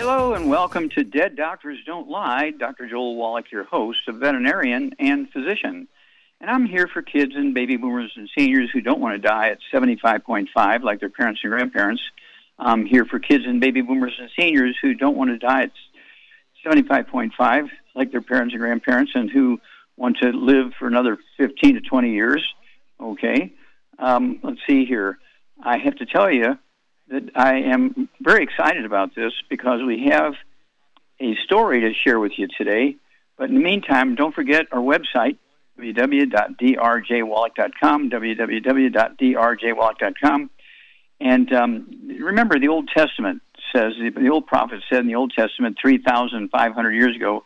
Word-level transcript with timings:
Hello 0.00 0.32
and 0.32 0.48
welcome 0.48 0.88
to 0.88 1.04
Dead 1.04 1.36
Doctors 1.36 1.78
Don't 1.84 2.08
Lie. 2.08 2.52
Dr. 2.52 2.88
Joel 2.88 3.16
Wallach, 3.16 3.52
your 3.52 3.64
host, 3.64 3.98
a 4.08 4.12
veterinarian 4.12 4.94
and 4.98 5.28
physician. 5.30 5.88
And 6.40 6.50
I'm 6.50 6.64
here 6.64 6.88
for 6.88 7.02
kids 7.02 7.32
and 7.36 7.52
baby 7.52 7.76
boomers 7.76 8.10
and 8.16 8.26
seniors 8.34 8.70
who 8.72 8.80
don't 8.80 8.98
want 8.98 9.20
to 9.20 9.28
die 9.28 9.50
at 9.50 9.58
75.5 9.70 10.82
like 10.82 11.00
their 11.00 11.10
parents 11.10 11.42
and 11.44 11.52
grandparents. 11.52 12.00
I'm 12.58 12.86
here 12.86 13.04
for 13.04 13.18
kids 13.18 13.44
and 13.46 13.60
baby 13.60 13.82
boomers 13.82 14.14
and 14.18 14.30
seniors 14.40 14.74
who 14.80 14.94
don't 14.94 15.18
want 15.18 15.32
to 15.32 15.38
die 15.38 15.64
at 15.64 15.72
75.5 16.64 17.68
like 17.94 18.10
their 18.10 18.22
parents 18.22 18.54
and 18.54 18.60
grandparents 18.62 19.12
and 19.14 19.30
who 19.30 19.60
want 19.98 20.16
to 20.22 20.30
live 20.30 20.72
for 20.78 20.88
another 20.88 21.18
15 21.36 21.74
to 21.74 21.80
20 21.82 22.10
years. 22.10 22.42
Okay. 22.98 23.52
Um, 23.98 24.40
let's 24.42 24.60
see 24.66 24.86
here. 24.86 25.18
I 25.62 25.76
have 25.76 25.96
to 25.96 26.06
tell 26.06 26.30
you 26.30 26.56
that 27.10 27.30
I 27.34 27.56
am 27.56 28.08
very 28.20 28.44
excited 28.44 28.84
about 28.84 29.14
this 29.14 29.32
because 29.48 29.80
we 29.84 30.10
have 30.10 30.34
a 31.20 31.34
story 31.44 31.80
to 31.80 31.92
share 31.92 32.18
with 32.18 32.32
you 32.38 32.48
today. 32.56 32.96
But 33.36 33.50
in 33.50 33.56
the 33.56 33.60
meantime, 33.60 34.14
don't 34.14 34.34
forget 34.34 34.68
our 34.72 34.80
website, 34.80 35.36
www.drjwallach.com, 35.78 38.10
www.drjwallach.com. 38.10 40.50
And 41.20 41.52
um, 41.52 42.16
remember, 42.20 42.58
the 42.58 42.68
Old 42.68 42.88
Testament 42.88 43.42
says, 43.74 43.92
the 43.98 44.30
old 44.30 44.46
prophet 44.46 44.82
said 44.88 45.00
in 45.00 45.06
the 45.06 45.16
Old 45.16 45.34
Testament 45.36 45.76
3,500 45.80 46.90
years 46.92 47.16
ago, 47.16 47.44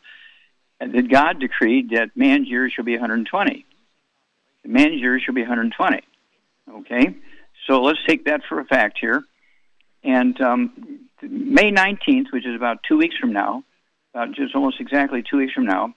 that 0.80 1.08
God 1.10 1.40
decreed 1.40 1.90
that 1.90 2.16
man's 2.16 2.48
years 2.48 2.72
shall 2.72 2.84
be 2.84 2.92
120. 2.92 3.66
Man's 4.64 5.00
years 5.00 5.22
shall 5.22 5.34
be 5.34 5.42
120. 5.42 6.00
Okay? 6.70 7.16
So 7.66 7.82
let's 7.82 7.98
take 8.06 8.26
that 8.26 8.42
for 8.48 8.60
a 8.60 8.64
fact 8.64 8.98
here. 9.00 9.24
And 10.04 10.38
um, 10.40 11.00
May 11.22 11.72
19th, 11.72 12.32
which 12.32 12.46
is 12.46 12.54
about 12.54 12.78
two 12.86 12.98
weeks 12.98 13.16
from 13.16 13.32
now, 13.32 13.64
about 14.12 14.32
just 14.34 14.54
almost 14.54 14.80
exactly 14.80 15.22
two 15.28 15.38
weeks 15.38 15.52
from 15.52 15.66
now, 15.66 15.94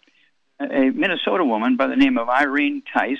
a 0.60 0.90
Minnesota 0.90 1.44
woman 1.44 1.78
by 1.78 1.88
the 1.88 1.96
name 1.96 2.18
of 2.18 2.30
Irene 2.30 2.82
Tice 2.94 3.18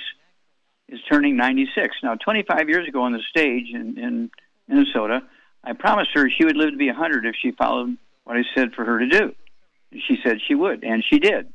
is 0.88 0.98
turning 1.10 1.36
96. 1.36 1.96
Now, 2.02 2.14
25 2.14 2.68
years 2.68 2.88
ago 2.88 3.02
on 3.02 3.12
the 3.12 3.22
stage 3.28 3.66
in, 3.72 3.98
in 3.98 4.30
Minnesota, 4.66 5.22
I 5.62 5.74
promised 5.74 6.10
her 6.14 6.28
she 6.30 6.44
would 6.44 6.56
live 6.56 6.70
to 6.70 6.76
be 6.76 6.88
100 6.88 7.26
if 7.26 7.34
she 7.40 7.52
followed 7.52 7.96
what 8.24 8.36
I 8.36 8.42
said 8.56 8.72
for 8.74 8.84
her 8.84 8.98
to 8.98 9.08
do. 9.08 9.34
She 9.92 10.16
said 10.24 10.38
she 10.46 10.54
would, 10.54 10.84
and 10.84 11.04
she 11.08 11.18
did. 11.18 11.52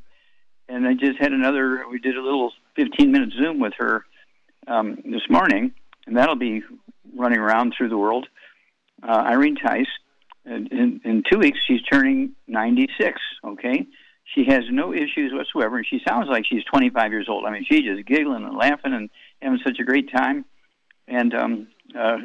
And 0.68 0.86
I 0.86 0.94
just 0.94 1.18
had 1.18 1.32
another, 1.32 1.84
we 1.90 1.98
did 1.98 2.16
a 2.16 2.22
little 2.22 2.52
15 2.76 3.12
minute 3.12 3.30
Zoom 3.32 3.60
with 3.60 3.74
her 3.78 4.04
um, 4.66 4.96
this 5.04 5.28
morning, 5.28 5.72
and 6.06 6.16
that'll 6.16 6.36
be 6.36 6.62
running 7.14 7.38
around 7.38 7.74
through 7.76 7.90
the 7.90 7.98
world. 7.98 8.26
Uh, 9.06 9.22
Irene 9.26 9.56
Tice, 9.56 9.86
in, 10.46 11.00
in 11.04 11.22
two 11.30 11.38
weeks, 11.38 11.58
she's 11.66 11.82
turning 11.82 12.32
96, 12.48 13.20
okay? 13.44 13.86
She 14.34 14.44
has 14.48 14.64
no 14.70 14.92
issues 14.92 15.32
whatsoever, 15.32 15.78
and 15.78 15.86
she 15.86 16.00
sounds 16.06 16.28
like 16.28 16.44
she's 16.46 16.64
25 16.64 17.12
years 17.12 17.28
old. 17.28 17.44
I 17.44 17.50
mean, 17.50 17.64
she's 17.68 17.82
just 17.82 18.06
giggling 18.06 18.44
and 18.44 18.56
laughing 18.56 18.92
and 18.92 19.10
having 19.40 19.60
such 19.64 19.78
a 19.78 19.84
great 19.84 20.10
time. 20.12 20.44
And 21.06 21.34
um, 21.34 21.66
uh, 21.98 22.16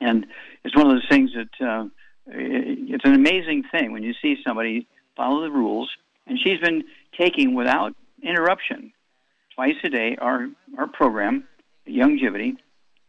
and 0.00 0.26
it's 0.64 0.76
one 0.76 0.86
of 0.86 0.92
those 0.92 1.08
things 1.08 1.32
that 1.34 1.66
uh, 1.66 1.86
it's 2.26 3.04
an 3.04 3.14
amazing 3.14 3.64
thing 3.72 3.92
when 3.92 4.04
you 4.04 4.14
see 4.22 4.36
somebody 4.46 4.86
follow 5.16 5.42
the 5.42 5.50
rules. 5.50 5.90
And 6.26 6.38
she's 6.38 6.60
been 6.60 6.84
taking 7.18 7.54
without 7.54 7.94
interruption 8.22 8.92
twice 9.54 9.74
a 9.82 9.88
day 9.88 10.16
our 10.20 10.48
our 10.78 10.86
program, 10.86 11.44
Youngevity, 11.88 12.56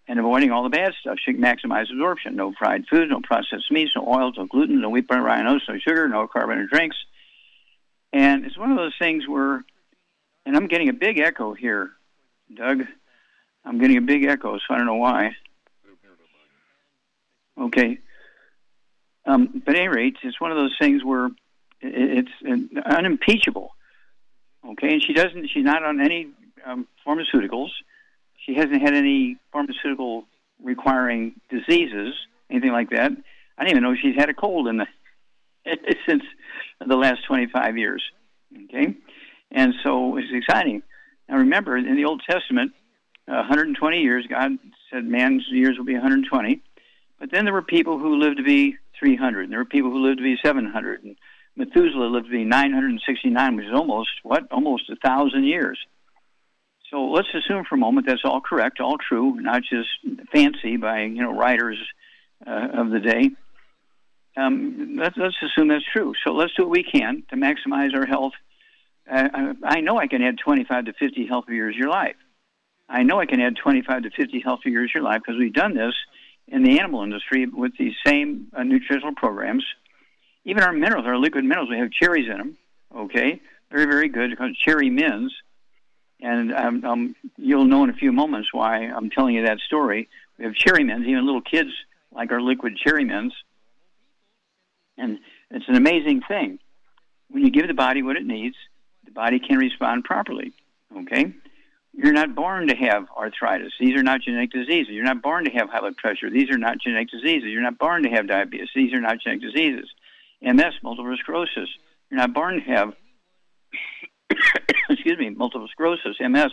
and 0.08 0.20
avoiding 0.20 0.52
all 0.52 0.64
the 0.64 0.70
bad 0.70 0.94
stuff. 1.00 1.18
She 1.24 1.34
can 1.34 1.42
maximize 1.42 1.92
absorption. 1.92 2.36
No 2.36 2.54
fried 2.58 2.86
foods, 2.88 3.12
no 3.12 3.22
processed 3.22 3.72
meats, 3.72 3.92
no 3.96 4.06
oils, 4.08 4.36
no 4.38 4.46
gluten, 4.46 4.82
no 4.82 4.90
wheat, 4.90 5.08
butter, 5.08 5.22
rhinos, 5.22 5.64
no 5.68 5.78
sugar, 5.78 6.08
no 6.08 6.28
carbonated 6.28 6.70
drinks. 6.70 6.98
And 8.14 8.46
it's 8.46 8.58
one 8.58 8.72
of 8.72 8.78
those 8.78 8.96
things 9.00 9.28
where, 9.28 9.64
and 10.46 10.56
I'm 10.56 10.68
getting 10.68 10.90
a 10.90 10.94
big 10.94 11.20
echo 11.20 11.54
here, 11.54 11.92
Doug. 12.54 12.84
I'm 13.64 13.80
getting 13.80 13.98
a 13.98 14.02
big 14.02 14.26
echo, 14.26 14.58
so 14.58 14.64
I 14.70 14.78
don't 14.78 14.88
know 14.88 14.96
why. 14.96 15.36
Okay. 17.60 18.00
Um, 19.26 19.62
but 19.66 19.76
at 19.76 19.82
any 19.82 19.88
rate, 19.88 20.18
it's 20.24 20.42
one 20.42 20.52
of 20.52 20.58
those 20.58 20.76
things 20.80 21.04
where 21.04 21.30
it's 21.80 22.32
unimpeachable. 22.86 23.76
Okay, 24.66 24.94
and 24.94 25.04
she 25.04 25.14
doesn't. 25.14 25.50
She's 25.50 25.64
not 25.64 25.84
on 25.84 26.02
any 26.02 26.30
um, 26.66 26.88
pharmaceuticals. 27.06 27.70
She 28.46 28.56
hasn't 28.56 28.82
had 28.82 28.94
any 28.94 29.38
pharmaceutical 29.52 30.26
requiring 30.64 31.34
diseases, 31.50 32.16
anything 32.50 32.72
like 32.72 32.90
that. 32.92 33.12
I 33.58 33.64
didn't 33.64 33.78
even 33.78 33.84
know 33.84 33.96
she's 33.96 34.16
had 34.16 34.30
a 34.30 34.34
cold 34.34 34.68
in 34.68 34.78
the 34.78 34.88
since 36.08 36.24
the 36.86 36.96
last 36.96 37.26
25 37.28 37.78
years. 37.78 38.04
Okay, 38.66 38.96
and 39.52 39.74
so 39.84 40.18
it's 40.18 40.28
exciting. 40.32 40.82
Now 41.30 41.38
remember, 41.38 41.78
in 41.78 41.96
the 41.96 42.06
Old 42.06 42.22
Testament, 42.30 42.74
uh, 43.28 43.46
120 43.48 44.00
years, 44.00 44.26
God 44.28 44.52
said 44.92 45.06
man's 45.06 45.46
years 45.50 45.78
will 45.78 45.86
be 45.86 45.94
120. 45.94 46.62
But 47.20 47.32
then 47.32 47.46
there 47.46 47.54
were 47.54 47.62
people 47.62 48.00
who 48.00 48.20
lived 48.20 48.38
to 48.38 48.44
be 48.44 48.78
300, 49.00 49.44
and 49.44 49.52
there 49.52 49.60
were 49.60 49.66
people 49.66 49.92
who 49.92 50.06
lived 50.06 50.18
to 50.18 50.24
be 50.24 50.38
700, 50.44 51.04
and 51.04 51.16
Methuselah 51.56 52.08
lived 52.08 52.26
to 52.26 52.32
be 52.32 52.44
969, 52.44 53.56
which 53.56 53.66
is 53.66 53.74
almost, 53.74 54.10
what, 54.24 54.52
almost 54.52 54.90
a 54.90 54.96
thousand 54.96 55.44
years. 55.44 55.78
So 56.92 57.06
let's 57.06 57.30
assume 57.34 57.64
for 57.64 57.76
a 57.76 57.78
moment 57.78 58.06
that's 58.06 58.22
all 58.26 58.42
correct, 58.42 58.82
all 58.82 58.98
true, 58.98 59.40
not 59.40 59.64
just 59.64 59.90
fancy 60.34 60.76
by, 60.76 61.04
you 61.04 61.22
know, 61.22 61.34
writers 61.34 61.78
uh, 62.46 62.68
of 62.74 62.92
the 62.92 63.00
day. 63.00 63.30
Um, 64.36 64.98
let's, 65.00 65.16
let's 65.18 65.36
assume 65.42 65.70
that's 65.70 65.86
true. 65.92 66.14
So 66.26 66.34
let's 66.34 66.54
do 66.56 66.64
what 66.64 66.72
we 66.72 66.84
can 66.84 67.24
to 67.30 67.38
maximize 67.38 67.96
our 67.96 68.06
health. 68.06 68.34
Uh, 69.10 69.54
I 69.64 69.80
know 69.80 69.98
I 69.98 70.08
can 70.08 70.22
add 70.22 70.38
25 70.44 70.86
to 70.86 70.94
50 70.94 71.28
healthy 71.28 71.54
years 71.54 71.76
to 71.76 71.80
your 71.80 71.90
life. 71.90 72.16
I 72.90 73.04
know 73.04 73.22
I 73.22 73.26
can 73.26 73.40
add 73.40 73.56
25 73.56 74.04
to 74.04 74.10
50 74.12 74.42
healthy 74.42 74.72
years 74.72 74.92
to 74.92 75.00
your 75.00 75.06
life 75.06 75.22
because 75.26 75.40
we've 75.40 75.54
done 75.54 75.74
this 75.76 75.94
in 76.48 76.64
the 76.64 76.80
animal 76.80 77.04
industry 77.04 77.46
with 77.46 77.72
these 77.80 77.94
same 78.06 78.48
uh, 78.54 78.64
nutritional 78.64 79.16
programs. 79.16 79.66
Even 80.44 80.64
our 80.64 80.74
minerals, 80.74 81.06
our 81.06 81.18
liquid 81.18 81.46
minerals, 81.46 81.70
we 81.70 81.78
have 81.78 81.92
cherries 81.92 82.30
in 82.30 82.38
them. 82.38 82.58
Okay, 82.94 83.40
very 83.72 83.86
very 83.86 84.10
good 84.10 84.32
because 84.32 84.58
cherry 84.58 84.90
mints, 84.90 85.34
and 86.22 86.54
um, 86.54 86.86
um, 86.86 87.16
you'll 87.38 87.66
know 87.66 87.84
in 87.84 87.90
a 87.90 87.94
few 87.94 88.12
moments 88.12 88.50
why 88.54 88.86
I'm 88.86 89.10
telling 89.10 89.36
you 89.36 89.46
that 89.46 89.60
story. 89.60 90.08
We 90.38 90.46
have 90.46 90.54
cherry 90.56 90.84
mints, 90.84 91.08
even 91.08 91.26
little 91.26 91.42
kids 91.42 91.70
like 92.12 92.32
our 92.32 92.42
liquid 92.42 92.78
cherry 92.78 93.06
mints, 93.06 93.36
and 94.98 95.20
it's 95.50 95.68
an 95.68 95.76
amazing 95.76 96.22
thing. 96.28 96.60
When 97.30 97.44
you 97.44 97.52
give 97.52 97.68
the 97.68 97.74
body 97.74 98.04
what 98.04 98.18
it 98.18 98.26
needs, 98.26 98.56
the 99.06 99.12
body 99.12 99.40
can 99.40 99.58
respond 99.58 100.04
properly. 100.04 100.52
Okay, 100.96 101.34
you're 101.94 102.14
not 102.14 102.36
born 102.36 102.68
to 102.68 102.76
have 102.76 103.08
arthritis. 103.16 103.74
These 103.80 103.96
are 103.96 104.04
not 104.04 104.22
genetic 104.22 104.52
diseases. 104.52 104.90
You're 104.90 105.04
not 105.04 105.22
born 105.22 105.46
to 105.46 105.52
have 105.52 105.70
high 105.70 105.80
blood 105.80 105.98
pressure. 105.98 106.30
These 106.30 106.50
are 106.50 106.58
not 106.58 106.80
genetic 106.80 107.10
diseases. 107.10 107.50
You're 107.50 107.62
not 107.62 107.78
born 107.78 108.04
to 108.04 108.10
have 108.10 108.28
diabetes. 108.28 108.70
These 108.74 108.94
are 108.94 109.02
not 109.02 109.20
genetic 109.22 109.42
diseases. 109.42 109.90
MS, 110.42 110.74
multiple 110.84 111.16
sclerosis. 111.20 111.70
You're 112.10 112.20
not 112.20 112.34
born 112.34 112.56
to 112.56 112.72
have, 112.72 112.94
excuse 114.90 115.18
me, 115.18 115.30
multiple 115.30 115.68
sclerosis, 115.72 116.18
MS. 116.20 116.52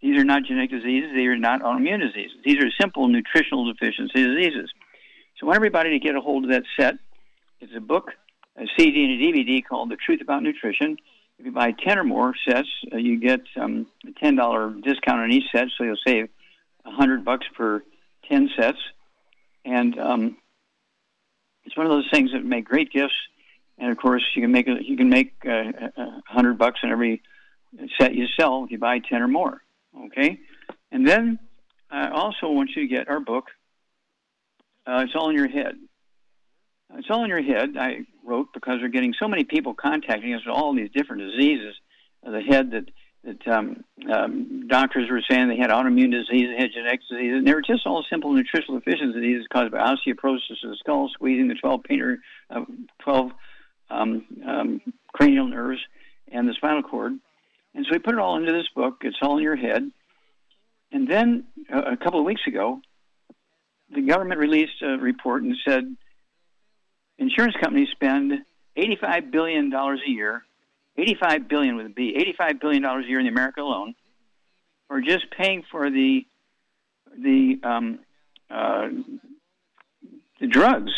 These 0.00 0.18
are 0.18 0.24
not 0.24 0.44
genetic 0.44 0.70
diseases. 0.70 1.10
They 1.14 1.26
are 1.26 1.36
not 1.36 1.62
autoimmune 1.62 2.00
diseases. 2.00 2.38
These 2.44 2.58
are 2.58 2.70
simple 2.80 3.08
nutritional 3.08 3.70
deficiency 3.70 4.24
diseases. 4.24 4.70
So 5.38 5.46
I 5.46 5.48
want 5.48 5.56
everybody 5.56 5.90
to 5.90 5.98
get 5.98 6.16
a 6.16 6.20
hold 6.20 6.44
of 6.44 6.50
that 6.50 6.64
set. 6.78 6.94
It's 7.60 7.72
a 7.76 7.80
book, 7.80 8.12
a 8.56 8.64
CD, 8.78 9.04
and 9.04 9.12
a 9.12 9.24
DVD 9.24 9.64
called 9.64 9.90
The 9.90 9.96
Truth 9.96 10.20
About 10.22 10.42
Nutrition. 10.42 10.96
If 11.38 11.46
you 11.46 11.52
buy 11.52 11.72
10 11.72 11.98
or 11.98 12.04
more 12.04 12.34
sets, 12.46 12.68
uh, 12.92 12.96
you 12.96 13.18
get 13.18 13.40
um, 13.56 13.86
a 14.06 14.24
$10 14.24 14.82
discount 14.82 15.20
on 15.20 15.32
each 15.32 15.44
set, 15.52 15.68
so 15.76 15.84
you'll 15.84 15.96
save 16.06 16.28
100 16.82 17.24
bucks 17.24 17.46
per 17.56 17.82
10 18.28 18.50
sets. 18.58 18.78
And 19.64 19.98
um, 19.98 20.36
it's 21.64 21.76
one 21.76 21.86
of 21.86 21.92
those 21.92 22.08
things 22.12 22.32
that 22.32 22.44
make 22.44 22.64
great 22.64 22.92
gifts. 22.92 23.14
And 23.80 23.90
of 23.90 23.96
course, 23.96 24.22
you 24.36 24.42
can 24.42 24.52
make 24.52 24.68
a, 24.68 24.76
you 24.80 24.96
can 24.96 25.08
make 25.08 25.32
uh, 25.44 25.72
a 25.96 26.22
hundred 26.26 26.58
bucks 26.58 26.80
on 26.84 26.92
every 26.92 27.22
set 27.98 28.14
you 28.14 28.26
sell 28.38 28.64
if 28.64 28.70
you 28.70 28.78
buy 28.78 28.98
ten 28.98 29.22
or 29.22 29.28
more. 29.28 29.62
Okay, 30.06 30.38
and 30.92 31.08
then 31.08 31.38
I 31.90 32.10
also 32.10 32.50
want 32.50 32.70
you 32.76 32.82
to 32.82 32.88
get 32.88 33.08
our 33.08 33.20
book, 33.20 33.46
uh, 34.86 35.02
it's 35.04 35.14
all 35.16 35.30
in 35.30 35.36
your 35.36 35.48
head. 35.48 35.74
It's 36.96 37.08
all 37.10 37.24
in 37.24 37.30
your 37.30 37.42
head. 37.42 37.76
I 37.78 38.00
wrote 38.24 38.48
because 38.52 38.80
we're 38.82 38.88
getting 38.88 39.14
so 39.18 39.28
many 39.28 39.44
people 39.44 39.74
contacting 39.74 40.34
us 40.34 40.42
with 40.44 40.54
all 40.54 40.74
these 40.74 40.90
different 40.94 41.22
diseases 41.22 41.74
of 42.22 42.32
the 42.32 42.42
head 42.42 42.72
that 42.72 42.84
that 43.22 43.48
um, 43.48 43.84
um, 44.10 44.66
doctors 44.66 45.10
were 45.10 45.22
saying 45.28 45.48
they 45.48 45.56
had 45.56 45.70
autoimmune 45.70 46.10
disease, 46.10 46.48
they 46.48 46.62
had 46.62 46.72
genetic 46.72 47.00
disease, 47.08 47.34
and 47.34 47.46
they 47.46 47.52
were 47.52 47.60
just 47.60 47.86
all 47.86 48.04
simple 48.08 48.32
nutritional 48.32 48.78
deficiency 48.80 49.20
diseases 49.20 49.46
caused 49.52 49.72
by 49.72 49.78
osteoporosis 49.78 50.64
of 50.64 50.70
the 50.70 50.76
skull, 50.78 51.10
squeezing 51.12 51.48
the 51.48 51.54
12 51.54 51.82
painter, 51.84 52.18
uh, 52.48 52.64
12 53.00 53.30
um, 53.90 54.24
um, 54.46 54.80
cranial 55.12 55.46
nerves 55.46 55.80
and 56.30 56.48
the 56.48 56.54
spinal 56.54 56.82
cord. 56.82 57.12
And 57.74 57.86
so 57.86 57.92
we 57.92 57.98
put 57.98 58.14
it 58.14 58.20
all 58.20 58.36
into 58.36 58.52
this 58.52 58.68
book. 58.74 58.98
It's 59.02 59.16
all 59.22 59.36
in 59.36 59.42
your 59.42 59.56
head. 59.56 59.90
And 60.92 61.08
then 61.08 61.44
uh, 61.72 61.82
a 61.92 61.96
couple 61.96 62.18
of 62.18 62.26
weeks 62.26 62.42
ago, 62.46 62.80
the 63.92 64.02
government 64.02 64.40
released 64.40 64.82
a 64.82 64.98
report 64.98 65.42
and 65.42 65.56
said 65.66 65.96
insurance 67.18 67.54
companies 67.60 67.88
spend 67.92 68.32
$85 68.76 69.30
billion 69.30 69.72
a 69.72 69.96
year, 70.06 70.42
85 70.96 71.48
billion 71.48 71.76
with 71.76 71.86
a 71.86 71.90
B, 71.90 72.14
85 72.16 72.60
billion 72.60 72.82
dollars 72.82 73.04
a 73.06 73.08
year 73.08 73.20
in 73.20 73.26
America 73.26 73.60
alone, 73.60 73.94
for 74.88 75.00
just 75.00 75.30
paying 75.30 75.62
for 75.70 75.90
the 75.90 76.26
the 77.16 77.58
um, 77.62 77.98
uh, 78.50 78.88
the 80.40 80.46
drugs, 80.46 80.92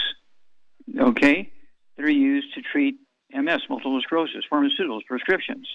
okay, 0.98 1.50
that 2.02 2.08
are 2.08 2.10
used 2.10 2.54
to 2.54 2.62
treat 2.62 2.96
MS, 3.32 3.60
multiple 3.68 4.00
sclerosis, 4.02 4.44
pharmaceuticals, 4.50 5.06
prescriptions. 5.06 5.68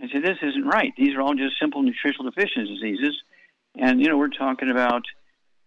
I 0.00 0.08
said, 0.12 0.22
this 0.22 0.38
isn't 0.42 0.66
right. 0.66 0.92
These 0.96 1.14
are 1.14 1.20
all 1.20 1.34
just 1.34 1.58
simple 1.60 1.82
nutritional 1.82 2.30
deficiency 2.30 2.74
diseases. 2.74 3.16
And, 3.78 4.00
you 4.00 4.08
know, 4.08 4.16
we're 4.16 4.28
talking 4.28 4.70
about 4.70 5.04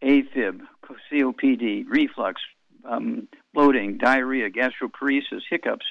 AFib, 0.04 0.62
COPD, 1.12 1.86
reflux, 1.88 2.42
um, 2.84 3.28
bloating, 3.54 3.98
diarrhea, 3.98 4.50
gastroparesis, 4.50 5.42
hiccups, 5.50 5.86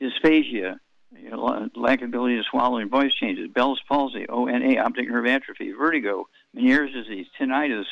dysphagia, 0.00 0.76
you 1.16 1.30
know, 1.30 1.68
lack 1.76 2.02
of 2.02 2.08
ability 2.08 2.36
to 2.36 2.44
swallow 2.50 2.78
and 2.78 2.90
voice 2.90 3.14
changes, 3.14 3.48
Bell's 3.54 3.80
palsy, 3.88 4.26
ONA, 4.28 4.78
optic 4.78 5.08
nerve 5.08 5.26
atrophy, 5.26 5.72
vertigo, 5.72 6.26
Meniere's 6.56 6.92
disease, 6.92 7.26
tinnitus, 7.38 7.84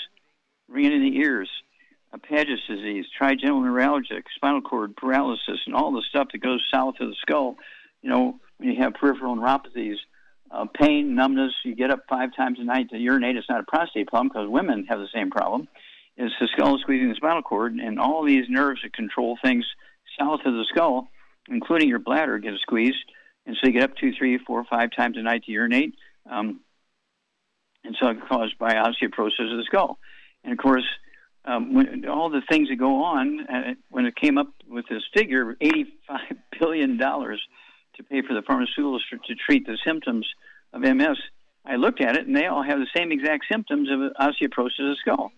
ringing 0.68 0.92
in 0.92 1.02
the 1.02 1.18
ears, 1.18 1.50
Paget's 2.18 2.66
disease, 2.68 3.06
trigeminal 3.16 3.60
neuralgia, 3.60 4.22
spinal 4.34 4.60
cord 4.60 4.96
paralysis, 4.96 5.60
and 5.66 5.74
all 5.74 5.92
the 5.92 6.02
stuff 6.08 6.28
that 6.32 6.38
goes 6.38 6.64
south 6.72 6.94
of 7.00 7.08
the 7.08 7.16
skull. 7.20 7.56
You 8.02 8.10
know, 8.10 8.40
when 8.58 8.70
you 8.70 8.82
have 8.82 8.94
peripheral 8.94 9.36
neuropathies, 9.36 9.96
uh, 10.50 10.66
pain, 10.74 11.14
numbness, 11.14 11.52
you 11.64 11.74
get 11.74 11.90
up 11.90 12.00
five 12.08 12.30
times 12.36 12.58
a 12.58 12.64
night 12.64 12.90
to 12.90 12.98
urinate. 12.98 13.36
It's 13.36 13.48
not 13.48 13.60
a 13.60 13.64
prostate 13.64 14.08
problem 14.08 14.28
because 14.28 14.48
women 14.48 14.86
have 14.88 14.98
the 14.98 15.08
same 15.14 15.30
problem. 15.30 15.68
It's 16.16 16.34
the 16.40 16.48
skull 16.52 16.78
squeezing 16.78 17.08
the 17.08 17.14
spinal 17.14 17.42
cord, 17.42 17.74
and 17.74 18.00
all 18.00 18.24
these 18.24 18.46
nerves 18.48 18.80
that 18.82 18.92
control 18.92 19.38
things 19.42 19.64
south 20.18 20.40
of 20.44 20.52
the 20.52 20.66
skull, 20.68 21.08
including 21.48 21.88
your 21.88 22.00
bladder, 22.00 22.38
get 22.38 22.54
squeezed. 22.60 23.04
And 23.46 23.56
so 23.56 23.68
you 23.68 23.72
get 23.72 23.84
up 23.84 23.96
two, 23.96 24.12
three, 24.18 24.38
four, 24.38 24.64
five 24.64 24.90
times 24.94 25.16
a 25.16 25.22
night 25.22 25.44
to 25.44 25.52
urinate. 25.52 25.94
Um, 26.30 26.60
and 27.84 27.96
so 28.00 28.08
it's 28.08 28.20
caused 28.28 28.58
by 28.58 28.74
osteoporosis 28.74 29.50
of 29.50 29.56
the 29.56 29.64
skull. 29.66 29.98
And 30.44 30.52
of 30.52 30.58
course, 30.58 30.84
um, 31.44 31.74
when, 31.74 32.06
all 32.08 32.30
the 32.30 32.42
things 32.48 32.68
that 32.68 32.76
go 32.76 33.02
on, 33.02 33.46
uh, 33.46 33.74
when 33.88 34.06
it 34.06 34.14
came 34.16 34.38
up 34.38 34.48
with 34.68 34.86
this 34.88 35.02
figure, 35.14 35.56
$85 35.60 35.86
billion 36.60 36.98
to 36.98 38.02
pay 38.08 38.22
for 38.22 38.34
the 38.34 38.42
pharmaceuticals 38.42 39.00
for, 39.08 39.16
to 39.16 39.34
treat 39.34 39.66
the 39.66 39.78
symptoms 39.84 40.26
of 40.72 40.82
MS, 40.82 41.16
I 41.64 41.76
looked 41.76 42.00
at 42.00 42.16
it 42.16 42.26
and 42.26 42.36
they 42.36 42.46
all 42.46 42.62
have 42.62 42.78
the 42.78 42.86
same 42.96 43.12
exact 43.12 43.44
symptoms 43.50 43.88
of 43.90 44.12
osteoporosis 44.20 44.80
of 44.80 44.86
the 44.86 44.96
skull. 45.00 45.32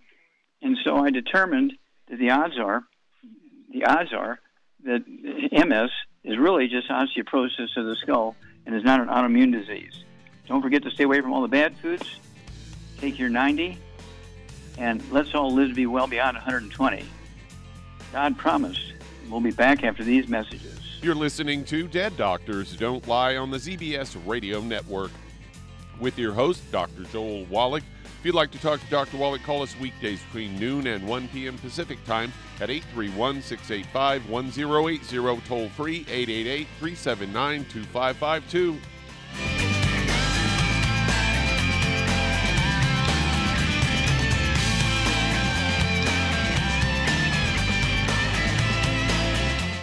And 0.61 0.77
so 0.85 0.97
I 0.97 1.11
determined 1.11 1.73
that 2.09 2.19
the 2.19 2.31
odds 2.31 2.59
are, 2.59 2.85
the 3.73 3.85
odds 3.85 4.13
are 4.13 4.39
that 4.85 5.05
MS 5.53 5.91
is 6.25 6.39
really 6.39 6.69
just 6.69 6.89
osteoporosis 6.89 7.77
of 7.77 7.87
the 7.87 7.97
skull 7.97 8.37
and 8.67 8.75
is 8.75 8.85
not 8.85 9.01
an 9.01 9.09
autoimmune 9.09 9.53
disease. 9.53 10.05
Don't 10.47 10.63
forget 10.63 10.83
to 10.83 10.91
stay 10.91 11.05
away 11.05 11.21
from 11.21 11.33
all 11.33 11.43
the 11.43 11.49
bad 11.49 11.77
foods. 11.79 12.19
Take 12.99 13.19
your 13.19 13.29
90 13.29 13.79
and 14.79 15.03
let's 15.11 15.35
all 15.35 15.53
live 15.53 15.71
to 15.71 15.75
be 15.75 15.87
well 15.87 16.07
beyond 16.07 16.37
120. 16.37 17.05
God 18.13 18.39
promised. 18.39 18.93
We'll 19.29 19.41
be 19.41 19.51
back 19.51 19.85
after 19.85 20.05
these 20.05 20.29
messages. 20.29 20.79
You're 21.01 21.15
listening 21.15 21.65
to 21.65 21.89
Dead 21.89 22.17
Doctors 22.17 22.77
Don't 22.77 23.07
Lie 23.09 23.37
on 23.37 23.51
the 23.51 23.57
ZBS 23.57 24.17
Radio 24.27 24.61
Network 24.61 25.11
with 25.99 26.19
your 26.19 26.33
host, 26.33 26.63
Dr. 26.71 27.05
Joel 27.05 27.45
Wallach. 27.47 27.83
If 28.21 28.27
you'd 28.27 28.35
like 28.35 28.53
to 28.53 28.61
talk 28.61 28.79
to 28.81 28.87
Dr. 28.87 29.17
Wallach, 29.17 29.43
call 29.43 29.63
us 29.63 29.75
weekdays 29.81 30.23
between 30.23 30.57
noon 30.57 30.87
and 30.87 31.07
1 31.09 31.29
p.m. 31.29 31.59
Pacific 31.59 31.99
Time 32.05 32.33
at 32.61 32.71
831 32.71 33.43
685 33.43 34.31
1080, 34.31 35.49
toll 35.49 35.69
free 35.71 36.07
888 36.09 36.69
379 36.79 37.65
2552. 37.65 39.62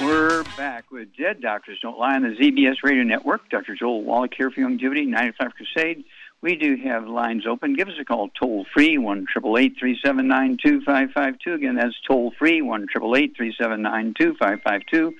We're 0.00 0.42
back 0.58 0.90
with 0.90 1.16
Dead 1.16 1.40
Doctors 1.40 1.78
Don't 1.80 1.98
Lie 1.98 2.16
on 2.16 2.22
the 2.22 2.36
ZBS 2.36 2.82
Radio 2.82 3.02
Network. 3.02 3.48
Dr. 3.48 3.74
Joel 3.74 4.04
Wallach 4.04 4.34
here 4.36 4.50
for 4.50 4.60
Youngevity. 4.60 5.06
95 5.06 5.54
Crusade. 5.54 6.04
We 6.42 6.56
do 6.56 6.76
have 6.84 7.08
lines 7.08 7.46
open. 7.46 7.72
Give 7.74 7.88
us 7.88 7.94
a 7.98 8.04
call 8.04 8.28
toll 8.38 8.66
free, 8.74 8.98
1 8.98 9.26
379 9.32 10.58
2552. 10.62 11.54
Again, 11.54 11.76
that's 11.76 11.98
toll 12.06 12.34
free, 12.38 12.60
1 12.60 12.88
379 12.88 14.12
2552. 14.18 15.14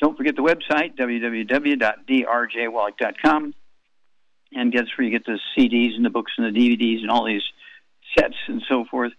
Don't 0.00 0.16
forget 0.16 0.36
the 0.36 0.42
website, 0.42 0.96
www.drjwallach.com. 0.96 3.54
And 4.52 4.72
that's 4.72 4.96
where 4.96 5.04
you 5.04 5.10
get 5.10 5.26
the 5.26 5.40
CDs 5.58 5.96
and 5.96 6.04
the 6.04 6.10
books 6.10 6.30
and 6.38 6.54
the 6.54 6.58
DVDs 6.58 7.00
and 7.00 7.10
all 7.10 7.24
these 7.24 7.42
sets 8.16 8.36
and 8.46 8.62
so 8.68 8.84
forth. 8.84 9.10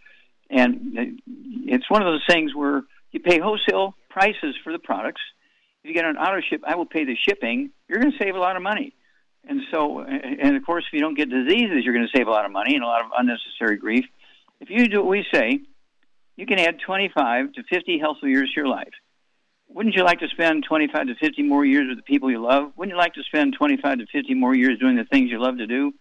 And 0.49 0.97
uh, 0.97 1.01
it's 1.65 1.89
one 1.89 2.01
of 2.01 2.05
those 2.05 2.23
things 2.29 2.55
where 2.55 2.83
you 3.11 3.19
pay 3.19 3.39
wholesale 3.39 3.95
prices 4.17 4.55
for 4.63 4.71
the 4.73 4.79
products. 4.79 5.21
If 5.83 5.89
you 5.89 5.93
get 5.93 6.05
an 6.05 6.17
auto 6.17 6.41
ship, 6.41 6.61
I 6.65 6.75
will 6.75 6.87
pay 6.87 7.05
the 7.05 7.15
shipping. 7.15 7.69
You're 7.87 7.99
going 7.99 8.11
to 8.11 8.17
save 8.17 8.35
a 8.35 8.39
lot 8.39 8.55
of 8.55 8.63
money. 8.63 8.95
And 9.47 9.61
so, 9.71 10.01
and 10.01 10.57
of 10.57 10.65
course, 10.65 10.85
if 10.87 10.93
you 10.93 10.99
don't 10.99 11.15
get 11.15 11.29
diseases, 11.29 11.83
you're 11.83 11.93
going 11.93 12.07
to 12.11 12.17
save 12.17 12.27
a 12.27 12.31
lot 12.31 12.45
of 12.45 12.51
money 12.51 12.73
and 12.73 12.83
a 12.83 12.87
lot 12.87 13.01
of 13.01 13.11
unnecessary 13.17 13.77
grief. 13.77 14.05
If 14.59 14.69
you 14.71 14.87
do 14.87 14.97
what 14.97 15.09
we 15.09 15.25
say, 15.31 15.61
you 16.35 16.45
can 16.47 16.59
add 16.59 16.79
25 16.85 17.53
to 17.53 17.63
50 17.71 17.99
healthy 17.99 18.27
years 18.27 18.51
to 18.53 18.59
your 18.59 18.67
life. 18.67 18.93
Wouldn't 19.69 19.95
you 19.95 20.03
like 20.03 20.19
to 20.19 20.27
spend 20.29 20.65
25 20.67 21.07
to 21.07 21.15
50 21.15 21.43
more 21.43 21.63
years 21.63 21.85
with 21.87 21.97
the 21.97 22.03
people 22.03 22.31
you 22.31 22.41
love? 22.41 22.71
Wouldn't 22.75 22.93
you 22.93 22.97
like 22.97 23.13
to 23.13 23.23
spend 23.23 23.53
25 23.57 23.99
to 23.99 24.05
50 24.11 24.33
more 24.33 24.55
years 24.55 24.79
doing 24.79 24.95
the 24.95 25.05
things 25.05 25.29
you 25.29 25.39
love 25.39 25.57
to 25.57 25.67
do? 25.67 25.93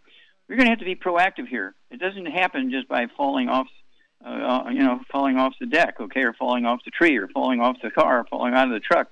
You're 0.48 0.56
going 0.56 0.66
to 0.66 0.70
have 0.70 0.78
to 0.78 0.84
be 0.84 0.96
proactive 0.96 1.48
here. 1.48 1.74
It 1.90 2.00
doesn't 2.00 2.26
happen 2.26 2.70
just 2.70 2.88
by 2.88 3.06
falling 3.16 3.48
off 3.48 3.66
uh, 4.24 4.28
uh, 4.28 4.70
you 4.70 4.82
know, 4.82 5.00
falling 5.10 5.36
off 5.36 5.54
the 5.60 5.66
deck, 5.66 5.96
okay, 6.00 6.22
or 6.22 6.32
falling 6.32 6.64
off 6.64 6.80
the 6.84 6.90
tree, 6.90 7.16
or 7.16 7.28
falling 7.28 7.60
off 7.60 7.76
the 7.82 7.90
car, 7.90 8.20
or 8.20 8.24
falling 8.24 8.54
out 8.54 8.66
of 8.66 8.72
the 8.72 8.80
truck. 8.80 9.08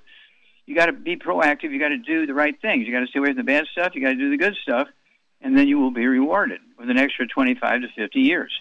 You 0.67 0.75
got 0.75 0.87
to 0.87 0.93
be 0.93 1.17
proactive. 1.17 1.73
You 1.73 1.79
got 1.79 1.89
to 1.89 1.99
do 1.99 2.27
the 2.27 2.35
right 2.35 2.59
things. 2.61 2.87
You 2.87 2.93
got 2.93 3.01
to 3.01 3.07
stay 3.07 3.19
away 3.19 3.29
from 3.29 3.37
the 3.37 3.45
bad 3.45 3.67
stuff. 3.73 3.95
You 3.95 4.01
got 4.01 4.11
to 4.11 4.17
do 4.17 4.31
the 4.31 4.39
good 4.39 4.57
stuff, 4.63 4.89
and 5.41 5.57
then 5.57 5.69
you 5.69 5.79
will 5.79 5.91
be 5.91 6.07
rewarded 6.07 6.61
with 6.79 6.89
an 6.91 6.99
extra 6.99 7.27
25 7.27 7.83
to 7.83 7.89
50 7.97 8.21
years. 8.21 8.53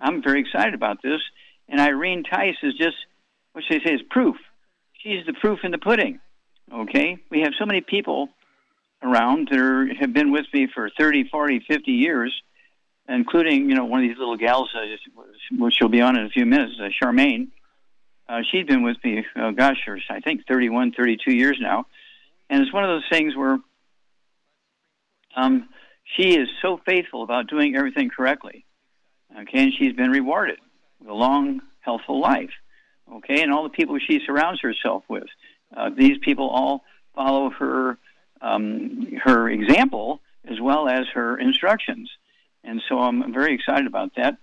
I'm 0.00 0.22
very 0.22 0.40
excited 0.40 0.74
about 0.74 1.02
this, 1.02 1.20
and 1.68 1.80
Irene 1.80 2.24
Tice 2.24 2.56
is 2.62 2.74
just 2.74 2.96
what 3.52 3.64
I 3.70 3.78
say 3.78 3.94
is 3.94 4.02
proof. 4.10 4.36
She's 5.02 5.24
the 5.26 5.34
proof 5.34 5.60
in 5.62 5.70
the 5.70 5.78
pudding. 5.78 6.20
Okay, 6.72 7.18
we 7.30 7.40
have 7.40 7.52
so 7.58 7.66
many 7.66 7.80
people 7.80 8.28
around 9.02 9.48
that 9.50 9.58
are, 9.58 9.94
have 9.94 10.12
been 10.12 10.32
with 10.32 10.46
me 10.52 10.68
for 10.72 10.90
30, 10.90 11.28
40, 11.28 11.64
50 11.68 11.90
years 11.92 12.42
including 13.08 13.68
you 13.68 13.74
know 13.74 13.84
one 13.84 14.02
of 14.02 14.08
these 14.08 14.18
little 14.18 14.36
gals, 14.36 14.70
uh, 14.74 15.22
which 15.58 15.74
she'll 15.74 15.88
be 15.88 16.00
on 16.00 16.16
in 16.16 16.26
a 16.26 16.30
few 16.30 16.46
minutes, 16.46 16.74
uh, 16.80 16.88
Charmaine. 17.02 17.48
Uh, 18.28 18.40
she's 18.50 18.66
been 18.66 18.82
with 18.82 18.96
me, 19.04 19.26
oh 19.36 19.52
gosh, 19.52 19.76
for 19.84 19.98
I 20.08 20.20
think 20.20 20.46
31, 20.46 20.92
32 20.92 21.32
years 21.32 21.58
now, 21.60 21.86
and 22.48 22.62
it's 22.62 22.72
one 22.72 22.84
of 22.84 22.90
those 22.90 23.08
things 23.10 23.36
where 23.36 23.58
um, 25.36 25.68
she 26.16 26.36
is 26.36 26.48
so 26.60 26.80
faithful 26.86 27.22
about 27.22 27.48
doing 27.48 27.76
everything 27.76 28.10
correctly. 28.10 28.64
Okay, 29.40 29.64
and 29.64 29.72
she's 29.72 29.94
been 29.94 30.10
rewarded 30.10 30.58
with 31.00 31.08
a 31.08 31.14
long, 31.14 31.60
healthful 31.80 32.20
life. 32.20 32.50
Okay, 33.12 33.42
and 33.42 33.52
all 33.52 33.64
the 33.64 33.70
people 33.70 33.98
she 33.98 34.20
surrounds 34.24 34.60
herself 34.60 35.04
with, 35.08 35.26
uh, 35.76 35.90
these 35.94 36.18
people 36.18 36.48
all 36.48 36.84
follow 37.14 37.50
her 37.50 37.98
um, 38.40 39.18
her 39.22 39.48
example 39.48 40.20
as 40.44 40.60
well 40.60 40.88
as 40.88 41.06
her 41.14 41.38
instructions. 41.38 42.10
And 42.64 42.82
so 42.88 42.98
I'm 42.98 43.32
very 43.32 43.54
excited 43.54 43.86
about 43.86 44.14
that. 44.16 44.38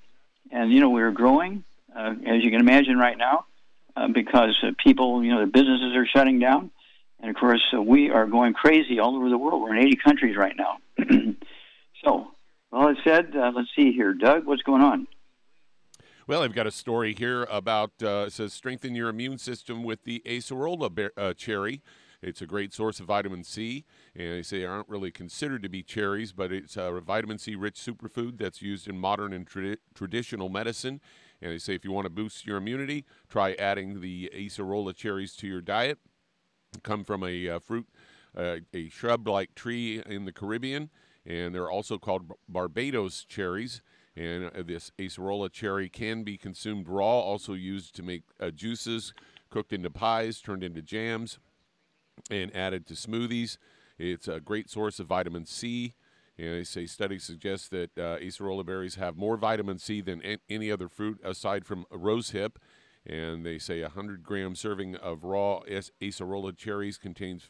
And, 0.52 0.72
you 0.72 0.80
know, 0.80 0.90
we're 0.90 1.12
growing, 1.12 1.64
uh, 1.96 2.16
as 2.26 2.44
you 2.44 2.52
can 2.52 2.60
imagine 2.60 2.98
right 2.98 3.18
now, 3.18 3.46
uh, 3.96 4.08
because 4.08 4.58
uh, 4.64 4.72
people, 4.84 5.24
you 5.24 5.32
know, 5.32 5.38
their 5.38 5.48
businesses 5.48 5.96
are 5.96 6.06
shutting 6.06 6.40
down. 6.40 6.72
And 7.20 7.30
of 7.30 7.36
course, 7.36 7.62
uh, 7.74 7.82
we 7.82 8.10
are 8.10 8.26
going 8.26 8.54
crazy 8.54 9.00
all 9.00 9.16
over 9.16 9.30
the 9.30 9.38
world. 9.38 9.62
We're 9.62 9.76
in 9.76 9.84
80 9.84 9.96
countries 9.98 10.38
right 10.38 10.56
now. 10.58 10.78
so, 12.04 12.32
well, 12.72 12.90
it 12.90 12.98
said, 13.04 13.36
uh, 13.36 13.52
let's 13.56 13.70
see 13.76 13.92
here. 13.92 14.14
Doug, 14.14 14.46
what's 14.46 14.64
going 14.64 14.82
on? 14.82 15.08
Well, 16.28 16.44
I've 16.44 16.54
got 16.54 16.68
a 16.68 16.72
story 16.72 17.16
here 17.18 17.48
about 17.50 18.04
uh, 18.04 18.30
says 18.30 18.54
strengthen 18.54 18.94
your 18.94 19.10
immune 19.10 19.40
system 19.40 19.84
with 19.84 20.04
the 20.04 20.22
acerola 20.28 20.94
bear, 20.94 21.12
uh, 21.18 21.34
cherry. 21.34 21.82
It's 22.22 22.42
a 22.42 22.46
great 22.46 22.74
source 22.74 23.00
of 23.00 23.06
vitamin 23.06 23.44
C, 23.44 23.86
and 24.14 24.34
they 24.34 24.42
say 24.42 24.66
aren't 24.66 24.90
really 24.90 25.12
considered 25.12 25.64
to 25.64 25.70
be 25.70 25.84
cherries, 25.84 26.34
but 26.34 26.52
it's 26.52 26.76
a 26.76 27.00
vitamin 27.00 27.38
C 27.38 27.56
rich 27.56 27.76
superfood 27.76 28.38
that's 28.38 28.62
used 28.62 28.88
in 28.88 29.00
modern 29.00 29.32
and 29.32 29.48
tra- 29.48 29.78
traditional 29.94 30.50
medicine. 30.50 31.00
And 31.42 31.52
they 31.54 31.58
say 31.58 31.76
if 31.76 31.86
you 31.86 31.92
want 31.92 32.06
to 32.06 32.10
boost 32.10 32.46
your 32.46 32.58
immunity, 32.58 33.06
try 33.30 33.54
adding 33.54 34.02
the 34.02 34.30
acerola 34.36 34.94
cherries 34.94 35.36
to 35.38 35.48
your 35.48 35.62
diet. 35.62 35.98
Come 36.84 37.06
from 37.06 37.24
a 37.24 37.50
uh, 37.50 37.60
fruit, 37.60 37.88
uh, 38.38 38.58
a 38.74 38.90
shrub-like 38.90 39.56
tree 39.56 40.04
in 40.06 40.26
the 40.26 40.34
Caribbean, 40.34 40.90
and 41.26 41.56
they're 41.56 41.72
also 41.72 41.98
called 41.98 42.32
Barbados 42.50 43.24
cherries. 43.24 43.82
And 44.18 44.48
uh, 44.48 44.64
this 44.64 44.92
acerola 45.00 45.50
cherry 45.50 45.88
can 45.88 46.24
be 46.24 46.38
consumed 46.38 46.90
raw, 46.90 47.20
also 47.20 47.54
used 47.54 47.96
to 47.96 48.04
make 48.04 48.24
uh, 48.42 48.52
juices, 48.52 49.14
cooked 49.50 49.72
into 49.72 49.90
pies, 49.90 50.42
turned 50.42 50.64
into 50.66 50.82
jams 50.82 51.40
and 52.30 52.56
added 52.56 52.86
to 52.88 52.94
smoothies. 52.94 53.58
It's 53.98 54.28
a 54.28 54.40
great 54.40 54.70
source 54.70 55.00
of 55.00 55.08
vitamin 55.08 55.46
C. 55.46 55.96
And 56.38 56.54
they 56.54 56.64
say 56.64 56.86
studies 56.86 57.24
suggest 57.24 57.70
that 57.72 57.98
uh, 57.98 58.18
acerola 58.18 58.66
berries 58.66 58.96
have 58.96 59.18
more 59.18 59.36
vitamin 59.36 59.78
C 59.78 60.00
than 60.00 60.22
any 60.50 60.72
other 60.72 60.88
fruit 60.88 61.20
aside 61.24 61.66
from 61.66 61.86
rosehip. 61.92 62.56
And 63.06 63.46
they 63.46 63.58
say 63.58 63.80
a 63.82 63.88
100 63.88 64.24
gram 64.24 64.56
serving 64.56 64.96
of 64.96 65.24
raw 65.24 65.62
acerola 66.02 66.56
cherries 66.56 66.98
contains 66.98 67.50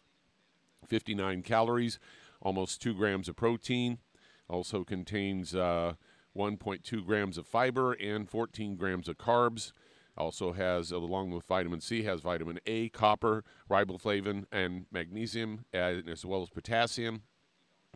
59 0.88 1.44
calories, 1.44 2.00
almost 2.42 2.82
2 2.82 2.96
grams 2.96 3.30
of 3.30 3.36
protein. 3.36 4.00
Also 4.50 4.84
contains 4.84 5.54
uh, 5.54 5.94
1.2 6.36 7.06
grams 7.06 7.38
of 7.38 7.46
fiber 7.46 7.94
and 7.94 8.28
14 8.28 8.76
grams 8.76 9.08
of 9.08 9.18
carbs. 9.18 9.72
Also 10.20 10.52
has, 10.52 10.92
along 10.92 11.32
with 11.32 11.46
vitamin 11.46 11.80
C, 11.80 12.04
has 12.04 12.20
vitamin 12.20 12.60
A, 12.66 12.90
copper, 12.90 13.46
riboflavin, 13.70 14.46
and 14.52 14.86
magnesium, 14.92 15.64
as 15.74 16.26
well 16.26 16.42
as 16.42 16.50
potassium. 16.50 17.24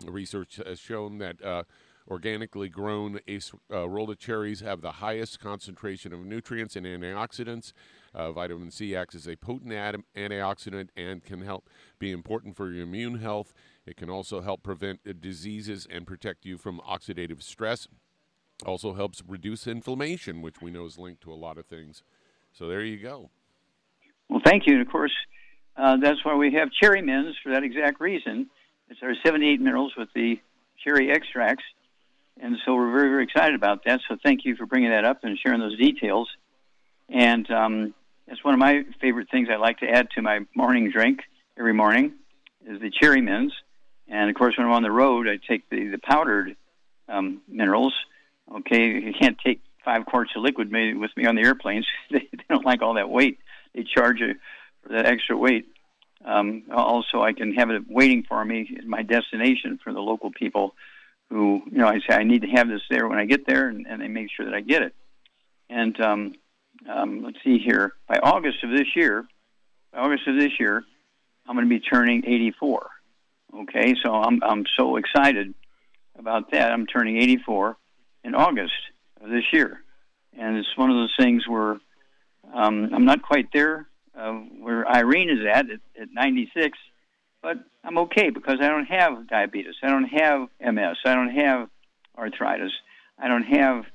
Research 0.05 0.59
has 0.65 0.79
shown 0.79 1.17
that 1.17 1.43
uh, 1.43 1.63
organically 2.07 2.69
grown 2.69 3.19
acerola 3.27 4.11
uh, 4.11 4.15
cherries 4.15 4.61
have 4.61 4.81
the 4.81 4.93
highest 4.93 5.39
concentration 5.39 6.13
of 6.13 6.25
nutrients 6.25 6.75
and 6.75 6.85
antioxidants. 6.85 7.73
Uh, 8.13 8.31
vitamin 8.31 8.71
C 8.71 8.95
acts 8.95 9.15
as 9.15 9.27
a 9.27 9.35
potent 9.35 9.71
antioxidant 10.15 10.89
and 10.95 11.23
can 11.23 11.41
help 11.41 11.69
be 11.99 12.11
important 12.11 12.55
for 12.55 12.71
your 12.71 12.83
immune 12.83 13.19
health. 13.19 13.53
It 13.85 13.97
can 13.97 14.09
also 14.09 14.41
help 14.41 14.63
prevent 14.63 15.01
uh, 15.07 15.13
diseases 15.19 15.87
and 15.89 16.07
protect 16.07 16.45
you 16.45 16.57
from 16.57 16.79
oxidative 16.79 17.41
stress. 17.41 17.87
Also 18.65 18.93
helps 18.93 19.21
reduce 19.27 19.67
inflammation, 19.67 20.41
which 20.41 20.61
we 20.61 20.71
know 20.71 20.85
is 20.85 20.97
linked 20.97 21.21
to 21.23 21.33
a 21.33 21.35
lot 21.35 21.57
of 21.57 21.65
things. 21.65 22.03
So 22.57 22.67
there 22.67 22.83
you 22.83 22.97
go. 22.97 23.29
Well, 24.29 24.41
thank 24.43 24.67
you. 24.67 24.73
And 24.73 24.81
of 24.81 24.91
course, 24.91 25.13
uh, 25.75 25.97
that's 25.97 26.23
why 26.23 26.35
we 26.35 26.53
have 26.53 26.69
cherry 26.71 27.01
mints 27.01 27.37
for 27.43 27.51
that 27.51 27.63
exact 27.63 27.99
reason. 27.99 28.49
It's 28.89 28.99
our 29.01 29.13
78 29.25 29.59
minerals 29.59 29.93
with 29.97 30.09
the 30.13 30.39
cherry 30.83 31.11
extracts. 31.11 31.63
And 32.39 32.57
so 32.65 32.75
we're 32.75 32.91
very, 32.91 33.09
very 33.09 33.23
excited 33.23 33.55
about 33.55 33.85
that. 33.85 34.01
So 34.07 34.17
thank 34.23 34.45
you 34.45 34.55
for 34.55 34.65
bringing 34.65 34.89
that 34.89 35.05
up 35.05 35.23
and 35.23 35.37
sharing 35.37 35.59
those 35.59 35.77
details. 35.77 36.29
And 37.09 37.49
um, 37.51 37.93
that's 38.27 38.43
one 38.43 38.53
of 38.53 38.59
my 38.59 38.83
favorite 39.01 39.29
things 39.31 39.49
I 39.51 39.57
like 39.57 39.79
to 39.79 39.89
add 39.89 40.09
to 40.15 40.21
my 40.21 40.39
morning 40.55 40.91
drink 40.91 41.19
every 41.57 41.73
morning 41.73 42.13
is 42.67 42.79
the 42.81 42.91
cherry 42.91 43.21
mints. 43.21 43.53
And 44.07 44.29
of 44.29 44.35
course, 44.35 44.57
when 44.57 44.67
I'm 44.67 44.73
on 44.73 44.83
the 44.83 44.91
road, 44.91 45.27
I 45.27 45.37
take 45.47 45.69
the, 45.69 45.87
the 45.87 45.97
powdered 45.97 46.55
um, 47.07 47.41
minerals. 47.47 47.93
Okay, 48.53 48.99
you 48.99 49.13
can't 49.19 49.37
take 49.43 49.61
five 49.83 50.05
quarts 50.05 50.31
of 50.35 50.41
liquid 50.41 50.71
with 50.71 51.11
me 51.17 51.25
on 51.25 51.35
the 51.35 51.41
airplanes. 51.41 51.87
they, 52.11 52.27
don't 52.49 52.65
like 52.65 52.81
all 52.81 52.95
that 52.95 53.09
weight. 53.09 53.39
They 53.73 53.83
charge 53.83 54.19
you 54.19 54.35
for 54.81 54.93
that 54.93 55.05
extra 55.05 55.37
weight. 55.37 55.65
Um, 56.25 56.63
also, 56.73 57.21
I 57.21 57.33
can 57.33 57.53
have 57.55 57.69
it 57.69 57.83
waiting 57.89 58.23
for 58.23 58.43
me 58.43 58.75
at 58.77 58.85
my 58.85 59.01
destination 59.01 59.79
for 59.83 59.91
the 59.91 59.99
local 59.99 60.31
people 60.31 60.75
who, 61.29 61.61
you 61.69 61.77
know, 61.79 61.87
I 61.87 61.99
say 61.99 62.15
I 62.15 62.23
need 62.23 62.43
to 62.43 62.47
have 62.49 62.67
this 62.67 62.81
there 62.89 63.07
when 63.07 63.19
I 63.19 63.25
get 63.25 63.45
there, 63.45 63.67
and, 63.67 63.85
and 63.87 64.01
they 64.01 64.07
make 64.07 64.29
sure 64.35 64.45
that 64.45 64.53
I 64.53 64.61
get 64.61 64.83
it. 64.83 64.95
And 65.69 65.99
um, 65.99 66.35
um, 66.89 67.23
let's 67.23 67.37
see 67.43 67.57
here. 67.57 67.93
By 68.07 68.19
August 68.21 68.63
of 68.63 68.69
this 68.69 68.95
year, 68.95 69.25
by 69.91 69.99
August 69.99 70.27
of 70.27 70.37
this 70.37 70.59
year, 70.59 70.83
I'm 71.47 71.55
going 71.55 71.67
to 71.67 71.69
be 71.69 71.79
turning 71.79 72.23
84. 72.25 72.89
Okay, 73.61 73.95
so 74.03 74.13
I'm 74.13 74.41
I'm 74.43 74.65
so 74.77 74.95
excited 74.95 75.53
about 76.17 76.51
that. 76.51 76.71
I'm 76.71 76.87
turning 76.87 77.17
84 77.17 77.77
in 78.23 78.35
August, 78.35 78.73
this 79.27 79.45
year. 79.51 79.81
And 80.37 80.57
it's 80.57 80.75
one 80.77 80.89
of 80.89 80.95
those 80.95 81.13
things 81.17 81.47
where 81.47 81.79
um, 82.53 82.89
I'm 82.93 83.05
not 83.05 83.21
quite 83.21 83.49
there 83.53 83.87
uh, 84.17 84.33
where 84.33 84.87
Irene 84.87 85.29
is 85.29 85.45
at, 85.45 85.69
at 85.69 85.79
at 85.99 86.13
96, 86.13 86.77
but 87.41 87.57
I'm 87.83 87.97
okay 87.99 88.29
because 88.29 88.59
I 88.61 88.67
don't 88.67 88.85
have 88.85 89.27
diabetes. 89.27 89.75
I 89.81 89.87
don't 89.87 90.05
have 90.05 90.49
MS. 90.59 90.97
I 91.05 91.15
don't 91.15 91.31
have 91.31 91.69
arthritis. 92.17 92.71
I 93.17 93.27
don't 93.27 93.43
have 93.43 93.85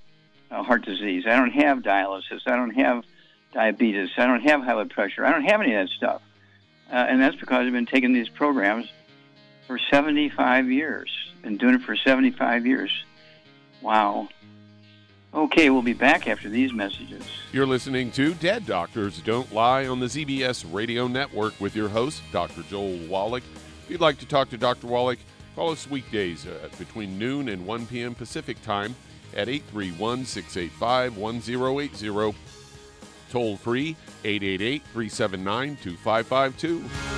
uh, 0.50 0.62
heart 0.62 0.84
disease. 0.84 1.24
I 1.26 1.36
don't 1.36 1.52
have 1.52 1.78
dialysis. 1.78 2.40
I 2.46 2.56
don't 2.56 2.74
have 2.74 3.04
diabetes. 3.52 4.10
I 4.16 4.26
don't 4.26 4.42
have 4.42 4.62
high 4.62 4.74
blood 4.74 4.90
pressure. 4.90 5.24
I 5.24 5.32
don't 5.32 5.44
have 5.44 5.60
any 5.60 5.74
of 5.74 5.86
that 5.86 5.94
stuff. 5.94 6.22
uh, 6.90 6.96
and 6.96 7.20
that's 7.20 7.36
because 7.36 7.66
I've 7.66 7.72
been 7.72 7.86
taking 7.86 8.12
these 8.12 8.28
programs 8.28 8.90
for 9.66 9.78
75 9.90 10.70
years. 10.70 11.10
Been 11.42 11.56
doing 11.56 11.74
it 11.74 11.82
for 11.82 11.96
75 11.96 12.66
years. 12.66 12.90
Wow. 13.80 14.28
Okay, 15.38 15.70
we'll 15.70 15.82
be 15.82 15.92
back 15.92 16.26
after 16.26 16.48
these 16.48 16.72
messages. 16.72 17.22
You're 17.52 17.64
listening 17.64 18.10
to 18.10 18.34
Dead 18.34 18.66
Doctors 18.66 19.20
Don't 19.20 19.52
Lie 19.52 19.86
on 19.86 20.00
the 20.00 20.06
ZBS 20.06 20.66
Radio 20.74 21.06
Network 21.06 21.54
with 21.60 21.76
your 21.76 21.88
host, 21.88 22.22
Dr. 22.32 22.62
Joel 22.64 22.98
Wallach. 23.06 23.44
If 23.84 23.88
you'd 23.88 24.00
like 24.00 24.18
to 24.18 24.26
talk 24.26 24.50
to 24.50 24.58
Dr. 24.58 24.88
Wallach, 24.88 25.20
call 25.54 25.70
us 25.70 25.88
weekdays 25.88 26.44
uh, 26.44 26.68
between 26.76 27.20
noon 27.20 27.50
and 27.50 27.64
1 27.64 27.86
p.m. 27.86 28.16
Pacific 28.16 28.60
Time 28.62 28.96
at 29.32 29.48
831 29.48 30.24
685 30.24 31.16
1080. 31.16 32.36
Toll 33.30 33.56
free 33.58 33.94
888 34.24 34.82
379 34.92 35.78
2552. 35.80 37.17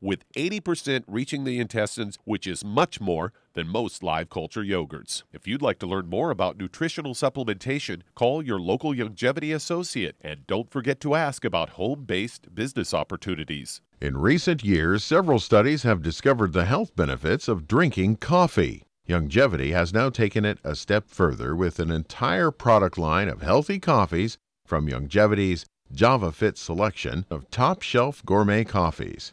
with 0.00 0.30
80% 0.34 1.04
reaching 1.06 1.44
the 1.44 1.58
intestines, 1.58 2.18
which 2.24 2.46
is 2.46 2.64
much 2.64 3.00
more 3.00 3.32
than 3.54 3.68
most 3.68 4.02
live 4.02 4.30
culture 4.30 4.62
yogurts. 4.62 5.24
If 5.32 5.46
you'd 5.46 5.62
like 5.62 5.78
to 5.80 5.86
learn 5.86 6.08
more 6.08 6.30
about 6.30 6.58
nutritional 6.58 7.14
supplementation, 7.14 8.02
call 8.14 8.42
your 8.42 8.60
local 8.60 8.92
Youngevity 8.92 9.54
associate 9.54 10.16
and 10.20 10.46
don't 10.46 10.70
forget 10.70 11.00
to 11.00 11.14
ask 11.14 11.44
about 11.44 11.70
home 11.70 12.04
based 12.04 12.54
business 12.54 12.94
opportunities. 12.94 13.80
In 14.00 14.16
recent 14.16 14.62
years, 14.62 15.02
several 15.02 15.40
studies 15.40 15.82
have 15.82 16.02
discovered 16.02 16.52
the 16.52 16.64
health 16.64 16.94
benefits 16.94 17.48
of 17.48 17.66
drinking 17.66 18.16
coffee. 18.16 18.84
Youngevity 19.08 19.72
has 19.72 19.92
now 19.92 20.10
taken 20.10 20.44
it 20.44 20.58
a 20.62 20.76
step 20.76 21.08
further 21.08 21.56
with 21.56 21.80
an 21.80 21.90
entire 21.90 22.50
product 22.50 22.98
line 22.98 23.28
of 23.28 23.42
healthy 23.42 23.78
coffees 23.80 24.36
from 24.66 24.86
Youngevity's 24.86 25.64
Java 25.90 26.30
Fit 26.30 26.58
selection 26.58 27.24
of 27.30 27.50
top 27.50 27.80
shelf 27.80 28.22
gourmet 28.26 28.64
coffees. 28.64 29.32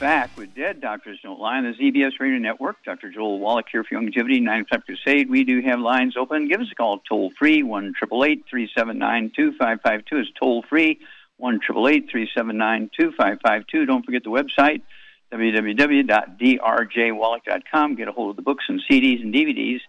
Back 0.00 0.36
with 0.38 0.54
Dead 0.54 0.80
Doctors 0.80 1.18
Don't 1.22 1.38
Lie 1.38 1.58
on 1.58 1.64
the 1.64 1.72
ZBS 1.72 2.12
Radio 2.20 2.38
Network. 2.38 2.82
Dr. 2.86 3.10
Joel 3.10 3.38
Wallach 3.38 3.66
here 3.70 3.84
for 3.84 3.96
Youngevity, 3.96 4.40
9 4.40 4.62
o'clock 4.62 4.86
crusade. 4.86 5.28
We 5.28 5.44
do 5.44 5.60
have 5.60 5.78
lines 5.78 6.16
open. 6.16 6.48
Give 6.48 6.62
us 6.62 6.68
a 6.72 6.74
call 6.74 7.00
toll 7.06 7.30
free, 7.38 7.62
1 7.62 7.92
379 8.00 9.32
2552 9.36 10.18
is 10.18 10.28
toll 10.40 10.62
free, 10.62 11.00
1 11.36 11.60
379 11.60 12.90
2552 12.96 13.84
Don't 13.84 14.02
forget 14.02 14.24
the 14.24 14.30
website, 14.30 14.80
www.drjwallach.com. 15.34 17.94
Get 17.94 18.08
a 18.08 18.12
hold 18.12 18.30
of 18.30 18.36
the 18.36 18.42
books 18.42 18.64
and 18.68 18.80
CDs 18.90 19.20
and 19.20 19.34
DVDs. 19.34 19.80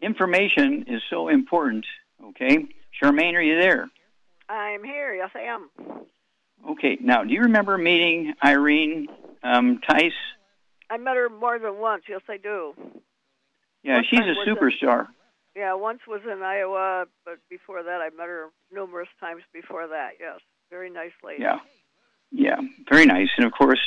Information 0.00 0.84
is 0.86 1.02
so 1.10 1.26
important, 1.26 1.84
okay? 2.26 2.68
Charmaine, 3.02 3.34
are 3.34 3.42
you 3.42 3.60
there? 3.60 3.90
I'm 4.48 4.84
here. 4.84 5.14
Yes, 5.14 5.30
I 5.34 5.40
am. 5.40 5.68
Okay, 6.70 6.98
now, 7.00 7.24
do 7.24 7.32
you 7.32 7.42
remember 7.42 7.76
meeting 7.76 8.34
Irene 8.44 9.08
um, 9.42 9.80
Tice? 9.88 10.12
I 10.88 10.96
met 10.96 11.16
her 11.16 11.28
more 11.28 11.58
than 11.58 11.78
once. 11.78 12.04
Yes, 12.08 12.20
I 12.28 12.36
do. 12.36 12.74
Yeah, 13.82 14.02
she's 14.08 14.20
a 14.20 14.24
was 14.24 14.46
in- 14.46 14.54
superstar. 14.54 15.08
Yeah, 15.56 15.74
once 15.74 16.00
was 16.06 16.22
in 16.24 16.42
Iowa, 16.42 17.06
but 17.24 17.38
before 17.50 17.82
that, 17.82 18.00
I 18.00 18.08
met 18.16 18.26
her 18.26 18.48
numerous 18.72 19.08
times 19.20 19.42
before 19.52 19.88
that. 19.88 20.12
Yes, 20.18 20.40
very 20.70 20.88
nice 20.88 21.10
lady. 21.22 21.42
Yeah, 21.42 21.58
yeah, 22.30 22.60
very 22.88 23.04
nice. 23.04 23.28
And 23.36 23.44
of 23.44 23.52
course, 23.52 23.80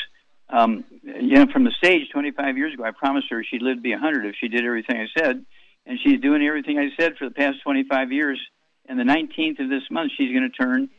um, 0.49 0.83
you 1.03 1.35
know, 1.35 1.47
from 1.51 1.63
the 1.63 1.71
stage 1.71 2.09
25 2.11 2.57
years 2.57 2.73
ago, 2.73 2.83
I 2.83 2.91
promised 2.91 3.27
her 3.31 3.43
she'd 3.43 3.63
live 3.63 3.77
to 3.77 3.81
be 3.81 3.91
100 3.91 4.25
if 4.25 4.35
she 4.39 4.47
did 4.47 4.63
everything 4.63 4.97
I 4.97 5.07
said, 5.17 5.43
and 5.87 5.97
she's 6.03 6.21
doing 6.21 6.45
everything 6.45 6.77
I 6.77 6.89
said 6.99 7.17
for 7.17 7.27
the 7.27 7.33
past 7.33 7.57
25 7.63 8.11
years. 8.11 8.39
And 8.87 8.99
the 8.99 9.03
19th 9.03 9.59
of 9.59 9.69
this 9.69 9.81
month, 9.89 10.11
she's 10.15 10.31
going 10.31 10.47
to 10.51 10.63
turn 10.63 10.89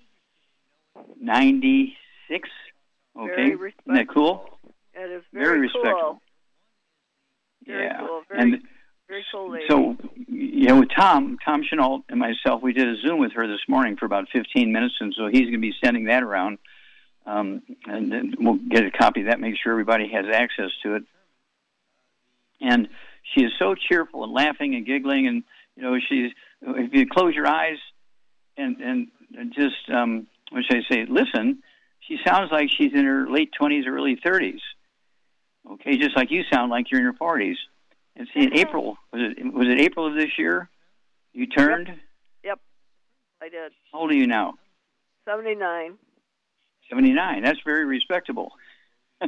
96. 1.20 2.48
Okay, 3.18 3.34
Very 3.34 3.52
isn't 3.52 3.74
that 3.86 4.08
cool? 4.12 4.58
It 4.94 5.10
is 5.10 5.22
very, 5.32 5.58
very 5.58 5.70
cool. 5.72 6.20
Very 7.66 7.84
yeah, 7.84 7.98
cool. 7.98 8.22
Very, 8.28 8.40
and 8.40 8.62
very 9.08 9.24
cool 9.32 9.50
lady. 9.50 9.64
so 9.68 9.96
you 10.28 10.66
know, 10.66 10.80
with 10.80 10.90
Tom, 10.96 11.38
Tom 11.44 11.62
Chenault 11.68 12.04
and 12.08 12.18
myself, 12.18 12.62
we 12.62 12.72
did 12.72 12.88
a 12.88 12.96
Zoom 13.00 13.18
with 13.18 13.32
her 13.32 13.46
this 13.46 13.60
morning 13.68 13.96
for 13.96 14.06
about 14.06 14.28
15 14.32 14.72
minutes, 14.72 14.94
and 15.00 15.14
so 15.16 15.26
he's 15.26 15.42
going 15.42 15.52
to 15.52 15.58
be 15.58 15.74
sending 15.82 16.04
that 16.04 16.22
around, 16.22 16.58
um, 17.26 17.62
and 17.86 18.12
then 18.12 18.34
we'll 18.38 18.54
get 18.54 18.84
a 18.84 18.90
copy 18.90 19.20
of 19.20 19.26
that, 19.26 19.40
make 19.40 19.54
sure 19.62 19.72
everybody 19.72 20.08
has 20.12 20.26
access 20.32 20.70
to 20.82 20.96
it. 20.96 21.02
And 22.60 22.88
she 23.34 23.44
is 23.44 23.52
so 23.58 23.74
cheerful 23.74 24.24
and 24.24 24.32
laughing 24.32 24.74
and 24.74 24.86
giggling, 24.86 25.26
and 25.26 25.42
you 25.76 25.82
know, 25.82 25.98
she's 26.08 26.32
if 26.62 26.94
you 26.94 27.06
close 27.06 27.34
your 27.34 27.46
eyes 27.46 27.78
and 28.56 28.76
and 28.80 29.08
just 29.54 29.90
um, 29.92 30.26
should 30.52 30.76
I 30.76 30.94
say? 30.94 31.06
Listen, 31.08 31.62
she 32.00 32.18
sounds 32.26 32.50
like 32.52 32.68
she's 32.70 32.92
in 32.94 33.04
her 33.04 33.28
late 33.28 33.50
20s 33.60 33.86
early 33.86 34.16
30s. 34.16 34.60
Okay, 35.72 35.98
just 35.98 36.16
like 36.16 36.30
you 36.30 36.42
sound 36.52 36.70
like 36.70 36.90
you're 36.90 37.00
in 37.00 37.04
your 37.04 37.14
40s. 37.14 37.56
And 38.16 38.28
see, 38.32 38.44
in 38.44 38.50
mm-hmm. 38.50 38.58
April 38.58 38.96
was 39.12 39.34
it 39.36 39.52
was 39.52 39.66
it 39.68 39.80
April 39.80 40.06
of 40.06 40.14
this 40.14 40.38
year? 40.38 40.70
You 41.32 41.46
turned. 41.46 41.88
Yep, 42.44 42.60
I 43.42 43.48
did. 43.48 43.72
How 43.92 44.00
old 44.00 44.10
are 44.10 44.14
you 44.14 44.26
now? 44.26 44.54
79. 45.28 45.98
79. 46.88 47.42
That's 47.42 47.58
very 47.64 47.84
respectable. 47.84 48.52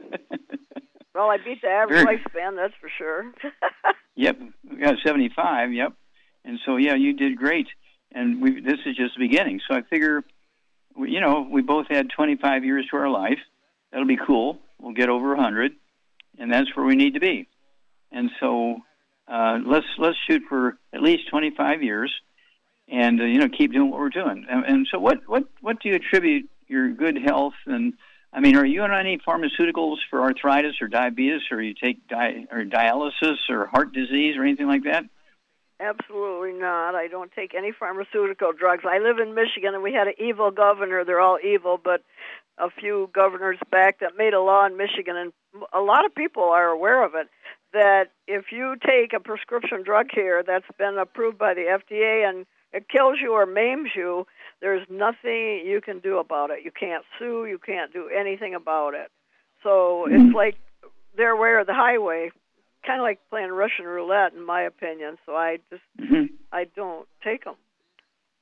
Well, 1.18 1.30
I 1.30 1.38
beat 1.38 1.60
the 1.62 1.68
average 1.68 2.04
Very- 2.04 2.18
lifespan, 2.18 2.54
that's 2.54 2.74
for 2.80 2.90
sure. 2.96 3.32
Yep, 4.14 4.36
we 4.68 4.78
got 4.78 4.96
75. 5.06 5.72
Yep, 5.72 5.92
and 6.44 6.58
so 6.66 6.76
yeah, 6.76 6.96
you 6.96 7.12
did 7.12 7.36
great. 7.38 7.68
And 8.10 8.42
we 8.42 8.60
this 8.60 8.80
is 8.84 8.96
just 8.96 9.14
the 9.16 9.28
beginning. 9.28 9.60
So 9.68 9.76
I 9.76 9.82
figure, 9.82 10.24
you 10.96 11.20
know, 11.20 11.46
we 11.50 11.62
both 11.62 11.86
had 11.88 12.10
25 12.10 12.64
years 12.64 12.86
to 12.90 12.96
our 12.96 13.08
life. 13.08 13.38
That'll 13.90 14.06
be 14.06 14.18
cool. 14.18 14.58
We'll 14.78 14.94
get 14.94 15.08
over 15.08 15.28
100, 15.28 15.72
and 16.38 16.52
that's 16.52 16.74
where 16.76 16.86
we 16.86 16.94
need 16.94 17.14
to 17.14 17.20
be. 17.20 17.48
And 18.12 18.30
so 18.40 18.78
uh, 19.26 19.58
let's 19.64 19.86
let's 19.98 20.16
shoot 20.28 20.42
for 20.48 20.78
at 20.92 21.02
least 21.02 21.28
25 21.30 21.82
years, 21.82 22.12
and 22.88 23.20
uh, 23.20 23.24
you 23.24 23.38
know, 23.38 23.48
keep 23.48 23.72
doing 23.72 23.90
what 23.90 24.00
we're 24.00 24.08
doing. 24.08 24.46
And, 24.48 24.64
and 24.64 24.88
so, 24.90 24.98
what 24.98 25.26
what 25.26 25.44
what 25.60 25.80
do 25.80 25.88
you 25.88 25.96
attribute 25.96 26.48
your 26.68 26.90
good 26.90 27.16
health 27.16 27.54
and 27.66 27.94
I 28.32 28.40
mean, 28.40 28.56
are 28.56 28.66
you 28.66 28.82
on 28.82 28.92
any 28.92 29.18
pharmaceuticals 29.18 29.96
for 30.10 30.20
arthritis 30.20 30.82
or 30.82 30.88
diabetes, 30.88 31.42
or 31.50 31.62
you 31.62 31.74
take 31.74 32.06
di- 32.08 32.46
or 32.50 32.64
dialysis 32.64 33.36
or 33.48 33.66
heart 33.66 33.92
disease 33.92 34.36
or 34.36 34.42
anything 34.42 34.66
like 34.66 34.84
that? 34.84 35.04
Absolutely 35.80 36.52
not. 36.52 36.96
I 36.96 37.06
don't 37.06 37.30
take 37.30 37.54
any 37.54 37.70
pharmaceutical 37.70 38.52
drugs. 38.52 38.84
I 38.84 38.98
live 38.98 39.18
in 39.18 39.34
Michigan, 39.34 39.74
and 39.74 39.82
we 39.82 39.92
had 39.92 40.08
an 40.08 40.14
evil 40.18 40.50
governor. 40.50 41.04
They're 41.04 41.20
all 41.20 41.38
evil, 41.42 41.78
but 41.82 42.02
a 42.58 42.68
few 42.68 43.10
governors 43.12 43.58
back 43.70 44.00
that 44.00 44.16
made 44.16 44.34
a 44.34 44.40
law 44.40 44.66
in 44.66 44.76
Michigan, 44.76 45.16
and 45.16 45.32
a 45.72 45.80
lot 45.80 46.04
of 46.04 46.14
people 46.14 46.42
are 46.42 46.68
aware 46.68 47.04
of 47.04 47.14
it. 47.14 47.28
That 47.72 48.10
if 48.26 48.46
you 48.50 48.76
take 48.84 49.12
a 49.12 49.20
prescription 49.20 49.84
drug 49.84 50.06
here 50.12 50.42
that's 50.44 50.66
been 50.78 50.98
approved 50.98 51.38
by 51.38 51.54
the 51.54 51.78
FDA 51.78 52.28
and 52.28 52.46
it 52.72 52.88
kills 52.88 53.18
you 53.20 53.34
or 53.34 53.46
maims 53.46 53.90
you, 53.94 54.26
there's 54.60 54.86
nothing 54.90 55.62
you 55.64 55.80
can 55.82 56.00
do 56.00 56.18
about 56.18 56.50
it. 56.50 56.64
You 56.64 56.70
can't 56.72 57.04
sue. 57.18 57.44
You 57.44 57.58
can't 57.58 57.92
do 57.92 58.08
anything 58.08 58.54
about 58.54 58.94
it. 58.94 59.10
So 59.62 60.06
it's 60.06 60.22
hmm. 60.22 60.34
like 60.34 60.56
they're 61.16 61.32
aware 61.32 61.60
of 61.60 61.66
the 61.66 61.74
highway, 61.74 62.30
kind 62.88 63.00
of 63.00 63.04
like 63.04 63.20
playing 63.28 63.50
Russian 63.50 63.84
roulette, 63.84 64.32
in 64.32 64.44
my 64.44 64.62
opinion. 64.62 65.18
So 65.26 65.36
I 65.36 65.58
just 65.70 65.82
hmm 65.98 66.24
I 66.50 66.64
don't 66.64 67.06
take 67.22 67.44
them. 67.44 67.56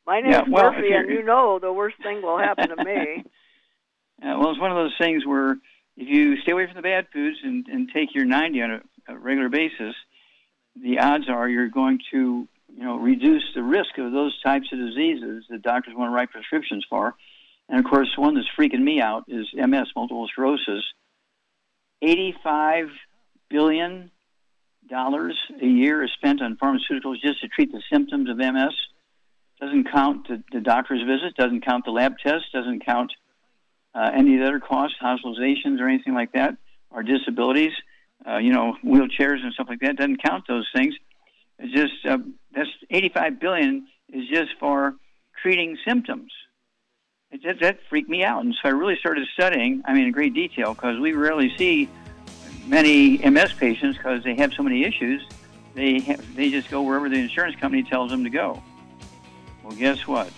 My 0.07 0.21
name's 0.21 0.37
Yeah, 0.37 0.45
well, 0.49 0.71
Murphy, 0.71 0.93
and 0.93 1.11
you 1.11 1.25
know 1.25 1.59
the 1.59 1.73
worst 1.73 1.97
thing 2.03 2.23
will 2.23 2.39
happen 2.39 2.69
to 2.71 2.85
me. 2.85 3.25
Uh, 4.19 4.33
well, 4.39 4.51
it's 4.51 4.59
one 4.59 4.71
of 4.71 4.79
those 4.79 4.95
things 4.99 5.27
where 5.27 5.59
if 5.99 6.09
you 6.09 6.39
stay 6.41 6.53
away 6.53 6.65
from 6.65 6.75
the 6.75 6.81
bad 6.81 7.07
foods 7.13 7.37
and, 7.43 7.67
and 7.67 7.91
take 7.93 8.15
your 8.15 8.25
90 8.25 8.63
on 8.63 8.71
a, 8.71 8.81
a 9.09 9.19
regular 9.19 9.51
basis, 9.51 9.95
the 10.75 10.99
odds 11.01 11.29
are 11.29 11.47
you're 11.47 11.69
going 11.69 11.99
to, 12.13 12.49
you 12.75 12.83
know, 12.83 12.97
reduce 12.97 13.45
the 13.55 13.63
risk 13.63 13.99
of 13.99 14.13
those 14.13 14.35
types 14.41 14.69
of 14.73 14.79
diseases 14.79 15.45
that 15.51 15.61
doctors 15.61 15.93
want 15.95 16.11
to 16.11 16.15
write 16.15 16.31
prescriptions 16.31 16.87
for. 16.89 17.15
And 17.69 17.79
of 17.79 17.85
course, 17.85 18.09
one 18.17 18.37
that's 18.37 18.49
freaking 18.59 18.81
me 18.81 19.03
out 19.03 19.25
is 19.29 19.49
MS, 19.53 19.89
multiple 19.95 20.27
sclerosis. 20.29 20.83
85 22.01 22.89
billion 23.51 24.11
dollars 24.89 25.37
a 25.61 25.67
year 25.67 26.05
is 26.05 26.11
spent 26.15 26.43
on 26.43 26.57
pharmaceuticals 26.57 27.21
just 27.21 27.41
to 27.41 27.49
treat 27.49 27.73
the 27.73 27.83
symptoms 27.93 28.31
of 28.31 28.37
MS. 28.37 28.75
Doesn't 29.61 29.91
count 29.91 30.29
the, 30.29 30.43
the 30.53 30.61
doctor's 30.61 31.03
visit, 31.03 31.35
doesn't 31.37 31.65
count 31.65 31.85
the 31.85 31.91
lab 31.91 32.19
tests, 32.19 32.49
doesn't 32.53 32.85
count 32.85 33.13
uh, 33.95 34.11
any 34.15 34.35
of 34.35 34.41
the 34.41 34.47
other 34.47 34.61
costs, 34.61 34.97
hospitalizations 35.03 35.81
or 35.81 35.89
anything 35.89 36.15
like 36.15 36.33
that, 36.33 36.57
or 36.91 37.03
disabilities, 37.03 37.73
uh, 38.29 38.37
you 38.37 38.53
know, 38.53 38.77
wheelchairs 38.85 39.43
and 39.43 39.53
stuff 39.55 39.69
like 39.69 39.81
that. 39.81 39.97
Doesn't 39.97 40.23
count 40.23 40.45
those 40.47 40.69
things. 40.75 40.95
It's 41.59 41.73
just 41.73 42.07
uh, 42.07 42.19
that's 42.55 42.69
85 42.91 43.41
billion 43.41 43.87
is 44.13 44.29
just 44.29 44.51
for 44.61 44.95
treating 45.43 45.79
symptoms. 45.87 46.31
It, 47.31 47.41
that, 47.45 47.61
that 47.61 47.79
freaked 47.89 48.11
me 48.11 48.25
out, 48.25 48.45
and 48.45 48.55
so 48.55 48.69
I 48.69 48.73
really 48.73 48.97
started 49.01 49.27
studying. 49.33 49.83
I 49.87 49.95
mean, 49.95 50.07
in 50.07 50.13
great 50.13 50.35
detail 50.35 50.75
because 50.75 50.99
we 51.01 51.13
rarely 51.13 51.53
see 51.57 51.89
many 52.67 53.19
MS 53.19 53.53
patients 53.53 53.97
because 53.97 54.23
they 54.25 54.35
have 54.35 54.53
so 54.53 54.63
many 54.63 54.85
issues. 54.85 55.27
They 55.75 56.01
ha- 56.01 56.23
they 56.35 56.51
just 56.51 56.71
go 56.71 56.83
wherever 56.83 57.09
the 57.09 57.17
insurance 57.17 57.57
company 57.57 57.83
tells 57.83 58.11
them 58.11 58.25
to 58.25 58.31
go. 58.31 58.63
Well, 59.63 59.77
guess 59.77 60.07
what? 60.07 60.31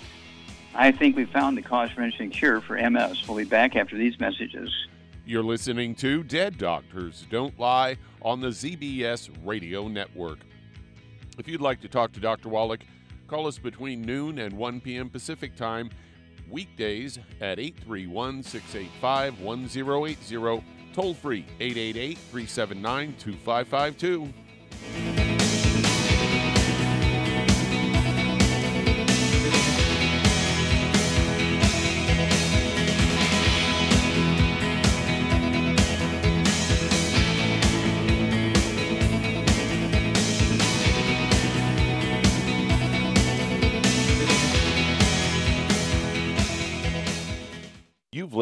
I 0.75 0.93
think 0.93 1.17
we 1.17 1.25
found 1.25 1.57
the 1.57 1.63
cause 1.63 1.91
prevention 1.91 2.31
cure 2.31 2.61
for 2.61 2.77
MS. 2.79 3.27
We'll 3.27 3.37
be 3.37 3.45
back 3.45 3.77
after 3.77 3.97
these 3.97 4.19
messages. 4.21 4.71
You're 5.27 5.43
listening 5.43 5.95
to 5.97 6.23
Dead 6.23 6.57
Doctors 6.57 7.27
Don't 7.31 7.59
Lie 7.59 7.99
on 8.23 8.41
the 8.41 8.49
ZBS 8.49 9.31
Radio 9.45 9.89
Network. 9.89 10.39
If 11.39 11.47
you'd 11.49 11.61
like 11.61 11.81
to 11.83 11.89
talk 11.89 12.13
to 12.13 12.21
Dr. 12.21 12.49
Wallach, 12.49 12.81
call 13.27 13.47
us 13.47 13.59
between 13.59 14.03
noon 14.03 14.39
and 14.39 14.57
1 14.57 14.81
p.m. 14.81 15.11
Pacific 15.11 15.55
Time, 15.55 15.91
weekdays 16.51 17.19
at 17.41 17.59
831 17.59 18.43
685 18.43 19.41
1080, 19.41 20.15
toll 20.99 21.15
free 21.15 21.45
888 21.61 22.19
379 22.19 23.15
2552. 23.19 25.18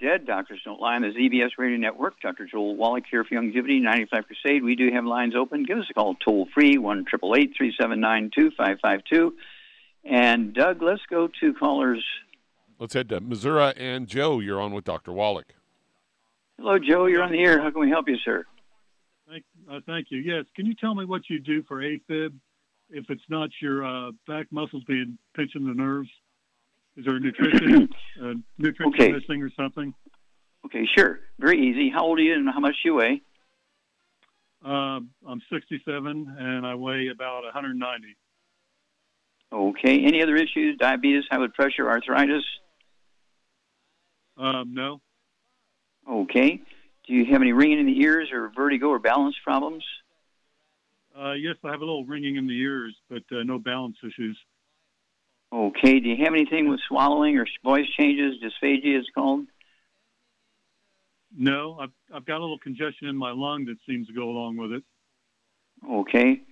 Dead 0.00 0.26
Doctors 0.26 0.60
Don't 0.64 0.80
Lie 0.80 0.96
on 0.96 1.02
the 1.02 1.08
ZBS 1.08 1.50
Radio 1.58 1.76
Network. 1.76 2.20
Dr. 2.20 2.46
Joel 2.46 2.76
Wallach 2.76 3.04
here 3.10 3.24
for 3.24 3.34
Youngevity 3.34 3.82
95 3.82 4.26
Crusade. 4.26 4.62
We 4.62 4.76
do 4.76 4.90
have 4.92 5.04
lines 5.04 5.34
open. 5.36 5.64
Give 5.64 5.78
us 5.78 5.86
a 5.90 5.94
call 5.94 6.14
toll 6.14 6.48
free, 6.54 6.78
1 6.78 7.04
379 7.04 8.30
2552. 8.34 9.34
And 10.04 10.54
Doug, 10.54 10.82
let's 10.82 11.02
go 11.10 11.28
to 11.40 11.54
callers. 11.54 12.04
Let's 12.78 12.94
head 12.94 13.08
to 13.08 13.20
Missouri. 13.20 13.74
And 13.76 14.06
Joe, 14.06 14.38
you're 14.38 14.60
on 14.60 14.72
with 14.72 14.84
Dr. 14.84 15.12
Wallach. 15.12 15.54
Hello, 16.58 16.78
Joe. 16.78 17.06
You're 17.06 17.22
on 17.22 17.32
the 17.32 17.40
air. 17.40 17.60
How 17.60 17.70
can 17.70 17.80
we 17.80 17.90
help 17.90 18.08
you, 18.08 18.16
sir? 18.24 18.44
Thank, 19.28 19.44
uh, 19.70 19.80
thank 19.86 20.06
you. 20.10 20.18
Yes. 20.18 20.44
Can 20.54 20.66
you 20.66 20.74
tell 20.74 20.94
me 20.94 21.04
what 21.04 21.22
you 21.28 21.38
do 21.40 21.62
for 21.64 21.82
AFib 21.82 22.32
if 22.90 23.10
it's 23.10 23.22
not 23.28 23.50
your 23.60 23.84
uh, 23.84 24.12
back 24.26 24.46
muscles 24.50 24.84
being 24.84 25.18
pinching 25.34 25.66
the 25.66 25.74
nerves? 25.74 26.08
Is 26.98 27.04
there 27.04 27.14
a 27.14 27.20
nutrition, 27.20 27.88
uh, 28.20 28.34
nutrition 28.58 28.92
Okay. 28.92 29.12
missing 29.12 29.40
or 29.40 29.50
something? 29.50 29.94
Okay, 30.66 30.84
sure. 30.96 31.20
Very 31.38 31.60
easy. 31.64 31.90
How 31.90 32.02
old 32.04 32.18
are 32.18 32.22
you 32.22 32.34
and 32.34 32.50
how 32.50 32.58
much 32.58 32.74
do 32.82 32.88
you 32.88 32.94
weigh? 32.96 33.22
Uh, 34.64 35.00
I'm 35.26 35.40
67 35.48 36.36
and 36.36 36.66
I 36.66 36.74
weigh 36.74 37.08
about 37.08 37.44
190. 37.44 38.16
Okay. 39.52 40.04
Any 40.04 40.20
other 40.24 40.34
issues? 40.34 40.76
Diabetes, 40.78 41.22
high 41.30 41.36
blood 41.38 41.54
pressure, 41.54 41.88
arthritis? 41.88 42.42
Um, 44.36 44.74
no, 44.74 45.00
Okay. 46.08 46.60
Do 47.06 47.12
you 47.14 47.26
have 47.26 47.40
any 47.42 47.52
ringing 47.52 47.78
in 47.80 47.86
the 47.86 48.00
ears 48.00 48.30
or 48.32 48.50
vertigo 48.50 48.88
or 48.88 48.98
balance 48.98 49.36
problems? 49.44 49.84
uh, 51.18 51.32
yes, 51.32 51.56
I 51.64 51.70
have 51.70 51.80
a 51.80 51.84
little 51.84 52.04
ringing 52.04 52.36
in 52.36 52.46
the 52.46 52.56
ears, 52.60 52.94
but 53.08 53.22
uh, 53.32 53.42
no 53.44 53.58
balance 53.58 53.96
issues. 54.04 54.38
Okay. 55.52 56.00
Do 56.00 56.08
you 56.08 56.24
have 56.24 56.34
anything 56.34 56.68
with 56.68 56.80
swallowing 56.88 57.38
or 57.38 57.46
voice 57.64 57.88
changes? 57.96 58.36
Dysphagia 58.42 58.98
is 58.98 59.06
called. 59.14 59.46
No, 61.36 61.78
I've, 61.80 61.92
I've 62.14 62.24
got 62.24 62.38
a 62.38 62.40
little 62.40 62.58
congestion 62.58 63.08
in 63.08 63.16
my 63.16 63.32
lung 63.32 63.66
that 63.66 63.76
seems 63.86 64.06
to 64.08 64.12
go 64.12 64.24
along 64.24 64.56
with 64.56 64.72
it. 64.72 64.82
Okay. 65.88 66.42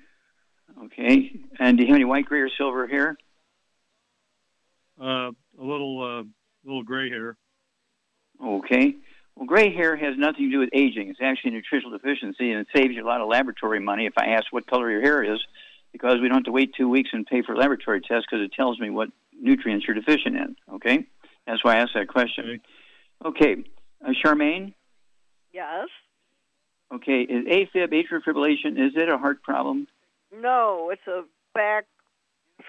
Okay. 0.84 1.40
And 1.58 1.76
do 1.76 1.82
you 1.82 1.88
have 1.88 1.96
any 1.96 2.04
white, 2.04 2.26
gray, 2.26 2.40
or 2.40 2.50
silver 2.56 2.86
hair? 2.86 3.16
Uh, 5.00 5.30
a 5.30 5.62
little, 5.62 6.02
uh, 6.02 6.24
little 6.64 6.82
gray 6.82 7.08
hair. 7.10 7.36
Okay. 8.42 8.94
Well, 9.34 9.46
gray 9.46 9.74
hair 9.74 9.96
has 9.96 10.16
nothing 10.16 10.46
to 10.46 10.50
do 10.50 10.58
with 10.60 10.70
aging. 10.72 11.10
It's 11.10 11.20
actually 11.22 11.50
a 11.50 11.54
nutritional 11.54 11.96
deficiency, 11.96 12.50
and 12.50 12.60
it 12.60 12.68
saves 12.74 12.94
you 12.94 13.04
a 13.04 13.06
lot 13.06 13.20
of 13.20 13.28
laboratory 13.28 13.80
money 13.80 14.06
if 14.06 14.14
I 14.16 14.28
ask 14.28 14.46
what 14.50 14.66
color 14.66 14.90
your 14.90 15.02
hair 15.02 15.22
is, 15.22 15.40
because 15.98 16.20
we 16.20 16.28
don't 16.28 16.38
have 16.38 16.44
to 16.44 16.52
wait 16.52 16.72
two 16.76 16.88
weeks 16.88 17.10
and 17.12 17.26
pay 17.26 17.42
for 17.42 17.56
laboratory 17.56 18.00
tests 18.00 18.26
because 18.30 18.44
it 18.44 18.52
tells 18.52 18.78
me 18.78 18.90
what 18.90 19.08
nutrients 19.40 19.86
you're 19.86 19.94
deficient 19.94 20.36
in. 20.36 20.56
Okay. 20.74 21.06
That's 21.46 21.64
why 21.64 21.76
I 21.76 21.78
asked 21.80 21.92
that 21.94 22.08
question. 22.08 22.60
Okay. 23.24 23.56
Uh, 24.04 24.10
Charmaine. 24.24 24.74
Yes. 25.52 25.88
Okay. 26.92 27.20
Is 27.22 27.46
AFib, 27.46 27.92
atrial 27.92 28.20
fibrillation, 28.26 28.72
is 28.86 28.92
it 28.96 29.08
a 29.08 29.16
heart 29.18 29.42
problem? 29.42 29.86
No, 30.38 30.90
it's 30.92 31.06
a 31.06 31.22
back 31.54 31.86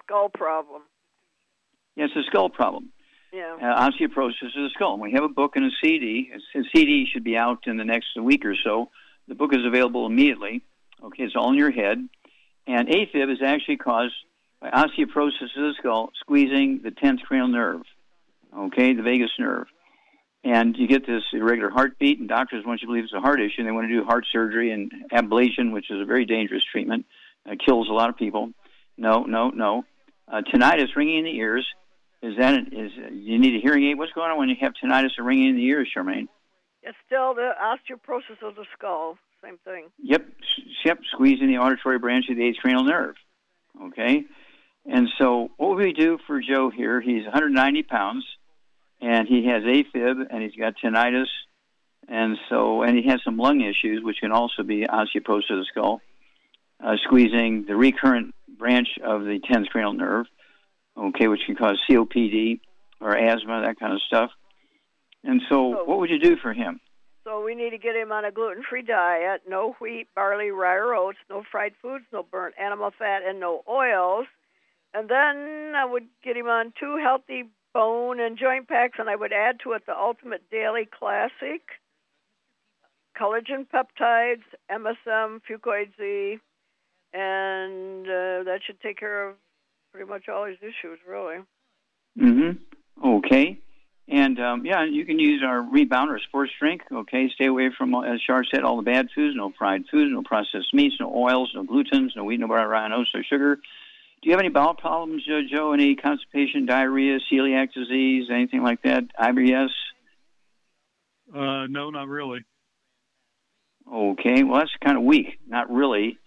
skull 0.02 0.28
problem. 0.30 0.82
Yes, 1.96 2.10
it's 2.14 2.26
a 2.26 2.30
skull 2.30 2.48
problem. 2.48 2.90
Yeah. 3.32 3.56
uh, 3.60 3.90
osteoporosis 3.90 4.56
of 4.56 4.62
the 4.62 4.70
skull. 4.74 4.94
And 4.94 5.02
we 5.02 5.12
have 5.12 5.22
a 5.24 5.28
book 5.28 5.56
and 5.56 5.66
a 5.66 5.70
CD. 5.82 6.30
It's- 6.32 6.40
The 6.54 6.64
CD 6.74 7.04
should 7.12 7.24
be 7.24 7.36
out 7.36 7.66
in 7.66 7.76
the 7.76 7.84
next 7.84 8.16
week 8.18 8.46
or 8.46 8.54
so. 8.64 8.90
The 9.26 9.34
book 9.34 9.52
is 9.54 9.66
available 9.66 10.06
immediately. 10.06 10.62
Okay, 11.04 11.24
it's 11.24 11.36
all 11.36 11.50
in 11.50 11.56
your 11.58 11.70
head. 11.70 12.08
And 12.68 12.86
AFib 12.86 13.32
is 13.32 13.38
actually 13.42 13.78
caused 13.78 14.14
by 14.60 14.68
osteoporosis 14.68 15.56
of 15.56 15.62
the 15.62 15.74
skull, 15.78 16.10
squeezing 16.20 16.80
the 16.84 16.90
10th 16.90 17.22
cranial 17.22 17.48
nerve, 17.48 17.80
okay, 18.54 18.92
the 18.92 19.02
vagus 19.02 19.30
nerve. 19.38 19.66
And 20.44 20.76
you 20.76 20.86
get 20.86 21.06
this 21.06 21.22
irregular 21.32 21.70
heartbeat, 21.70 22.20
and 22.20 22.28
doctors, 22.28 22.64
once 22.66 22.82
you 22.82 22.86
to 22.86 22.90
believe 22.90 23.04
it's 23.04 23.12
a 23.14 23.20
heart 23.20 23.40
issue, 23.40 23.54
and 23.58 23.66
they 23.66 23.72
want 23.72 23.88
to 23.88 23.94
do 23.94 24.04
heart 24.04 24.26
surgery 24.30 24.70
and 24.70 24.92
ablation, 25.10 25.72
which 25.72 25.90
is 25.90 25.98
a 26.00 26.04
very 26.04 26.26
dangerous 26.26 26.62
treatment. 26.70 27.06
Uh, 27.48 27.54
kills 27.64 27.88
a 27.88 27.92
lot 27.92 28.10
of 28.10 28.16
people. 28.18 28.50
No, 28.98 29.22
no, 29.22 29.48
no. 29.48 29.84
Uh, 30.30 30.42
tinnitus, 30.42 30.94
ringing 30.94 31.20
in 31.20 31.24
the 31.24 31.36
ears, 31.36 31.66
is 32.22 32.36
that 32.36 32.54
is 32.72 32.92
you 33.12 33.38
need 33.38 33.56
a 33.56 33.60
hearing 33.60 33.84
aid? 33.84 33.96
What's 33.96 34.12
going 34.12 34.30
on 34.30 34.38
when 34.38 34.50
you 34.50 34.56
have 34.60 34.74
tinnitus 34.74 35.18
or 35.18 35.24
ringing 35.24 35.48
in 35.48 35.56
the 35.56 35.64
ears, 35.64 35.88
Charmaine? 35.96 36.28
It's 36.82 36.98
still 37.06 37.34
the 37.34 37.52
osteoporosis 37.60 38.46
of 38.46 38.56
the 38.56 38.64
skull. 38.76 39.16
Same 39.42 39.58
thing. 39.64 39.86
Yep, 40.02 40.26
yep, 40.84 40.98
squeezing 41.12 41.48
the 41.48 41.58
auditory 41.58 41.98
branch 41.98 42.26
of 42.28 42.36
the 42.36 42.44
eighth 42.44 42.58
cranial 42.58 42.84
nerve. 42.84 43.14
Okay, 43.80 44.24
and 44.84 45.08
so 45.18 45.50
what 45.56 45.70
would 45.70 45.78
we 45.78 45.92
do 45.92 46.18
for 46.26 46.40
Joe 46.40 46.70
here? 46.70 47.00
He's 47.00 47.22
190 47.24 47.84
pounds, 47.84 48.24
and 49.00 49.28
he 49.28 49.46
has 49.46 49.62
AFib, 49.62 50.26
and 50.30 50.42
he's 50.42 50.56
got 50.56 50.74
tinnitus, 50.82 51.28
and 52.08 52.36
so 52.48 52.82
and 52.82 52.96
he 52.96 53.08
has 53.08 53.20
some 53.24 53.36
lung 53.36 53.60
issues, 53.60 54.02
which 54.02 54.18
can 54.20 54.32
also 54.32 54.62
be 54.64 54.86
osteoporosis 54.86 55.50
of 55.50 55.58
the 55.58 55.66
skull, 55.70 56.00
uh, 56.84 56.96
squeezing 57.04 57.64
the 57.66 57.76
recurrent 57.76 58.34
branch 58.58 58.88
of 59.04 59.22
the 59.22 59.38
10th 59.38 59.68
cranial 59.68 59.92
nerve. 59.92 60.26
Okay, 60.96 61.28
which 61.28 61.42
can 61.46 61.54
cause 61.54 61.80
COPD 61.88 62.58
or 63.00 63.16
asthma, 63.16 63.62
that 63.64 63.78
kind 63.78 63.92
of 63.92 64.00
stuff. 64.02 64.30
And 65.22 65.40
so, 65.48 65.84
what 65.84 65.98
would 65.98 66.10
you 66.10 66.18
do 66.18 66.36
for 66.36 66.52
him? 66.52 66.80
So 67.28 67.44
we 67.44 67.54
need 67.54 67.70
to 67.70 67.78
get 67.78 67.94
him 67.94 68.10
on 68.10 68.24
a 68.24 68.32
gluten-free 68.32 68.82
diet. 68.82 69.42
No 69.46 69.76
wheat, 69.80 70.08
barley, 70.14 70.50
rye, 70.50 70.76
or 70.76 70.94
oats. 70.94 71.18
No 71.28 71.42
fried 71.52 71.74
foods. 71.82 72.06
No 72.10 72.22
burnt 72.22 72.54
animal 72.58 72.90
fat, 72.98 73.20
and 73.26 73.38
no 73.38 73.62
oils. 73.68 74.26
and 74.94 75.10
then 75.10 75.74
I 75.76 75.84
would 75.84 76.06
get 76.24 76.38
him 76.38 76.46
on 76.46 76.72
two 76.80 76.96
healthy 76.96 77.44
bone 77.74 78.18
and 78.18 78.38
joint 78.38 78.66
packs, 78.66 78.98
and 78.98 79.10
I 79.10 79.16
would 79.16 79.34
add 79.34 79.60
to 79.64 79.72
it 79.72 79.84
the 79.84 79.94
Ultimate 79.94 80.42
Daily 80.50 80.88
Classic, 80.90 81.60
collagen 83.14 83.66
peptides, 83.68 84.44
MSM, 84.70 85.42
Fucoid 85.46 85.90
Z, 85.98 86.38
and 87.12 88.06
uh, 88.06 88.44
that 88.44 88.60
should 88.64 88.80
take 88.80 88.98
care 88.98 89.28
of 89.28 89.36
pretty 89.92 90.08
much 90.08 90.30
all 90.30 90.46
his 90.46 90.56
issues, 90.62 90.98
really. 91.06 91.36
Mm-hmm. 92.18 93.06
Okay. 93.06 93.60
And 94.10 94.40
um, 94.40 94.64
yeah, 94.64 94.84
you 94.84 95.04
can 95.04 95.18
use 95.18 95.42
our 95.44 95.60
rebounder 95.60 96.18
sports 96.20 96.52
drink. 96.58 96.82
Okay, 96.90 97.30
stay 97.34 97.44
away 97.44 97.70
from, 97.76 97.94
as 97.94 98.20
Shar 98.22 98.42
said, 98.44 98.62
all 98.62 98.76
the 98.76 98.82
bad 98.82 99.08
foods. 99.14 99.36
No 99.36 99.52
fried 99.58 99.84
foods, 99.90 100.10
no 100.10 100.22
processed 100.22 100.72
meats, 100.72 100.96
no 100.98 101.14
oils, 101.14 101.52
no 101.54 101.62
glutens, 101.62 102.16
no 102.16 102.24
wheat, 102.24 102.40
no 102.40 102.48
butter, 102.48 102.88
no 102.88 103.04
sugar. 103.28 103.56
Do 103.56 104.28
you 104.28 104.32
have 104.32 104.40
any 104.40 104.48
bowel 104.48 104.74
problems, 104.74 105.24
uh, 105.28 105.40
Joe? 105.48 105.72
Any 105.72 105.94
constipation, 105.94 106.64
diarrhea, 106.66 107.18
celiac 107.30 107.72
disease, 107.72 108.28
anything 108.32 108.62
like 108.62 108.82
that? 108.82 109.04
IBS? 109.20 109.68
Uh, 111.32 111.66
no, 111.68 111.90
not 111.90 112.08
really. 112.08 112.40
Okay, 113.92 114.42
well 114.42 114.60
that's 114.60 114.72
kind 114.82 114.96
of 114.96 115.04
weak. 115.04 115.38
Not 115.46 115.70
really. 115.70 116.18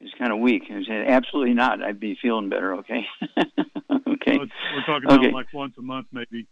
It's 0.00 0.14
kind 0.18 0.32
of 0.32 0.38
weak. 0.38 0.62
I 0.70 0.82
said, 0.86 1.08
absolutely 1.08 1.54
not. 1.54 1.82
I'd 1.82 2.00
be 2.00 2.16
feeling 2.20 2.48
better. 2.48 2.76
Okay. 2.76 3.04
okay. 3.36 4.38
Well, 4.38 4.46
we're 4.74 4.84
talking 4.86 5.04
about 5.04 5.20
okay. 5.20 5.32
like 5.32 5.52
once 5.52 5.74
a 5.78 5.82
month, 5.82 6.06
maybe. 6.12 6.46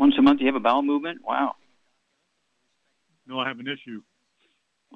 Once 0.00 0.14
a 0.18 0.22
month, 0.22 0.40
you 0.40 0.46
have 0.46 0.56
a 0.56 0.60
bowel 0.60 0.80
movement? 0.80 1.20
Wow. 1.22 1.56
No, 3.26 3.38
I 3.38 3.48
have 3.48 3.58
an 3.58 3.66
issue. 3.66 4.00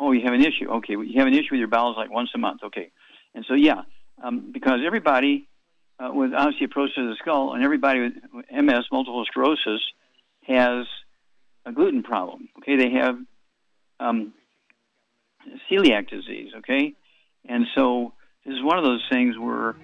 Oh, 0.01 0.13
you 0.13 0.23
have 0.25 0.33
an 0.33 0.41
issue. 0.41 0.71
Okay, 0.77 0.95
you 0.95 1.19
have 1.19 1.27
an 1.27 1.35
issue 1.35 1.53
with 1.53 1.59
your 1.59 1.69
bowels 1.69 1.99
like 1.99 2.11
once 2.11 2.31
a 2.35 2.39
month. 2.39 2.63
Okay, 2.65 2.91
and 3.35 3.45
so 3.47 3.53
yeah, 3.53 3.83
um, 4.23 4.51
because 4.51 4.81
everybody 4.85 5.47
uh, 6.01 6.11
with 6.11 6.31
osteoporosis 6.31 6.97
of 6.97 7.09
the 7.09 7.17
skull 7.21 7.53
and 7.53 7.63
everybody 7.63 8.01
with 8.01 8.13
MS, 8.51 8.87
multiple 8.91 9.23
sclerosis, 9.27 9.83
has 10.49 10.87
a 11.67 11.73
gluten 11.73 12.03
problem. 12.03 12.49
Okay, 12.59 12.77
they 12.77 12.91
have 12.93 13.17
um, 14.01 14.33
celiac 15.71 16.09
disease. 16.09 16.53
Okay, 16.61 16.95
and 17.47 17.67
so 17.77 18.15
this 18.47 18.55
is 18.55 18.63
one 18.63 18.79
of 18.79 18.85
those 18.85 19.05
things 19.13 19.37
where 19.39 19.77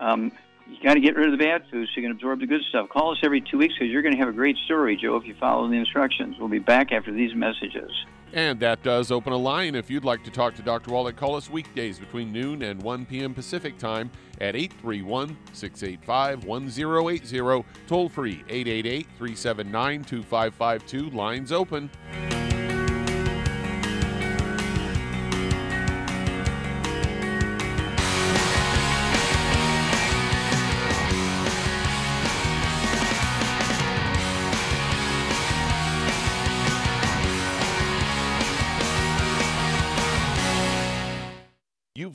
um, 0.00 0.32
you 0.66 0.76
got 0.82 0.94
to 0.94 1.00
get 1.00 1.16
rid 1.16 1.32
of 1.32 1.38
the 1.38 1.44
bad 1.44 1.62
foods 1.70 1.90
so 1.94 2.00
you 2.00 2.06
can 2.06 2.12
absorb 2.12 2.40
the 2.40 2.46
good 2.46 2.62
stuff. 2.68 2.88
Call 2.88 3.12
us 3.12 3.18
every 3.22 3.40
two 3.40 3.58
weeks 3.58 3.74
because 3.74 3.90
you're 3.90 4.02
going 4.02 4.14
to 4.14 4.18
have 4.18 4.28
a 4.28 4.32
great 4.32 4.56
story, 4.64 4.96
Joe, 4.96 5.16
if 5.16 5.26
you 5.26 5.34
follow 5.38 5.68
the 5.68 5.74
instructions. 5.74 6.36
We'll 6.38 6.48
be 6.48 6.58
back 6.58 6.92
after 6.92 7.12
these 7.12 7.34
messages. 7.34 7.90
And 8.32 8.58
that 8.60 8.82
does 8.82 9.12
open 9.12 9.32
a 9.32 9.36
line. 9.36 9.76
If 9.76 9.88
you'd 9.90 10.04
like 10.04 10.24
to 10.24 10.30
talk 10.30 10.54
to 10.56 10.62
Dr. 10.62 10.90
Wallach, 10.90 11.14
call 11.14 11.36
us 11.36 11.48
weekdays 11.48 12.00
between 12.00 12.32
noon 12.32 12.62
and 12.62 12.82
1 12.82 13.06
p.m. 13.06 13.32
Pacific 13.32 13.78
time 13.78 14.10
at 14.40 14.56
831 14.56 15.36
685 15.52 16.44
1080. 16.44 17.64
Toll 17.86 18.08
free 18.08 18.42
888 18.48 19.06
379 19.18 20.04
2552. 20.04 21.10
Lines 21.10 21.52
open. 21.52 21.88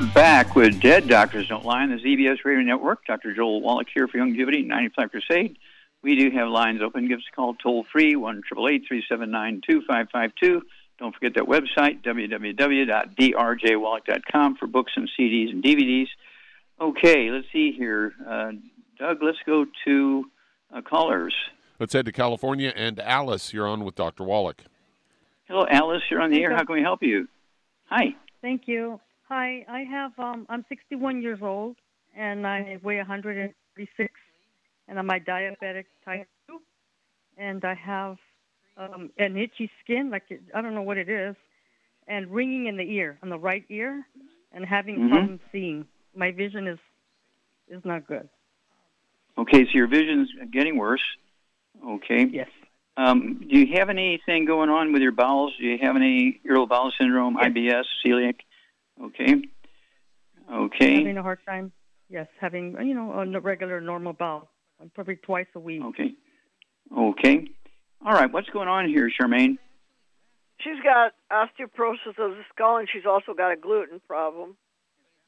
We're 0.00 0.12
back 0.14 0.56
with 0.56 0.80
Dead 0.80 1.06
Doctors 1.08 1.48
Don't 1.48 1.66
Lie 1.66 1.82
on 1.82 1.90
the 1.90 1.96
ZBS 1.96 2.42
Radio 2.42 2.62
Network. 2.62 3.04
Dr. 3.04 3.34
Joel 3.34 3.60
Wallach 3.60 3.88
here 3.92 4.08
for 4.08 4.16
Youngevity 4.16 4.66
95 4.66 5.10
Crusade. 5.10 5.58
We 6.00 6.16
do 6.16 6.30
have 6.30 6.48
lines 6.48 6.80
open. 6.80 7.06
Give 7.06 7.18
us 7.18 7.24
a 7.30 7.36
call 7.36 7.54
toll 7.54 7.84
free, 7.92 8.16
1 8.16 8.40
379 8.48 9.60
2552. 9.60 10.62
Don't 10.98 11.14
forget 11.14 11.34
that 11.34 11.44
website, 11.44 12.02
www.drjwallach.com, 12.02 14.56
for 14.56 14.66
books 14.66 14.92
and 14.96 15.10
CDs 15.20 15.50
and 15.50 15.62
DVDs. 15.62 16.08
Okay, 16.80 17.30
let's 17.30 17.48
see 17.52 17.72
here. 17.72 18.14
Uh, 18.26 18.52
Doug, 18.98 19.22
let's 19.22 19.40
go 19.44 19.66
to 19.84 20.24
uh, 20.74 20.80
callers. 20.80 21.34
Let's 21.78 21.92
head 21.92 22.06
to 22.06 22.12
California. 22.12 22.72
And 22.74 22.98
Alice, 23.00 23.52
you're 23.52 23.68
on 23.68 23.84
with 23.84 23.96
Dr. 23.96 24.24
Wallach. 24.24 24.64
Hello, 25.46 25.66
Alice. 25.70 26.04
You're 26.10 26.22
on 26.22 26.30
the 26.30 26.42
air. 26.42 26.56
How 26.56 26.64
can 26.64 26.76
we 26.76 26.80
help 26.80 27.02
you? 27.02 27.28
Hi. 27.90 28.16
Thank 28.40 28.66
you. 28.66 28.98
Hi, 29.30 29.64
I 29.68 29.84
have 29.84 30.10
um 30.18 30.44
I'm 30.48 30.64
61 30.68 31.22
years 31.22 31.38
old 31.40 31.76
and 32.16 32.44
I 32.44 32.78
weigh 32.82 32.96
136 32.96 34.12
and 34.88 34.98
I'm 34.98 35.08
a 35.08 35.20
diabetic 35.20 35.84
type 36.04 36.26
2 36.48 36.58
and 37.38 37.64
I 37.64 37.74
have 37.74 38.16
um 38.76 39.10
an 39.18 39.36
itchy 39.36 39.70
skin 39.84 40.10
like 40.10 40.24
it, 40.30 40.40
I 40.52 40.60
don't 40.60 40.74
know 40.74 40.82
what 40.82 40.98
it 40.98 41.08
is 41.08 41.36
and 42.08 42.28
ringing 42.28 42.66
in 42.66 42.76
the 42.76 42.82
ear 42.82 43.20
on 43.22 43.28
the 43.28 43.38
right 43.38 43.64
ear 43.68 44.04
and 44.50 44.66
having 44.66 44.96
Mhm. 44.98 45.10
problems 45.10 45.40
seeing. 45.52 45.86
My 46.12 46.32
vision 46.32 46.66
is 46.66 46.80
is 47.68 47.84
not 47.84 48.08
good. 48.08 48.28
Okay, 49.38 49.64
so 49.64 49.70
your 49.74 49.86
vision's 49.86 50.28
getting 50.50 50.76
worse. 50.76 51.04
Okay. 51.86 52.24
Yes. 52.24 52.50
Um, 52.96 53.34
do 53.48 53.56
you 53.56 53.78
have 53.78 53.90
anything 53.90 54.44
going 54.44 54.70
on 54.70 54.92
with 54.92 55.02
your 55.02 55.12
bowels? 55.12 55.56
Do 55.56 55.64
you 55.66 55.78
have 55.78 55.94
any 55.94 56.40
irritable 56.42 56.66
bowel 56.66 56.90
syndrome, 56.98 57.36
IBS, 57.36 57.84
celiac? 58.04 58.40
Okay. 59.02 59.42
Okay. 60.52 60.96
Having 60.98 61.18
a 61.18 61.22
hard 61.22 61.38
time. 61.46 61.72
Yes, 62.08 62.26
having 62.40 62.76
you 62.84 62.94
know 62.94 63.12
a 63.12 63.40
regular 63.40 63.80
normal 63.80 64.12
bowel, 64.12 64.48
probably 64.94 65.16
twice 65.16 65.46
a 65.54 65.60
week. 65.60 65.82
Okay. 65.84 66.12
Okay. 66.96 67.46
All 68.04 68.12
right. 68.12 68.32
What's 68.32 68.48
going 68.50 68.68
on 68.68 68.88
here, 68.88 69.10
Charmaine? 69.10 69.58
She's 70.58 70.80
got 70.82 71.12
osteoporosis 71.32 72.18
of 72.18 72.32
the 72.32 72.42
skull, 72.52 72.78
and 72.78 72.88
she's 72.92 73.06
also 73.06 73.32
got 73.32 73.52
a 73.52 73.56
gluten 73.56 74.00
problem. 74.06 74.56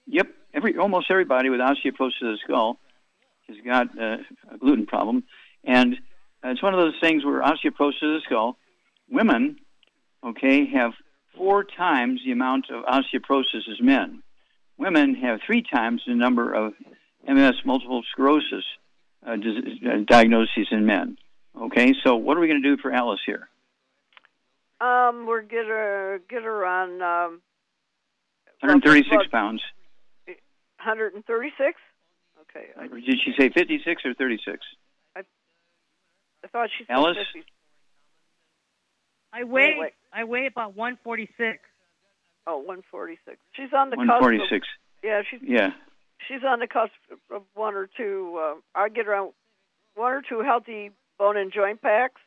Yep. 0.07 0.27
Every 0.55 0.77
almost 0.77 1.07
everybody 1.11 1.49
with 1.51 1.61
osteoporosis 1.61 2.23
of 2.23 2.33
the 2.33 2.39
skull 2.45 2.79
has 3.49 3.57
got 3.65 3.87
uh, 3.99 4.19
a 4.51 4.59
gluten 4.59 4.87
problem, 4.87 5.25
and 5.65 5.95
uh, 6.45 6.49
it's 6.49 6.63
one 6.63 6.75
of 6.75 6.81
those 6.81 6.95
things 7.01 7.25
where 7.25 7.41
osteoporosis 7.43 8.03
of 8.03 8.15
the 8.15 8.21
skull, 8.25 8.57
women, 9.09 9.57
okay, 10.25 10.67
have 10.67 10.93
four 11.37 11.65
times 11.65 12.21
the 12.25 12.33
amount 12.33 12.71
of 12.71 12.85
osteoporosis 12.85 13.69
as 13.71 13.81
men. 13.81 14.23
Women 14.79 15.15
have 15.17 15.41
three 15.47 15.63
times 15.63 16.03
the 16.07 16.15
number 16.15 16.53
of 16.53 16.75
MS 17.27 17.55
multiple 17.65 18.03
sclerosis 18.11 18.65
uh, 19.27 19.37
diagnoses 20.07 20.69
in 20.71 20.87
men. 20.87 21.17
Okay, 21.61 21.95
so 22.03 22.17
what 22.17 22.37
are 22.37 22.41
we 22.41 22.49
going 22.49 22.63
to 22.63 22.77
do 22.77 22.81
for 22.81 22.93
Alice 22.93 23.21
here? 23.25 23.49
Um, 24.81 25.27
we're 25.27 25.43
get 25.43 25.67
her 25.67 26.21
get 26.29 26.43
her 26.43 26.67
on 26.67 27.03
um, 27.03 27.41
136 28.61 29.29
pounds. 29.31 29.63
136. 30.27 31.79
Okay. 32.43 32.67
Did 33.07 33.19
she 33.25 33.33
say 33.39 33.49
56 33.51 34.03
or 34.05 34.15
36? 34.15 34.59
I, 35.15 35.21
I 35.21 36.49
thought 36.49 36.69
she 36.77 36.85
said 36.85 36.95
Alice? 36.95 37.17
50. 37.33 37.47
I 39.33 39.45
weigh 39.45 39.75
Wait, 39.75 39.79
wait. 39.81 39.93
I 40.13 40.25
weigh 40.25 40.47
about 40.47 40.77
146. 40.77 41.59
Oh, 42.47 42.59
146. 42.59 43.39
She's 43.53 43.73
on 43.73 43.91
the 43.91 43.97
cusp. 43.97 44.09
146. 44.21 44.67
Of, 44.67 45.05
yeah, 45.05 45.23
she's 45.29 45.41
Yeah. 45.43 45.71
she's 46.29 46.45
on 46.45 46.61
the 46.61 46.67
cusp 46.67 46.93
of 47.31 47.43
one 47.55 47.75
or 47.75 47.87
two. 47.97 48.39
Uh, 48.39 48.55
I'd 48.75 48.95
get 48.95 49.07
around 49.07 49.33
one 49.95 50.13
or 50.13 50.23
two 50.23 50.41
healthy 50.41 50.91
bone 51.19 51.37
and 51.37 51.53
joint 51.53 51.81
packs, 51.83 52.21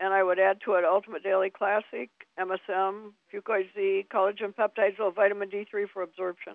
and 0.00 0.12
I 0.12 0.22
would 0.22 0.38
add 0.38 0.60
to 0.64 0.74
it 0.74 0.84
Ultimate 0.84 1.22
Daily 1.22 1.50
Classic, 1.50 2.10
MSM, 2.38 3.12
Fucoid 3.32 3.72
Z, 3.74 4.06
collagen 4.12 4.54
peptides, 4.54 4.98
well, 4.98 5.10
vitamin 5.10 5.48
D3 5.50 5.88
for 5.92 6.02
absorption. 6.02 6.54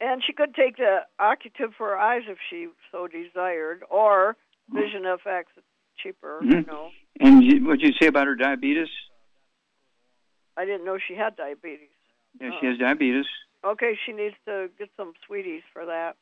And 0.00 0.22
she 0.24 0.32
could 0.34 0.54
take 0.54 0.76
the 0.76 1.00
Occutive 1.18 1.72
for 1.78 1.88
her 1.88 1.98
eyes 1.98 2.22
if 2.28 2.36
she 2.50 2.68
so 2.92 3.06
desired, 3.06 3.82
or 3.88 4.36
Vision 4.70 5.04
FX. 5.04 5.44
It's 5.56 5.66
cheaper, 5.96 6.40
you 6.42 6.56
Mhm. 6.62 6.66
know. 6.66 6.90
And 7.20 7.66
what'd 7.66 7.82
you 7.82 7.92
say 8.00 8.06
about 8.06 8.26
her 8.26 8.34
diabetes? 8.34 8.88
I 10.56 10.64
didn't 10.64 10.84
know 10.84 10.98
she 10.98 11.14
had 11.14 11.36
diabetes. 11.36 11.88
Yeah, 12.40 12.50
Oh. 12.52 12.60
she 12.60 12.66
has 12.66 12.78
diabetes. 12.78 13.26
Okay, 13.64 13.98
she 14.04 14.12
needs 14.12 14.36
to 14.46 14.70
get 14.78 14.90
some 14.96 15.12
Sweet 15.26 15.46
EZE 15.46 15.64
for 15.72 15.86
that. 15.86 16.16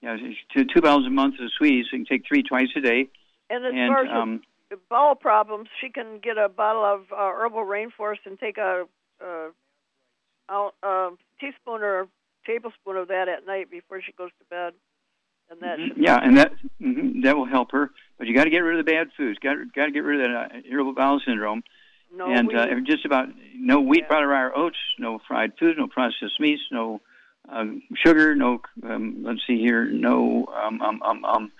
Yeah, 0.00 0.16
two, 0.52 0.64
two 0.64 0.80
bottles 0.80 1.06
a 1.06 1.10
month 1.10 1.38
of 1.40 1.50
Sweet 1.52 1.80
EZE. 1.80 1.92
You 1.92 1.98
can 1.98 2.06
take 2.06 2.26
three 2.26 2.42
twice 2.42 2.70
a 2.76 2.80
day. 2.80 3.08
And 3.50 3.64
as 3.64 3.72
and 3.74 3.88
far 3.92 4.04
as 4.04 4.10
um, 4.10 4.42
the 4.70 4.76
bowel 4.88 5.14
problems, 5.14 5.68
she 5.80 5.90
can 5.90 6.18
get 6.18 6.38
a 6.38 6.48
bottle 6.48 6.84
of 6.84 7.12
uh, 7.12 7.16
herbal 7.16 7.64
rainforest 7.64 8.26
and 8.26 8.38
take 8.38 8.58
a, 8.58 8.86
a, 9.20 9.50
a, 10.48 10.70
a 10.82 11.10
teaspoon 11.38 11.82
or 11.82 12.00
a 12.02 12.08
tablespoon 12.46 12.96
of 12.96 13.08
that 13.08 13.28
at 13.28 13.46
night 13.46 13.70
before 13.70 14.00
she 14.02 14.12
goes 14.12 14.30
to 14.38 14.44
bed, 14.46 14.74
and 15.50 15.60
that 15.60 15.78
mhm, 15.78 15.92
yeah, 15.96 16.18
and 16.22 16.36
that 16.38 16.52
mhm, 16.80 17.22
that 17.22 17.36
will 17.36 17.44
help 17.46 17.70
her. 17.72 17.92
But 18.22 18.28
you 18.28 18.36
got 18.36 18.44
to 18.44 18.50
get 18.50 18.60
rid 18.60 18.78
of 18.78 18.86
the 18.86 18.88
bad 18.92 19.08
foods. 19.16 19.40
Got 19.40 19.56
got 19.74 19.86
to 19.86 19.90
get 19.90 20.04
rid 20.04 20.20
of 20.20 20.30
that 20.30 20.54
uh, 20.56 20.60
irritable 20.70 20.94
bowel 20.94 21.20
syndrome. 21.26 21.64
no 22.14 22.26
and 22.32 22.54
uh, 22.56 22.68
just 22.86 23.04
about 23.04 23.26
no 23.56 23.80
wheat, 23.80 24.06
brown 24.06 24.22
or 24.22 24.56
oats, 24.56 24.76
no 24.96 25.18
fried 25.26 25.54
food, 25.58 25.76
no 25.76 25.88
processed 25.88 26.38
meats, 26.38 26.62
no 26.70 27.00
um, 27.48 27.82
sugar, 27.96 28.36
no. 28.36 28.60
Um, 28.88 29.24
let's 29.26 29.40
see 29.44 29.58
here, 29.58 29.86
no. 29.86 30.46
Um, 30.54 30.80
um, 30.80 31.02
um, 31.02 31.24
um, 31.24 31.52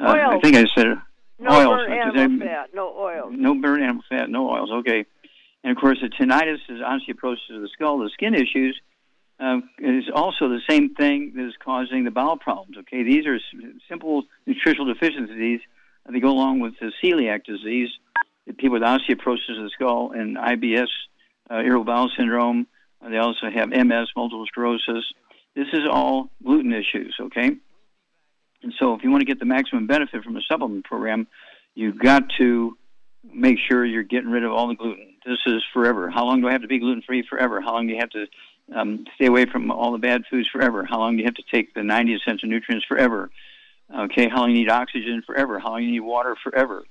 uh, 0.00 0.04
I 0.04 0.32
Oils. 0.32 0.40
think 0.42 0.56
I 0.56 0.64
said 0.74 0.86
it. 0.86 0.98
no 1.38 1.50
oils. 1.50 1.86
burnt 1.86 1.92
animal 2.16 2.46
fat, 2.46 2.70
no 2.72 2.96
oil. 2.96 3.30
No 3.30 3.54
burnt 3.60 3.82
animal 3.82 4.04
fat, 4.08 4.30
no 4.30 4.48
oils. 4.48 4.70
Okay. 4.72 5.04
And 5.64 5.76
of 5.76 5.78
course, 5.78 5.98
the 6.00 6.08
tinnitus 6.08 6.60
is 6.70 6.80
osteoporosis 6.80 7.54
of 7.56 7.60
the 7.60 7.68
skull. 7.74 7.98
The 7.98 8.08
skin 8.14 8.34
issues 8.34 8.80
uh, 9.38 9.58
is 9.78 10.04
also 10.14 10.48
the 10.48 10.62
same 10.66 10.94
thing 10.94 11.34
that 11.36 11.46
is 11.46 11.52
causing 11.62 12.04
the 12.04 12.10
bowel 12.10 12.38
problems. 12.38 12.78
Okay, 12.78 13.02
these 13.02 13.26
are 13.26 13.34
s- 13.34 13.42
simple 13.86 14.22
nutritional 14.46 14.86
deficiencies. 14.94 15.60
They 16.08 16.20
go 16.20 16.30
along 16.30 16.60
with 16.60 16.74
the 16.80 16.92
celiac 17.02 17.44
disease, 17.44 17.88
people 18.58 18.72
with 18.72 18.82
osteoporosis 18.82 19.58
of 19.58 19.64
the 19.64 19.70
skull 19.72 20.12
and 20.12 20.36
IBS, 20.36 20.88
uh, 21.50 21.56
irritable 21.56 21.84
bowel 21.84 22.10
syndrome. 22.16 22.66
Uh, 23.04 23.10
they 23.10 23.18
also 23.18 23.50
have 23.52 23.68
MS, 23.68 24.08
multiple 24.16 24.44
sclerosis. 24.46 25.04
This 25.54 25.68
is 25.72 25.82
all 25.90 26.30
gluten 26.42 26.72
issues. 26.72 27.14
Okay. 27.20 27.56
And 28.62 28.74
so, 28.78 28.94
if 28.94 29.02
you 29.02 29.10
want 29.10 29.22
to 29.22 29.26
get 29.26 29.38
the 29.38 29.46
maximum 29.46 29.86
benefit 29.86 30.22
from 30.22 30.36
a 30.36 30.42
supplement 30.42 30.84
program, 30.84 31.26
you've 31.74 31.98
got 31.98 32.24
to 32.38 32.76
make 33.24 33.58
sure 33.68 33.84
you're 33.84 34.02
getting 34.02 34.30
rid 34.30 34.44
of 34.44 34.52
all 34.52 34.68
the 34.68 34.74
gluten. 34.74 35.14
This 35.24 35.38
is 35.46 35.62
forever. 35.72 36.10
How 36.10 36.24
long 36.24 36.40
do 36.40 36.48
I 36.48 36.52
have 36.52 36.62
to 36.62 36.68
be 36.68 36.78
gluten 36.78 37.02
free? 37.02 37.24
Forever. 37.28 37.60
How 37.60 37.72
long 37.72 37.86
do 37.86 37.92
you 37.92 38.00
have 38.00 38.10
to 38.10 38.26
um, 38.74 39.04
stay 39.14 39.26
away 39.26 39.46
from 39.46 39.70
all 39.70 39.92
the 39.92 39.98
bad 39.98 40.22
foods? 40.30 40.48
Forever. 40.52 40.84
How 40.84 40.98
long 40.98 41.16
do 41.16 41.22
you 41.22 41.26
have 41.26 41.34
to 41.34 41.42
take 41.50 41.74
the 41.74 41.82
90 41.82 42.14
essential 42.14 42.48
nutrients? 42.48 42.86
Forever. 42.86 43.30
Okay. 43.94 44.28
How 44.28 44.40
long 44.40 44.50
you 44.50 44.58
need 44.58 44.70
oxygen? 44.70 45.22
Forever. 45.26 45.58
How 45.58 45.70
long 45.70 45.82
you 45.82 45.90
need 45.90 46.00
water? 46.00 46.36
Forever. 46.42 46.84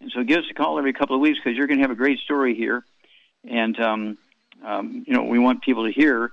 And 0.00 0.10
so, 0.14 0.22
give 0.22 0.38
us 0.38 0.44
a 0.50 0.54
call 0.54 0.78
every 0.78 0.92
couple 0.92 1.16
of 1.16 1.22
weeks 1.22 1.38
because 1.42 1.56
you're 1.56 1.66
going 1.66 1.78
to 1.78 1.84
have 1.84 1.90
a 1.90 1.96
great 1.96 2.18
story 2.20 2.54
here. 2.54 2.84
And 3.48 3.78
um, 3.80 4.18
um, 4.64 5.04
you 5.06 5.14
know, 5.14 5.24
we 5.24 5.38
want 5.38 5.62
people 5.62 5.86
to 5.86 5.92
hear. 5.92 6.32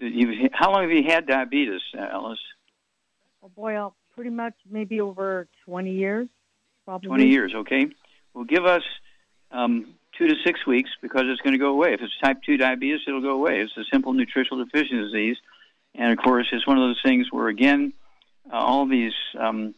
That 0.00 0.12
you've, 0.12 0.50
how 0.52 0.72
long 0.72 0.82
have 0.82 0.90
you 0.90 1.04
had 1.06 1.26
diabetes, 1.26 1.82
Alice? 1.96 2.38
Oh 3.42 3.48
boy, 3.48 3.74
I'll 3.74 3.94
pretty 4.14 4.30
much 4.30 4.54
maybe 4.70 5.00
over 5.00 5.46
20 5.66 5.92
years, 5.92 6.28
probably. 6.84 7.08
20 7.08 7.26
years, 7.28 7.52
okay? 7.54 7.86
Well, 8.34 8.44
give 8.44 8.64
us 8.64 8.82
um, 9.50 9.94
two 10.16 10.26
to 10.26 10.34
six 10.44 10.66
weeks 10.66 10.90
because 11.02 11.22
it's 11.26 11.40
going 11.40 11.52
to 11.52 11.58
go 11.58 11.70
away. 11.70 11.94
If 11.94 12.00
it's 12.02 12.12
type 12.22 12.42
2 12.44 12.56
diabetes, 12.56 13.00
it'll 13.06 13.22
go 13.22 13.30
away. 13.30 13.60
It's 13.60 13.76
a 13.76 13.84
simple 13.92 14.12
nutritional 14.12 14.64
deficiency 14.64 14.96
disease. 14.96 15.36
And 15.94 16.12
of 16.12 16.18
course, 16.22 16.46
it's 16.52 16.66
one 16.66 16.78
of 16.78 16.82
those 16.82 17.00
things 17.04 17.28
where, 17.30 17.48
again, 17.48 17.92
uh, 18.52 18.56
all 18.56 18.86
these 18.86 19.12
um, 19.38 19.74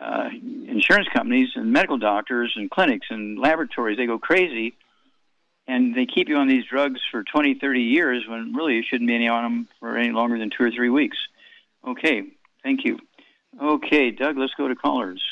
uh, 0.00 0.28
insurance 0.66 1.08
companies 1.12 1.50
and 1.54 1.72
medical 1.72 1.98
doctors 1.98 2.52
and 2.56 2.70
clinics 2.70 3.06
and 3.10 3.38
laboratories, 3.38 3.96
they 3.96 4.06
go 4.06 4.18
crazy 4.18 4.74
and 5.66 5.94
they 5.94 6.06
keep 6.06 6.28
you 6.28 6.36
on 6.36 6.48
these 6.48 6.64
drugs 6.66 7.00
for 7.10 7.22
20, 7.22 7.54
30 7.54 7.80
years 7.80 8.24
when 8.28 8.54
really 8.54 8.74
you 8.74 8.82
shouldn't 8.88 9.08
be 9.08 9.14
any 9.14 9.28
on 9.28 9.42
them 9.42 9.68
for 9.80 9.96
any 9.96 10.10
longer 10.10 10.38
than 10.38 10.50
two 10.50 10.64
or 10.64 10.70
three 10.70 10.90
weeks. 10.90 11.16
Okay, 11.86 12.22
thank 12.62 12.84
you. 12.84 12.98
Okay, 13.60 14.10
Doug, 14.10 14.36
let's 14.36 14.52
go 14.56 14.68
to 14.68 14.74
callers. 14.74 15.22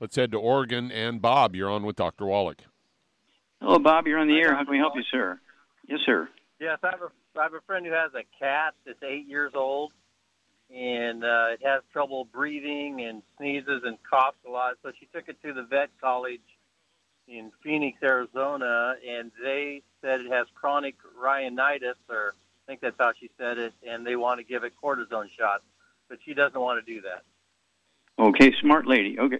Let's 0.00 0.16
head 0.16 0.32
to 0.32 0.38
Oregon. 0.38 0.90
And 0.90 1.20
Bob, 1.20 1.54
you're 1.54 1.70
on 1.70 1.84
with 1.84 1.96
Dr. 1.96 2.26
Wallach. 2.26 2.62
Hello, 3.60 3.78
Bob. 3.78 4.06
You're 4.06 4.18
on 4.18 4.28
the 4.28 4.38
air. 4.38 4.54
How 4.54 4.64
can 4.64 4.72
we 4.72 4.78
help 4.78 4.96
you, 4.96 5.02
sir? 5.10 5.38
Yes, 5.86 6.00
sir. 6.06 6.28
Yes, 6.58 6.78
I 6.82 6.90
have 6.90 7.02
a, 7.02 7.38
I 7.38 7.42
have 7.42 7.54
a 7.54 7.60
friend 7.66 7.84
who 7.84 7.92
has 7.92 8.12
a 8.14 8.24
cat 8.38 8.74
that's 8.86 9.02
eight 9.02 9.26
years 9.26 9.52
old, 9.54 9.92
and 10.74 11.24
uh, 11.24 11.48
it 11.52 11.60
has 11.64 11.82
trouble 11.92 12.24
breathing 12.24 13.00
and 13.02 13.22
sneezes 13.36 13.82
and 13.84 13.98
coughs 14.08 14.36
a 14.46 14.50
lot. 14.50 14.74
So 14.82 14.92
she 14.98 15.06
took 15.06 15.28
it 15.28 15.42
to 15.42 15.52
the 15.52 15.62
vet 15.62 15.90
college 16.00 16.40
in 17.26 17.50
Phoenix, 17.62 17.98
Arizona, 18.02 18.94
and 19.08 19.30
they 19.42 19.82
said 20.02 20.20
it 20.20 20.30
has 20.30 20.46
chronic 20.54 20.96
rhinitis, 21.20 21.96
or 22.08 22.34
I 22.34 22.66
think 22.66 22.80
that's 22.80 22.96
how 22.98 23.12
she 23.18 23.30
said 23.38 23.58
it, 23.58 23.72
and 23.86 24.06
they 24.06 24.16
want 24.16 24.38
to 24.38 24.44
give 24.44 24.64
it 24.64 24.72
cortisone 24.82 25.28
shots, 25.38 25.64
but 26.08 26.18
she 26.24 26.34
doesn't 26.34 26.60
want 26.60 26.84
to 26.84 26.94
do 26.94 27.02
that. 27.02 27.22
Okay, 28.18 28.52
smart 28.60 28.86
lady. 28.86 29.18
Okay. 29.18 29.38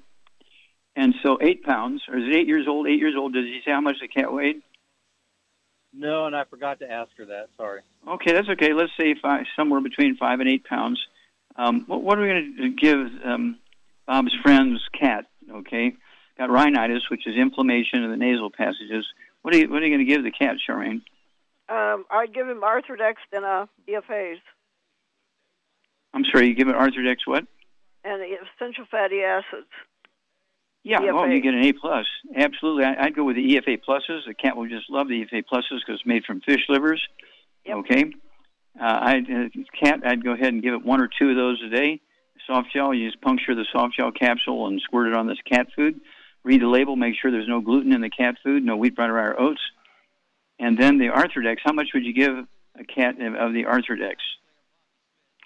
And 0.97 1.15
so 1.23 1.39
eight 1.41 1.63
pounds, 1.63 2.03
or 2.09 2.19
is 2.19 2.25
it 2.29 2.35
eight 2.35 2.47
years 2.47 2.67
old? 2.69 2.89
Eight 2.89 2.99
years 2.99 3.15
old. 3.17 3.33
Does 3.33 3.45
he 3.45 3.61
say 3.65 3.71
how 3.71 3.81
much 3.81 3.97
the 4.01 4.09
cat 4.09 4.33
weighed? 4.33 4.63
No, 5.93 6.27
and 6.27 6.37
I 6.37 6.45
forgot 6.45 6.81
to 6.81 6.91
ask 6.91 7.11
her 7.19 7.27
that. 7.27 7.49
Sorry. 7.57 7.81
Okay, 8.07 8.33
that's 8.33 8.49
okay. 8.49 8.73
Let's 8.73 8.93
say 8.99 9.15
five, 9.21 9.47
somewhere 9.57 9.81
between 9.81 10.17
five 10.17 10.41
and 10.41 10.49
eight 10.49 10.65
pounds. 10.65 11.01
Um, 11.57 11.85
what, 11.87 12.03
what 12.03 12.19
are 12.19 12.23
we 12.23 12.29
going 12.29 12.57
to 12.59 12.71
give 12.71 12.99
um, 13.25 13.59
Bob's 14.07 14.35
friend's 14.43 14.81
cat? 14.99 15.27
Okay, 15.51 15.95
got 16.39 16.51
rhinitis, 16.51 17.11
which 17.11 17.27
is 17.27 17.37
inflammation 17.37 18.03
in 18.03 18.11
the 18.11 18.17
nasal 18.17 18.51
passages. 18.51 19.07
What 19.43 19.55
are 19.55 19.59
you 19.59 19.71
What 19.71 19.83
are 19.83 19.87
you 19.87 19.97
going 19.97 20.07
to 20.07 20.13
give 20.13 20.23
the 20.23 20.31
cat, 20.31 20.57
Charmaine? 20.69 21.03
Um, 21.69 22.05
I'd 22.11 22.35
give 22.35 22.49
him 22.49 22.63
Arthrodex 22.63 23.15
and 23.33 23.45
a 23.45 23.69
EFAs 23.89 24.39
I'm 26.13 26.25
sorry, 26.25 26.49
you 26.49 26.55
give 26.55 26.69
it 26.69 26.75
Arthrodex 26.75 27.19
what? 27.27 27.45
and 28.05 28.21
the 28.21 28.37
essential 28.57 28.85
fatty 28.91 29.21
acids. 29.21 29.69
Yeah, 30.83 31.01
oh, 31.01 31.25
EFA. 31.25 31.35
you 31.35 31.43
get 31.43 31.55
an 31.55 31.65
A 31.65 31.73
plus. 31.73 32.07
Absolutely, 32.35 32.85
I, 32.85 33.05
I'd 33.05 33.15
go 33.15 33.25
with 33.25 33.37
the 33.37 33.57
EFA 33.57 33.79
pluses. 33.87 34.27
The 34.27 34.35
cat 34.35 34.57
will 34.57 34.69
just 34.69 34.89
love 34.89 35.09
the 35.09 35.25
EFA 35.25 35.45
pluses 35.45 35.81
because 35.81 35.97
it's 35.97 36.07
made 36.07 36.25
from 36.25 36.41
fish 36.41 36.65
livers. 36.69 37.07
Okay, 37.69 38.13
uh, 38.79 38.99
I'd 39.03 39.31
uh, 39.31 39.49
cat. 39.83 40.01
I'd 40.05 40.25
go 40.25 40.33
ahead 40.33 40.53
and 40.53 40.63
give 40.63 40.75
it 40.75 40.85
one 40.85 41.01
or 41.01 41.09
two 41.09 41.31
of 41.31 41.37
those 41.37 41.61
a 41.65 41.69
day. 41.69 42.01
soft 42.47 42.73
gel. 42.73 42.95
You 42.95 43.09
just 43.09 43.21
puncture 43.21 43.55
the 43.55 43.67
soft 43.73 43.97
gel 43.97 44.13
capsule 44.13 44.67
and 44.67 44.81
squirt 44.81 45.09
it 45.09 45.15
on 45.15 45.27
this 45.27 45.41
cat 45.51 45.69
food. 45.75 46.01
Read 46.43 46.63
the 46.63 46.69
label, 46.69 46.97
make 46.97 47.15
sure 47.21 47.31
there's 47.31 47.49
no 47.49 47.61
gluten 47.61 47.93
in 47.93 48.01
the 48.01 48.09
cat 48.09 48.37
food, 48.43 48.65
no 48.65 48.77
wheat, 48.77 48.97
brown, 48.97 49.11
rye 49.11 49.27
or 49.27 49.41
oats. 49.41 49.61
And 50.59 50.79
then 50.79 50.99
the 50.99 51.09
Arthrodex. 51.09 51.59
How 51.65 51.73
much 51.73 51.89
would 51.95 52.05
you 52.05 52.15
give 52.15 52.47
a 52.79 52.85
cat 52.85 53.17
of 53.21 53.53
the 53.53 53.65
Arthrodex? 53.65 54.17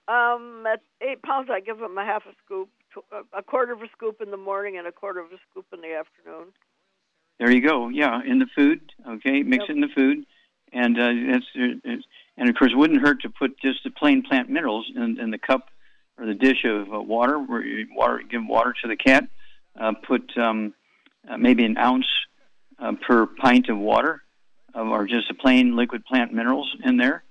Um, 0.06 0.64
at 0.66 0.80
eight 1.00 1.22
pounds, 1.22 1.48
I 1.50 1.60
give 1.60 1.78
them 1.78 1.96
a 1.96 2.04
half 2.04 2.24
a 2.26 2.34
scoop, 2.44 2.68
a 3.32 3.42
quarter 3.42 3.72
of 3.72 3.82
a 3.82 3.88
scoop 3.96 4.20
in 4.20 4.30
the 4.30 4.36
morning, 4.36 4.76
and 4.76 4.86
a 4.86 4.92
quarter 4.92 5.20
of 5.20 5.32
a 5.32 5.38
scoop 5.50 5.66
in 5.72 5.80
the 5.80 5.94
afternoon. 5.94 6.52
There 7.38 7.50
you 7.50 7.66
go. 7.66 7.88
Yeah, 7.88 8.20
in 8.24 8.38
the 8.38 8.46
food. 8.54 8.92
Okay, 9.08 9.42
mix 9.42 9.62
yep. 9.62 9.70
it 9.70 9.72
in 9.72 9.80
the 9.80 9.88
food, 9.94 10.26
and 10.72 10.98
uh, 10.98 11.32
that's 11.32 11.46
it's, 11.54 12.04
and 12.36 12.48
of 12.48 12.56
course, 12.56 12.72
it 12.72 12.76
wouldn't 12.76 13.00
hurt 13.00 13.22
to 13.22 13.30
put 13.30 13.58
just 13.60 13.84
the 13.84 13.90
plain 13.90 14.22
plant 14.22 14.48
minerals 14.48 14.90
in, 14.94 15.18
in 15.20 15.30
the 15.30 15.38
cup 15.38 15.68
or 16.18 16.26
the 16.26 16.34
dish 16.34 16.64
of 16.64 16.92
uh, 16.92 17.00
water. 17.00 17.38
Where 17.38 17.64
you 17.64 17.86
water, 17.94 18.22
give 18.28 18.42
water 18.46 18.74
to 18.82 18.88
the 18.88 18.96
cat. 18.96 19.24
Uh, 19.78 19.92
put 20.06 20.36
um, 20.36 20.72
uh, 21.28 21.36
maybe 21.36 21.64
an 21.64 21.76
ounce 21.76 22.06
uh, 22.78 22.92
per 23.06 23.26
pint 23.26 23.68
of 23.68 23.78
water, 23.78 24.22
or 24.74 25.06
just 25.06 25.28
the 25.28 25.34
plain 25.34 25.76
liquid 25.76 26.04
plant 26.04 26.32
minerals 26.32 26.76
in 26.84 26.96
there, 26.96 27.24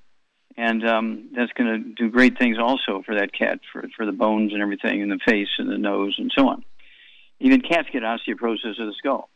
and 0.58 0.86
um, 0.88 1.30
that's 1.36 1.52
going 1.54 1.70
to 1.70 1.94
do 1.96 2.10
great 2.10 2.38
things 2.38 2.58
also 2.58 3.02
for 3.06 3.16
that 3.16 3.34
cat, 3.34 3.60
for 3.72 3.86
for 3.96 4.06
the 4.06 4.12
bones 4.12 4.52
and 4.54 4.62
everything, 4.62 5.02
and 5.02 5.12
the 5.12 5.20
face 5.26 5.50
and 5.58 5.70
the 5.70 5.78
nose 5.78 6.16
and 6.18 6.32
so 6.36 6.50
on. 6.50 6.64
Even 7.40 7.62
cats 7.62 7.88
get 7.92 8.04
osteoporosis 8.04 8.80
of 8.80 8.88
the 8.88 8.94
skull. 8.98 9.30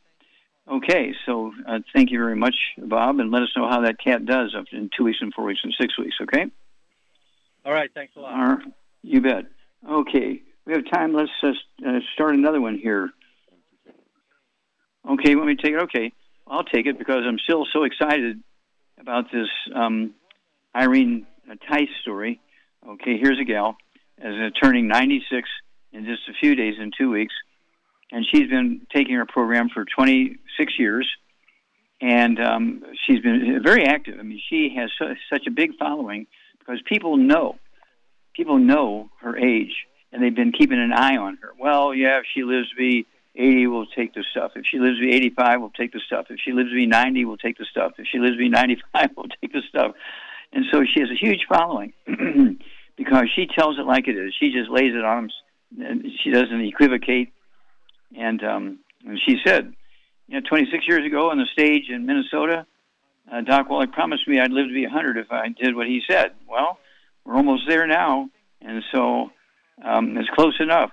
Okay, 0.70 1.14
so 1.26 1.54
uh, 1.68 1.80
thank 1.94 2.12
you 2.12 2.20
very 2.20 2.36
much, 2.36 2.56
Bob, 2.78 3.20
and 3.20 3.32
let 3.32 3.42
us 3.42 3.50
know 3.56 3.70
how 3.70 3.82
that 3.82 4.04
cat 4.04 4.26
does 4.26 4.54
up 4.58 4.66
in 4.74 4.90
two 4.96 5.06
weeks 5.06 5.20
and 5.22 5.34
four 5.34 5.46
weeks 5.46 5.62
and 5.64 5.74
six 5.80 5.98
weeks. 5.98 6.16
Okay. 6.22 6.46
All 7.66 7.72
right. 7.72 7.90
Thanks 7.94 8.14
a 8.18 8.20
lot. 8.20 8.34
Right, 8.34 8.68
you 9.02 9.22
bet. 9.22 9.46
Okay, 9.90 10.42
we 10.66 10.74
have 10.74 10.84
time. 10.92 11.14
Let's 11.14 11.32
uh, 11.42 11.52
start 12.14 12.36
another 12.36 12.60
one 12.60 12.78
here. 12.78 13.10
Okay, 15.10 15.36
let 15.36 15.46
me 15.46 15.56
take 15.56 15.72
it? 15.72 15.82
Okay, 15.84 16.12
I'll 16.46 16.66
take 16.66 16.86
it 16.86 16.98
because 16.98 17.24
I'm 17.26 17.40
still 17.40 17.66
so 17.72 17.84
excited 17.84 18.42
about 19.00 19.32
this 19.32 19.48
um, 19.74 20.16
Irene 20.76 21.26
Tice 21.70 21.88
story. 22.02 22.42
Okay, 22.86 23.18
here's 23.18 23.40
a 23.40 23.46
gal 23.46 23.78
as 24.18 24.34
a 24.34 24.52
turning 24.52 24.88
96 24.88 25.48
in 25.94 26.04
just 26.06 26.28
a 26.30 26.34
few 26.34 26.56
days 26.56 26.76
in 26.80 26.92
two 26.98 27.10
weeks 27.10 27.34
and 28.12 28.26
she's 28.30 28.50
been 28.50 28.82
taking 28.94 29.16
her 29.16 29.26
program 29.26 29.70
for 29.70 29.86
26 29.86 30.74
years, 30.80 31.08
and 32.02 32.40
um, 32.40 32.84
she's 33.06 33.20
been 33.20 33.62
very 33.64 33.86
active. 33.86 34.20
I 34.20 34.24
mean, 34.24 34.42
she 34.50 34.74
has 34.78 34.92
su- 34.98 35.16
such 35.32 35.48
a 35.48 35.52
big 35.52 35.78
following 35.78 36.28
because 36.60 36.80
people 36.86 37.18
know, 37.18 37.58
people 38.34 38.58
know 38.58 39.10
her 39.22 39.38
age, 39.38 39.86
and 40.12 40.24
they've 40.24 40.36
been 40.36 40.52
keeping 40.52 40.80
an 40.80 40.94
eye 40.94 41.18
on 41.18 41.38
her. 41.42 41.50
Well, 41.60 41.94
yeah, 41.94 42.20
if 42.20 42.26
she 42.34 42.44
lives 42.44 42.70
to 42.70 42.76
be 42.76 43.06
80, 43.36 43.68
we'll 43.68 43.86
take 43.88 44.14
the 44.14 44.24
stuff. 44.32 44.52
If 44.56 44.66
she 44.66 44.80
lives 44.80 44.98
to 45.00 45.06
be 45.06 45.16
85, 45.16 45.60
we'll 45.60 45.70
take 45.72 45.92
the 45.92 46.02
stuff. 46.06 46.28
If 46.30 46.40
she 46.44 46.54
lives 46.54 46.70
to 46.70 46.76
be 46.76 46.86
90, 46.86 47.26
we'll 47.26 47.38
take 47.38 47.58
the 47.58 47.66
stuff. 47.66 47.94
If 47.98 48.08
she 48.12 48.20
lives 48.20 48.34
to 48.34 48.40
be 48.40 48.50
95, 48.50 49.10
we'll 49.18 49.26
take 49.42 49.54
the 49.54 49.62
stuff. 49.68 49.94
And 50.54 50.66
so 50.72 50.84
she 50.86 51.02
has 51.02 51.10
a 51.10 51.16
huge 51.16 51.46
following 51.50 51.94
because 52.98 53.26
she 53.36 53.48
tells 53.48 53.78
it 53.78 53.86
like 53.86 54.08
it 54.08 54.18
is. 54.18 54.34
She 54.40 54.52
just 54.52 54.70
lays 54.70 54.94
it 54.96 55.04
on 55.04 55.30
them. 55.78 56.04
She 56.24 56.32
doesn't 56.32 56.62
equivocate 56.62 57.34
and, 58.16 58.44
um, 58.44 58.80
and 59.06 59.20
she 59.26 59.38
said, 59.46 59.74
you 60.28 60.40
know, 60.40 60.48
26 60.48 60.88
years 60.88 61.06
ago 61.06 61.32
on 61.32 61.38
the 61.38 61.46
stage 61.52 61.90
in 61.90 62.06
Minnesota, 62.06 62.66
uh, 63.32 63.42
Doc 63.42 63.70
Wallach 63.70 63.92
promised 63.92 64.28
me 64.28 64.40
I'd 64.40 64.52
live 64.52 64.68
to 64.68 64.74
be 64.74 64.84
100 64.84 65.18
if 65.18 65.32
I 65.32 65.50
did 65.50 65.76
what 65.76 65.88
he 65.88 66.02
said. 66.10 66.32
Well, 66.50 66.80
we're 67.26 67.36
almost 67.36 67.64
there 67.68 67.88
now, 67.88 68.30
and 68.62 68.84
so 68.94 69.32
um, 69.84 70.18
it's 70.18 70.30
close 70.30 70.56
enough. 70.60 70.92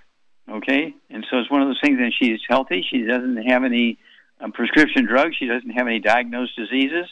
Okay, 0.51 0.95
and 1.09 1.25
so 1.31 1.39
it's 1.39 1.51
one 1.51 1.63
of 1.63 1.69
those 1.69 1.81
things. 1.83 1.99
And 1.99 2.13
she's 2.21 2.41
healthy. 2.47 2.85
She 2.91 3.03
doesn't 3.03 3.49
have 3.49 3.65
any 3.65 3.99
um, 4.41 4.53
prescription 4.53 5.07
drugs. 5.07 5.37
She 5.39 5.47
doesn't 5.47 5.71
have 5.71 5.87
any 5.87 6.01
diagnosed 6.01 6.55
diseases. 6.57 7.07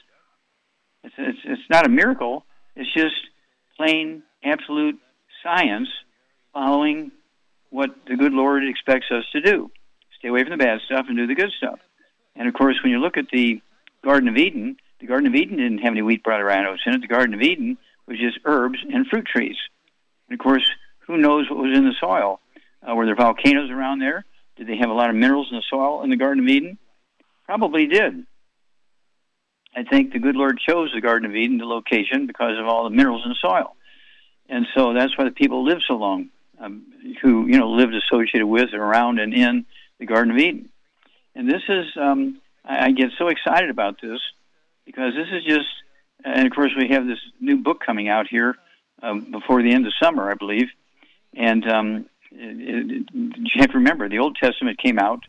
It's, 1.03 1.15
it's 1.17 1.39
it's 1.45 1.71
not 1.71 1.87
a 1.87 1.89
miracle. 1.89 2.45
It's 2.77 2.93
just 2.93 3.15
plain 3.77 4.23
absolute 4.45 4.99
science 5.43 5.89
following 6.53 7.11
what 7.71 7.91
the 8.07 8.17
good 8.17 8.33
Lord 8.33 8.65
expects 8.69 9.07
us 9.11 9.25
to 9.33 9.41
do. 9.41 9.71
Stay 10.23 10.29
away 10.29 10.45
from 10.45 10.51
the 10.51 10.57
bad 10.57 10.79
stuff 10.87 11.07
and 11.09 11.17
do 11.17 11.27
the 11.27 11.35
good 11.35 11.51
stuff. 11.59 11.81
And 12.37 12.47
of 12.47 12.55
course, 12.55 12.79
when 12.81 12.93
you 12.93 13.01
look 13.01 13.17
at 13.17 13.29
the 13.33 13.61
Garden 14.05 14.29
of 14.29 14.37
Eden, 14.37 14.77
the 15.01 15.09
Garden 15.09 15.27
of 15.27 15.35
Eden 15.35 15.57
didn't 15.57 15.79
have 15.79 15.91
any 15.95 16.03
wheat, 16.03 16.23
bread, 16.23 16.41
or 16.41 16.49
oats 16.49 16.83
in 16.87 16.95
it. 16.95 17.01
The 17.01 17.09
Garden 17.09 17.35
of 17.35 17.43
Eden 17.43 17.77
was 18.07 18.21
just 18.21 18.39
herbs 18.45 18.79
and 18.89 19.05
fruit 19.09 19.27
trees. 19.27 19.57
And 20.29 20.39
of 20.39 20.45
course, 20.45 20.63
who 21.09 21.17
knows 21.17 21.51
what 21.51 21.59
was 21.59 21.77
in 21.77 21.85
the 21.85 21.95
soil? 21.99 22.39
Uh, 22.89 22.95
were 22.95 23.05
there 23.05 23.17
volcanoes 23.17 23.69
around 23.69 23.99
there? 23.99 24.25
Did 24.55 24.69
they 24.69 24.77
have 24.77 24.91
a 24.91 24.93
lot 24.93 25.11
of 25.11 25.17
minerals 25.17 25.49
in 25.51 25.57
the 25.57 25.65
soil 25.69 26.05
in 26.05 26.11
the 26.11 26.17
Garden 26.17 26.45
of 26.45 26.49
Eden? 26.49 26.79
Probably 27.47 27.89
did. 27.89 28.25
I 29.75 29.83
think 29.83 30.13
the 30.13 30.21
good 30.21 30.37
Lord 30.37 30.61
chose 30.61 30.93
the 30.95 31.01
Garden 31.01 31.29
of 31.29 31.35
Eden, 31.35 31.59
the 31.59 31.65
location, 31.65 32.29
because 32.29 32.61
of 32.61 32.67
all 32.69 32.85
the 32.85 32.91
minerals 32.91 33.23
in 33.25 33.31
the 33.31 33.37
soil. 33.41 33.75
And 34.49 34.69
so 34.73 34.93
that's 34.95 35.19
why 35.19 35.25
the 35.25 35.33
people 35.33 35.65
lived 35.65 35.83
so 35.89 35.95
long, 35.95 36.29
um, 36.61 36.85
who, 37.23 37.49
you 37.49 37.59
know, 37.59 37.71
lived 37.71 37.95
associated 37.97 38.47
with 38.47 38.69
and 38.73 38.81
around 38.81 39.19
and 39.19 39.35
in 39.35 39.67
the 40.03 40.13
Garden 40.13 40.33
of 40.33 40.39
Eden. 40.39 40.69
And 41.35 41.49
this 41.49 41.63
is, 41.69 41.87
um, 41.97 42.41
I, 42.65 42.87
I 42.87 42.91
get 42.91 43.11
so 43.19 43.29
excited 43.29 43.71
about 43.71 44.01
this 44.03 44.21
because 44.85 45.15
this 45.15 45.29
is 45.33 45.45
just, 45.45 45.69
and 46.25 46.45
of 46.47 46.53
course 46.53 46.73
we 46.77 46.89
have 46.89 47.07
this 47.07 47.21
new 47.41 47.59
book 47.59 47.81
coming 47.85 48.09
out 48.09 48.27
here 48.29 48.57
um, 49.01 49.31
before 49.31 49.63
the 49.63 49.73
end 49.73 49.87
of 49.87 49.93
summer, 50.03 50.29
I 50.31 50.35
believe. 50.35 50.69
And 51.35 51.67
um, 51.71 52.07
it, 52.33 52.91
it, 52.91 53.07
you 53.15 53.61
have 53.61 53.71
to 53.71 53.79
remember, 53.79 54.09
the 54.09 54.19
Old 54.19 54.37
Testament 54.37 54.79
came 54.79 54.99
out 54.99 55.21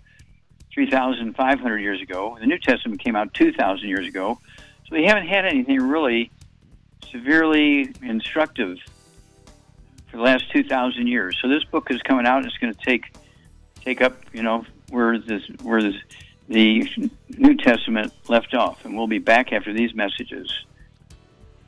3,500 0.74 1.78
years 1.78 2.02
ago. 2.02 2.36
The 2.40 2.48
New 2.48 2.58
Testament 2.58 3.00
came 3.00 3.16
out 3.16 3.32
2,000 3.36 3.88
years 3.88 4.08
ago. 4.08 4.40
So 4.88 4.96
we 4.96 5.06
haven't 5.06 5.28
had 5.28 5.46
anything 5.46 5.88
really 5.88 6.32
severely 7.12 7.94
instructive 8.02 8.80
for 10.10 10.18
the 10.18 10.24
last 10.24 10.52
2,000 10.52 11.06
years. 11.06 11.38
So 11.40 11.48
this 11.48 11.64
book 11.64 11.92
is 11.92 12.02
coming 12.02 12.26
out 12.26 12.38
and 12.38 12.48
it's 12.48 12.58
going 12.58 12.74
to 12.74 12.80
take 12.84 13.14
take 13.84 14.02
up, 14.02 14.18
you 14.34 14.44
know, 14.44 14.66
where 14.90 15.20
this 15.20 15.44
where 15.62 15.82
this, 15.82 15.96
the 16.48 16.88
New 17.30 17.56
Testament 17.58 18.14
left 18.28 18.54
off, 18.54 18.86
and 18.86 18.96
we'll 18.96 19.08
be 19.08 19.20
back 19.20 19.52
after 19.52 19.74
these 19.74 19.94
messages. 19.94 20.66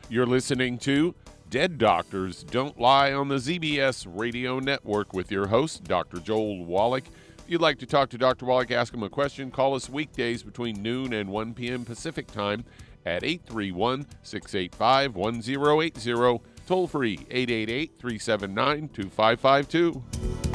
You're 0.09 0.25
listening 0.25 0.77
to 0.79 1.15
Dead 1.49 1.77
Doctors 1.77 2.43
Don't 2.43 2.79
Lie 2.79 3.13
on 3.13 3.27
the 3.27 3.35
ZBS 3.35 4.05
Radio 4.07 4.59
Network 4.59 5.13
with 5.13 5.31
your 5.31 5.47
host, 5.47 5.83
Dr. 5.83 6.19
Joel 6.19 6.65
Wallach. 6.65 7.05
If 7.39 7.51
you'd 7.51 7.61
like 7.61 7.79
to 7.79 7.85
talk 7.85 8.09
to 8.09 8.17
Dr. 8.17 8.45
Wallach, 8.45 8.71
ask 8.71 8.93
him 8.93 9.03
a 9.03 9.09
question, 9.09 9.51
call 9.51 9.75
us 9.75 9.89
weekdays 9.89 10.43
between 10.43 10.81
noon 10.81 11.13
and 11.13 11.29
1 11.29 11.53
p.m. 11.53 11.85
Pacific 11.85 12.27
Time 12.27 12.65
at 13.05 13.23
831 13.23 14.07
685 14.23 15.15
1080. 15.15 16.41
Toll 16.67 16.87
free 16.87 17.19
888 17.29 17.91
379 17.99 18.89
2552. 18.89 20.54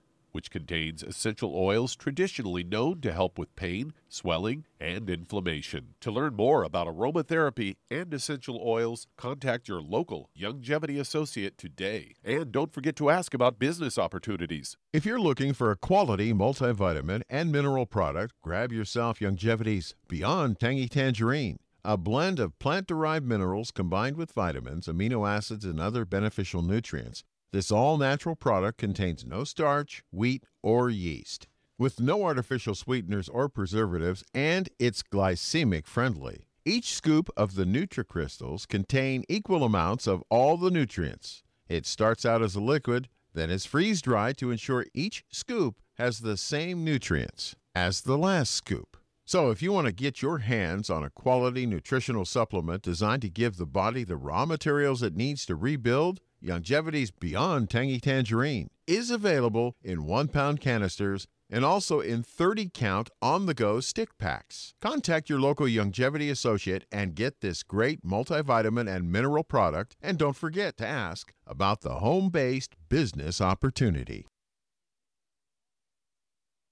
Which 0.31 0.51
contains 0.51 1.03
essential 1.03 1.55
oils 1.55 1.95
traditionally 1.95 2.63
known 2.63 3.01
to 3.01 3.11
help 3.11 3.37
with 3.37 3.55
pain, 3.55 3.93
swelling, 4.09 4.65
and 4.79 5.09
inflammation. 5.09 5.95
To 6.01 6.11
learn 6.11 6.35
more 6.35 6.63
about 6.63 6.87
aromatherapy 6.87 7.75
and 7.89 8.13
essential 8.13 8.61
oils, 8.63 9.07
contact 9.17 9.67
your 9.67 9.81
local 9.81 10.29
Youngevity 10.37 10.99
associate 10.99 11.57
today. 11.57 12.15
And 12.23 12.51
don't 12.51 12.73
forget 12.73 12.95
to 12.97 13.09
ask 13.09 13.33
about 13.33 13.59
business 13.59 13.97
opportunities. 13.97 14.77
If 14.93 15.05
you're 15.05 15.19
looking 15.19 15.53
for 15.53 15.71
a 15.71 15.77
quality 15.77 16.33
multivitamin 16.33 17.21
and 17.29 17.51
mineral 17.51 17.85
product, 17.85 18.33
grab 18.41 18.71
yourself 18.71 19.19
Youngevity's 19.19 19.95
Beyond 20.07 20.59
Tangy 20.59 20.87
Tangerine. 20.87 21.57
A 21.83 21.97
blend 21.97 22.39
of 22.39 22.59
plant 22.59 22.85
derived 22.85 23.25
minerals 23.25 23.71
combined 23.71 24.15
with 24.15 24.33
vitamins, 24.33 24.85
amino 24.85 25.27
acids, 25.27 25.65
and 25.65 25.79
other 25.79 26.05
beneficial 26.05 26.61
nutrients. 26.61 27.23
This 27.53 27.69
all 27.69 27.97
natural 27.97 28.37
product 28.37 28.77
contains 28.77 29.25
no 29.25 29.43
starch, 29.43 30.03
wheat, 30.09 30.45
or 30.63 30.89
yeast. 30.89 31.47
With 31.77 31.99
no 31.99 32.23
artificial 32.23 32.75
sweeteners 32.75 33.27
or 33.27 33.49
preservatives, 33.49 34.23
and 34.33 34.69
it's 34.79 35.03
glycemic 35.03 35.85
friendly. 35.85 36.47
Each 36.63 36.93
scoop 36.93 37.29
of 37.35 37.55
the 37.55 37.65
NutriCrystals 37.65 38.67
contain 38.69 39.25
equal 39.27 39.65
amounts 39.65 40.07
of 40.07 40.23
all 40.29 40.55
the 40.55 40.71
nutrients. 40.71 41.43
It 41.67 41.85
starts 41.85 42.25
out 42.25 42.41
as 42.41 42.55
a 42.55 42.61
liquid, 42.61 43.09
then 43.33 43.49
is 43.49 43.65
freeze 43.65 44.01
dried 44.01 44.37
to 44.37 44.51
ensure 44.51 44.85
each 44.93 45.25
scoop 45.29 45.81
has 45.95 46.19
the 46.19 46.37
same 46.37 46.85
nutrients 46.85 47.57
as 47.75 48.01
the 48.01 48.17
last 48.17 48.51
scoop. 48.53 48.95
So, 49.25 49.49
if 49.49 49.61
you 49.61 49.73
want 49.73 49.87
to 49.87 49.93
get 49.93 50.21
your 50.21 50.39
hands 50.39 50.89
on 50.89 51.03
a 51.03 51.09
quality 51.09 51.65
nutritional 51.65 52.25
supplement 52.25 52.81
designed 52.81 53.23
to 53.23 53.29
give 53.29 53.57
the 53.57 53.65
body 53.65 54.03
the 54.05 54.17
raw 54.17 54.45
materials 54.45 55.03
it 55.03 55.15
needs 55.15 55.45
to 55.47 55.55
rebuild, 55.55 56.21
Youngevity's 56.43 57.11
Beyond 57.11 57.69
Tangy 57.69 57.99
Tangerine 57.99 58.69
is 58.87 59.11
available 59.11 59.75
in 59.83 60.05
one 60.05 60.27
pound 60.27 60.59
canisters 60.59 61.27
and 61.51 61.63
also 61.63 61.99
in 61.99 62.23
30 62.23 62.71
count 62.73 63.09
on 63.21 63.45
the 63.45 63.53
go 63.53 63.79
stick 63.79 64.17
packs. 64.17 64.73
Contact 64.81 65.29
your 65.29 65.39
local 65.39 65.67
Youngevity 65.67 66.31
associate 66.31 66.85
and 66.91 67.13
get 67.13 67.41
this 67.41 67.61
great 67.61 68.03
multivitamin 68.03 68.93
and 68.93 69.11
mineral 69.11 69.43
product. 69.43 69.95
And 70.01 70.17
don't 70.17 70.35
forget 70.35 70.77
to 70.77 70.87
ask 70.87 71.31
about 71.45 71.81
the 71.81 71.95
home 71.95 72.29
based 72.29 72.75
business 72.89 73.39
opportunity. 73.39 74.25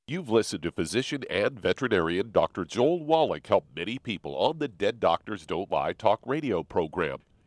You've 0.07 0.29
listened 0.31 0.63
to 0.63 0.71
physician 0.71 1.23
and 1.29 1.59
veterinarian 1.59 2.31
Dr. 2.31 2.65
Joel 2.65 3.03
Wallach 3.03 3.45
help 3.45 3.65
many 3.75 3.99
people 3.99 4.35
on 4.35 4.57
the 4.57 4.67
Dead 4.67 4.99
Doctors 4.99 5.45
Don't 5.45 5.71
Lie 5.71 5.93
talk 5.93 6.21
radio 6.25 6.63
program. 6.63 7.19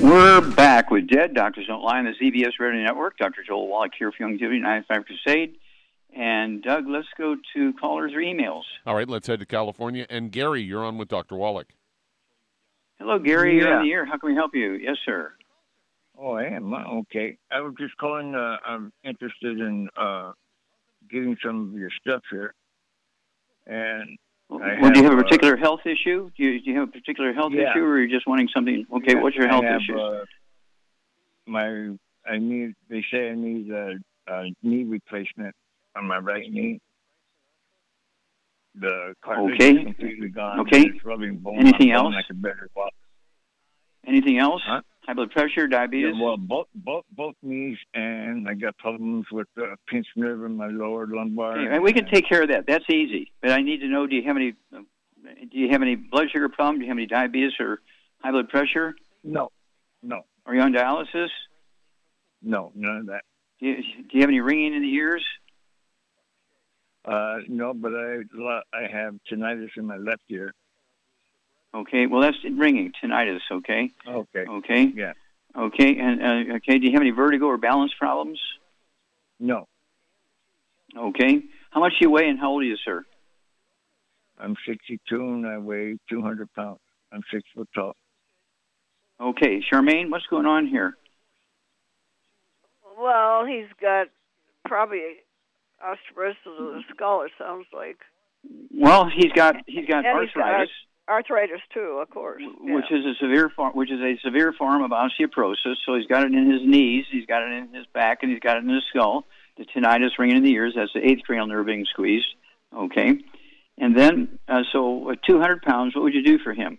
We're 0.00 0.40
back 0.54 0.90
with 0.90 1.06
Dead 1.08 1.34
Doctors 1.34 1.66
Don't 1.68 1.82
Lie 1.82 1.98
on 2.00 2.04
the 2.04 2.10
ZBS 2.12 2.58
Radio 2.58 2.82
Network. 2.82 3.16
Dr. 3.16 3.42
Joel 3.46 3.68
Wallach 3.68 3.92
here 3.96 4.10
for 4.10 4.26
Youngevity 4.26 4.60
95 4.60 5.04
Crusade. 5.06 5.54
And 6.16 6.62
Doug, 6.62 6.88
let's 6.88 7.06
go 7.16 7.36
to 7.54 7.72
callers 7.74 8.12
or 8.12 8.18
emails. 8.18 8.62
All 8.86 8.94
right, 8.96 9.08
let's 9.08 9.26
head 9.28 9.38
to 9.40 9.46
California. 9.46 10.04
And 10.10 10.30
Gary, 10.32 10.62
you're 10.62 10.84
on 10.84 10.98
with 10.98 11.08
Dr. 11.08 11.36
Wallach. 11.36 11.68
Hello, 12.98 13.18
Gary. 13.18 13.56
You're 13.56 13.68
Yeah. 13.68 13.76
on 13.78 13.84
the 13.84 13.92
air. 13.92 14.04
How 14.04 14.16
can 14.18 14.30
we 14.30 14.34
help 14.34 14.54
you? 14.54 14.72
Yes, 14.74 14.96
sir. 15.04 15.32
Oh, 16.18 16.32
I 16.32 16.44
am. 16.44 16.72
Okay. 16.74 17.36
I 17.50 17.60
was 17.60 17.74
just 17.78 17.96
calling. 17.96 18.34
Uh, 18.34 18.56
I'm 18.64 18.92
interested 19.04 19.58
in 19.60 19.88
uh, 19.96 20.32
getting 21.10 21.36
some 21.44 21.72
of 21.72 21.78
your 21.80 21.90
stuff 22.00 22.22
here. 22.30 22.54
And 23.66 24.18
I 24.50 24.80
well, 24.80 24.92
do 24.92 25.00
you 25.00 25.04
have 25.04 25.18
a 25.18 25.22
particular 25.22 25.56
health 25.56 25.80
issue? 25.84 26.30
Do 26.36 26.42
you, 26.44 26.60
do 26.60 26.70
you 26.70 26.78
have 26.78 26.88
a 26.88 26.92
particular 26.92 27.32
health 27.32 27.52
Yeah. 27.54 27.70
issue, 27.70 27.80
or 27.84 27.92
are 27.94 28.02
you 28.02 28.08
just 28.14 28.26
wanting 28.26 28.48
something? 28.54 28.86
Okay, 28.92 29.14
yeah, 29.14 29.20
what's 29.22 29.36
your 29.36 29.48
health 29.48 29.64
I 29.64 29.72
have, 29.72 29.80
issues? 29.80 30.00
Uh, 30.00 30.24
my, 31.46 31.94
I 32.26 32.38
need. 32.38 32.74
They 32.88 33.04
say 33.10 33.30
I 33.30 33.34
need 33.34 33.70
a, 33.70 33.94
a 34.28 34.50
knee 34.62 34.84
replacement 34.84 35.54
on 35.96 36.06
my 36.06 36.18
right 36.18 36.50
knee. 36.50 36.80
The 38.76 39.14
cartilage 39.24 39.54
Okay. 39.54 39.72
is 39.72 39.84
completely 39.84 40.28
gone. 40.28 40.60
Okay. 40.60 40.82
It's 40.82 41.04
rubbing 41.04 41.38
bone 41.38 41.58
Anything 41.58 41.88
bone. 41.88 42.06
else? 42.06 42.14
I 42.18 42.22
could 42.26 42.42
barely 42.42 42.68
walk. 42.74 42.92
Anything 44.06 44.38
else? 44.38 44.62
Huh? 44.66 44.82
High 45.06 45.12
blood 45.12 45.30
pressure, 45.32 45.66
diabetes? 45.66 46.14
Yeah, 46.16 46.22
well, 46.24 46.36
both 46.38 46.66
both 46.74 47.04
both 47.12 47.34
knees, 47.42 47.76
and 47.92 48.48
I 48.48 48.54
got 48.54 48.78
problems 48.78 49.26
with 49.30 49.48
the 49.54 49.76
pinched 49.86 50.16
nerve 50.16 50.42
in 50.44 50.56
my 50.56 50.68
lower 50.68 51.06
lumbar. 51.06 51.58
Okay, 51.58 51.78
we 51.78 51.92
can 51.92 52.06
take 52.06 52.26
care 52.26 52.42
of 52.42 52.48
that. 52.48 52.64
That's 52.66 52.88
easy. 52.88 53.30
But 53.42 53.50
I 53.50 53.60
need 53.60 53.80
to 53.80 53.88
know: 53.88 54.06
Do 54.06 54.16
you 54.16 54.22
have 54.22 54.36
any? 54.36 54.54
uh, 54.74 54.78
Do 55.52 55.58
you 55.58 55.68
have 55.70 55.82
any 55.82 55.94
blood 55.96 56.28
sugar 56.32 56.48
problem? 56.48 56.78
Do 56.78 56.84
you 56.84 56.88
have 56.90 56.96
any 56.96 57.06
diabetes 57.06 57.52
or 57.60 57.80
high 58.22 58.30
blood 58.30 58.48
pressure? 58.48 58.94
No, 59.22 59.50
no, 60.02 60.22
Are 60.46 60.54
you 60.54 60.60
on 60.62 60.72
dialysis? 60.72 61.28
no, 62.42 62.72
none 62.74 62.96
of 62.98 63.06
that. 63.06 63.22
Do 63.60 63.66
you, 63.66 63.76
do 63.76 64.08
you 64.12 64.20
have 64.20 64.28
any 64.30 64.40
ringing 64.40 64.74
in 64.74 64.82
the 64.82 64.92
ears? 64.94 65.24
Uh, 67.04 67.38
no, 67.48 67.74
but 67.74 67.92
I 67.94 68.20
I 68.72 68.86
have 68.90 69.16
tinnitus 69.30 69.68
in 69.76 69.84
my 69.86 69.96
left 69.98 70.22
ear. 70.30 70.54
Okay, 71.74 72.06
well 72.06 72.20
that's 72.20 72.36
ringing 72.44 72.92
tinnitus. 73.02 73.40
Okay. 73.50 73.90
Okay. 74.06 74.44
Okay. 74.48 74.92
Yeah. 74.94 75.12
Okay, 75.56 75.96
and 75.98 76.22
uh, 76.22 76.54
okay. 76.56 76.78
Do 76.78 76.86
you 76.86 76.92
have 76.92 77.00
any 77.00 77.10
vertigo 77.10 77.46
or 77.46 77.58
balance 77.58 77.92
problems? 77.98 78.40
No, 79.40 79.66
Okay. 80.96 81.42
How 81.70 81.80
much 81.80 81.92
do 81.98 82.06
you 82.06 82.10
weigh 82.10 82.28
and 82.28 82.38
how 82.38 82.50
old 82.50 82.62
are 82.62 82.66
you, 82.66 82.76
sir? 82.84 83.04
I'm 84.38 84.56
62 84.66 85.16
and 85.16 85.46
I 85.46 85.58
weigh 85.58 85.98
200 86.08 86.52
pounds. 86.54 86.80
I'm 87.12 87.22
six 87.32 87.42
foot 87.54 87.68
tall. 87.74 87.94
Okay, 89.20 89.62
Charmaine, 89.72 90.10
what's 90.10 90.26
going 90.26 90.46
on 90.46 90.66
here? 90.66 90.96
Well, 92.98 93.44
he's 93.44 93.66
got 93.80 94.08
probably 94.64 95.00
osteoporosis 95.84 96.58
of 96.58 96.74
the 96.74 96.82
skull. 96.92 97.22
It 97.22 97.30
sounds 97.38 97.66
like. 97.72 97.98
Well, 98.72 99.08
he's 99.08 99.32
got 99.32 99.56
he's 99.66 99.86
got 99.86 100.04
And 100.04 100.20
he's 100.20 100.32
got 100.32 100.44
arthritis, 100.44 100.70
arthritis 101.08 101.60
too, 101.72 101.98
of 102.02 102.10
course. 102.10 102.42
which 102.60 102.90
is 102.90 103.04
a 103.04 103.14
severe 103.20 103.50
form, 103.50 103.72
which 103.74 103.90
is 103.90 104.00
a 104.00 104.18
severe 104.24 104.52
form 104.52 104.82
of 104.82 104.90
osteoporosis. 104.90 105.76
So 105.84 105.94
he's 105.96 106.06
got 106.06 106.24
it 106.24 106.32
in 106.32 106.50
his 106.50 106.62
knees, 106.64 107.06
he's 107.10 107.26
got 107.26 107.42
it 107.42 107.52
in 107.52 107.74
his 107.74 107.86
back, 107.92 108.18
and 108.22 108.30
he's 108.30 108.40
got 108.40 108.56
it 108.56 108.64
in 108.64 108.68
his 108.68 108.84
skull. 108.90 109.26
The 109.56 109.64
tinnitus 109.64 110.18
ringing 110.18 110.38
in 110.38 110.42
the 110.42 110.52
ears. 110.52 110.74
That's 110.76 110.92
the 110.92 111.06
eighth 111.06 111.22
cranial 111.24 111.46
nerve 111.46 111.66
being 111.66 111.86
squeezed. 111.90 112.26
Okay, 112.74 113.18
and 113.78 113.96
then 113.96 114.38
uh, 114.48 114.62
so 114.72 115.10
uh, 115.10 115.14
200 115.26 115.62
pounds. 115.62 115.94
What 115.94 116.04
would 116.04 116.14
you 116.14 116.24
do 116.24 116.38
for 116.38 116.52
him? 116.52 116.78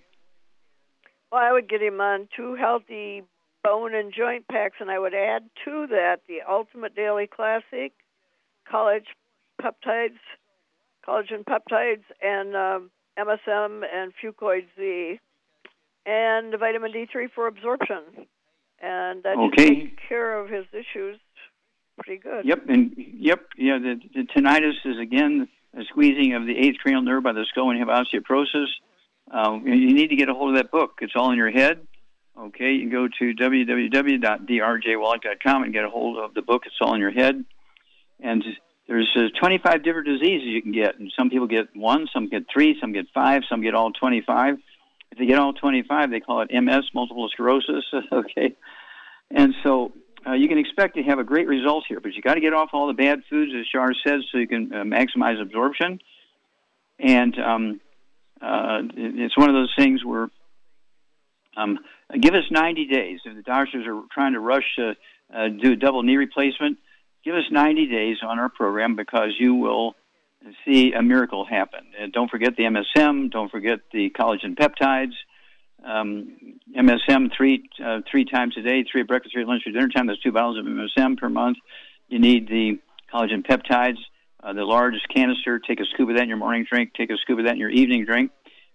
Well, 1.32 1.41
I 1.41 1.51
would 1.51 1.69
get 1.69 1.82
him 1.82 2.01
on 2.01 2.28
two 2.36 2.55
healthy 2.55 3.23
bone 3.63 3.95
and 3.95 4.13
joint 4.13 4.47
packs, 4.47 4.78
and 4.80 4.91
I 4.91 4.99
would 4.99 5.13
add 5.13 5.43
to 5.65 5.88
that 5.89 6.21
the 6.28 6.39
Ultimate 6.47 6.95
Daily 6.95 7.28
Classic, 7.28 7.93
College 8.69 9.07
Peptides, 9.61 10.19
Collagen 11.07 11.43
Peptides, 11.43 12.03
and 12.21 12.55
um, 12.55 12.91
MSM 13.18 13.84
and 13.93 14.13
Fucoid 14.22 14.66
Z, 14.78 15.20
and 16.05 16.53
the 16.53 16.57
vitamin 16.57 16.91
D3 16.91 17.32
for 17.34 17.47
absorption. 17.47 18.28
And 18.82 19.24
that 19.24 19.36
should 19.36 19.59
Okay. 19.59 19.76
take 19.86 19.99
care 20.07 20.38
of 20.38 20.49
his 20.49 20.66
issues 20.74 21.18
pretty 21.97 22.22
good. 22.22 22.45
Yep, 22.45 22.70
and 22.70 22.93
yep, 22.97 23.41
yeah. 23.57 23.80
The, 23.80 23.99
the 24.13 24.24
tinnitus 24.24 24.76
is 24.86 24.97
again 24.99 25.47
a 25.78 25.84
squeezing 25.86 26.34
of 26.34 26.45
the 26.45 26.57
eighth 26.57 26.78
cranial 26.80 27.01
nerve 27.01 27.24
by 27.24 27.34
the 27.34 27.45
skull 27.49 27.68
when 27.68 27.76
you 27.78 27.86
have 27.86 28.05
osteoporosis. 28.05 28.68
Uh, 29.32 29.59
you 29.63 29.93
need 29.93 30.09
to 30.09 30.16
get 30.16 30.30
a 30.30 30.34
hold 30.34 30.51
of 30.51 30.55
that 30.57 30.72
book. 30.72 30.99
It's 31.01 31.13
all 31.16 31.32
in 31.32 31.38
your 31.38 31.51
head. 31.51 31.86
Okay, 32.38 32.74
you 32.74 32.82
can 32.82 32.89
go 32.91 33.07
to 33.07 33.34
www.drjwallach.com 33.34 35.63
and 35.63 35.74
get 35.74 35.86
a 35.86 35.89
hold 35.89 36.18
of 36.18 36.34
the 36.34 36.41
book. 36.41 36.63
It's 36.66 36.76
all 36.82 36.93
in 36.93 36.99
your 36.99 37.11
head. 37.11 37.45
And 38.20 38.43
there's 38.88 39.09
uh, 39.15 39.29
25 39.39 39.83
different 39.83 40.07
diseases 40.07 40.47
you 40.47 40.61
can 40.61 40.71
get, 40.71 40.99
and 40.99 41.11
some 41.17 41.29
people 41.29 41.47
get 41.47 41.75
one, 41.75 42.07
some 42.13 42.29
get 42.29 42.43
three, 42.51 42.77
some 42.79 42.91
get 42.91 43.07
five, 43.13 43.41
some 43.49 43.61
get 43.61 43.73
all 43.73 43.91
25. 43.91 44.57
If 45.11 45.17
they 45.17 45.25
get 45.25 45.39
all 45.39 45.53
25, 45.53 46.11
they 46.11 46.19
call 46.19 46.41
it 46.41 46.51
MS, 46.51 46.83
multiple 46.93 47.27
sclerosis. 47.29 47.86
okay, 48.11 48.55
and 49.31 49.55
so 49.63 49.91
uh, 50.27 50.33
you 50.33 50.47
can 50.47 50.57
expect 50.57 50.95
to 50.95 51.03
have 51.03 51.19
a 51.19 51.23
great 51.23 51.47
result 51.47 51.86
here, 51.88 51.99
but 51.99 52.13
you 52.13 52.21
got 52.21 52.36
to 52.36 52.41
get 52.41 52.53
off 52.53 52.69
all 52.73 52.88
the 52.88 52.93
bad 52.93 53.21
foods, 53.29 53.51
as 53.57 53.65
Shar 53.67 53.91
says, 54.05 54.23
so 54.31 54.38
you 54.38 54.47
can 54.47 54.71
uh, 54.73 54.77
maximize 54.83 55.41
absorption. 55.41 55.99
And 56.99 57.38
um, 57.39 57.81
uh, 58.41 58.81
it's 58.95 59.38
one 59.38 59.49
of 59.49 59.55
those 59.55 59.73
things 59.77 60.03
where 60.03 60.29
um, 61.57 61.79
give 62.19 62.33
us 62.33 62.43
90 62.51 62.86
days. 62.88 63.19
If 63.25 63.36
the 63.36 63.41
doctors 63.41 63.86
are 63.88 64.01
trying 64.11 64.33
to 64.33 64.39
rush 64.39 64.63
to 64.77 64.95
uh, 65.33 65.47
do 65.49 65.73
a 65.73 65.75
double 65.75 66.03
knee 66.03 66.17
replacement, 66.17 66.77
give 67.26 67.36
us 67.36 67.45
90 67.51 67.88
days 67.88 68.17
on 68.23 68.39
our 68.39 68.49
program 68.49 68.95
because 68.95 69.34
you 69.38 69.55
will 69.55 69.95
see 70.65 70.93
a 70.93 71.01
miracle 71.01 71.45
happen. 71.45 71.82
And 71.99 72.13
don't 72.13 72.30
forget 72.30 72.55
the 72.55 72.63
MSM. 72.63 73.32
Don't 73.32 73.51
forget 73.51 73.80
the 73.91 74.11
collagen 74.11 74.55
peptides. 74.55 75.13
Um, 75.84 76.59
MSM 76.76 77.30
three 77.36 77.69
uh, 77.84 77.99
three 78.09 78.26
times 78.26 78.55
a 78.57 78.61
day, 78.61 78.84
three 78.89 79.01
at 79.01 79.07
breakfast, 79.07 79.34
three 79.34 79.43
at 79.43 79.47
lunch, 79.47 79.63
three 79.63 79.71
at 79.71 79.76
dinner 79.76 79.89
time. 79.89 80.07
That's 80.07 80.21
two 80.21 80.32
bottles 80.32 80.57
of 80.57 80.65
MSM 80.65 81.17
per 81.17 81.30
month. 81.30 81.57
You 82.07 82.19
need 82.19 82.47
the 82.47 82.80
collagen 83.13 83.45
peptides, 83.45 83.97
uh, 84.43 84.53
the 84.53 84.63
largest 84.63 85.07
canister. 85.13 85.59
Take 85.59 85.80
a 85.80 85.86
scoop 85.93 86.09
of 86.09 86.15
that 86.15 86.23
in 86.23 86.30
your 86.30 86.38
morning 86.38 86.65
drink. 86.69 86.93
Take 86.95 87.11
a 87.11 87.17
scoop 87.17 87.39
of 87.39 87.45
that 87.45 87.53
in 87.53 87.59
your 87.59 87.69
evening 87.69 88.05
drink. 88.05 88.32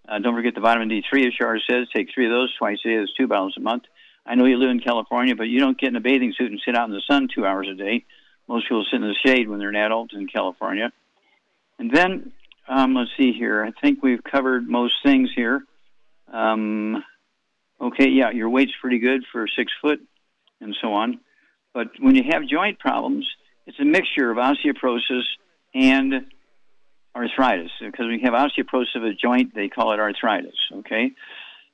Uh, 0.08 0.18
don't 0.18 0.34
forget 0.34 0.54
the 0.54 0.60
vitamin 0.60 0.88
D3, 0.88 1.26
as 1.26 1.34
Shar 1.34 1.58
says. 1.68 1.88
Take 1.94 2.08
three 2.14 2.26
of 2.26 2.32
those 2.32 2.54
twice 2.58 2.78
a 2.84 2.88
day. 2.88 2.96
That's 2.98 3.12
two 3.14 3.28
bottles 3.28 3.54
a 3.56 3.60
month. 3.60 3.84
I 4.26 4.34
know 4.34 4.44
you 4.44 4.58
live 4.58 4.70
in 4.70 4.80
California, 4.80 5.34
but 5.34 5.44
you 5.44 5.60
don't 5.60 5.78
get 5.78 5.88
in 5.88 5.96
a 5.96 6.00
bathing 6.00 6.34
suit 6.36 6.50
and 6.50 6.60
sit 6.64 6.76
out 6.76 6.88
in 6.88 6.94
the 6.94 7.02
sun 7.08 7.28
two 7.32 7.46
hours 7.46 7.68
a 7.70 7.74
day. 7.74 8.04
Most 8.50 8.64
people 8.64 8.84
sit 8.90 8.96
in 8.96 9.02
the 9.02 9.14
shade 9.24 9.48
when 9.48 9.60
they're 9.60 9.68
an 9.68 9.76
adult 9.76 10.12
in 10.12 10.26
California. 10.26 10.90
And 11.78 11.88
then, 11.94 12.32
um, 12.68 12.96
let's 12.96 13.12
see 13.16 13.32
here. 13.32 13.64
I 13.64 13.70
think 13.80 14.02
we've 14.02 14.24
covered 14.24 14.68
most 14.68 14.94
things 15.04 15.30
here. 15.36 15.62
Um, 16.32 17.04
okay, 17.80 18.08
yeah, 18.08 18.32
your 18.32 18.48
weight's 18.48 18.72
pretty 18.80 18.98
good 18.98 19.22
for 19.30 19.46
six 19.56 19.70
foot 19.80 20.00
and 20.60 20.76
so 20.82 20.94
on. 20.94 21.20
But 21.72 21.92
when 22.00 22.16
you 22.16 22.24
have 22.32 22.44
joint 22.48 22.80
problems, 22.80 23.24
it's 23.66 23.78
a 23.78 23.84
mixture 23.84 24.32
of 24.32 24.36
osteoporosis 24.36 25.22
and 25.72 26.26
arthritis. 27.14 27.70
Because 27.80 28.06
when 28.06 28.18
you 28.18 28.24
have 28.24 28.34
osteoporosis 28.34 28.96
of 28.96 29.04
a 29.04 29.14
joint, 29.14 29.54
they 29.54 29.68
call 29.68 29.92
it 29.92 30.00
arthritis. 30.00 30.56
Okay, 30.78 31.12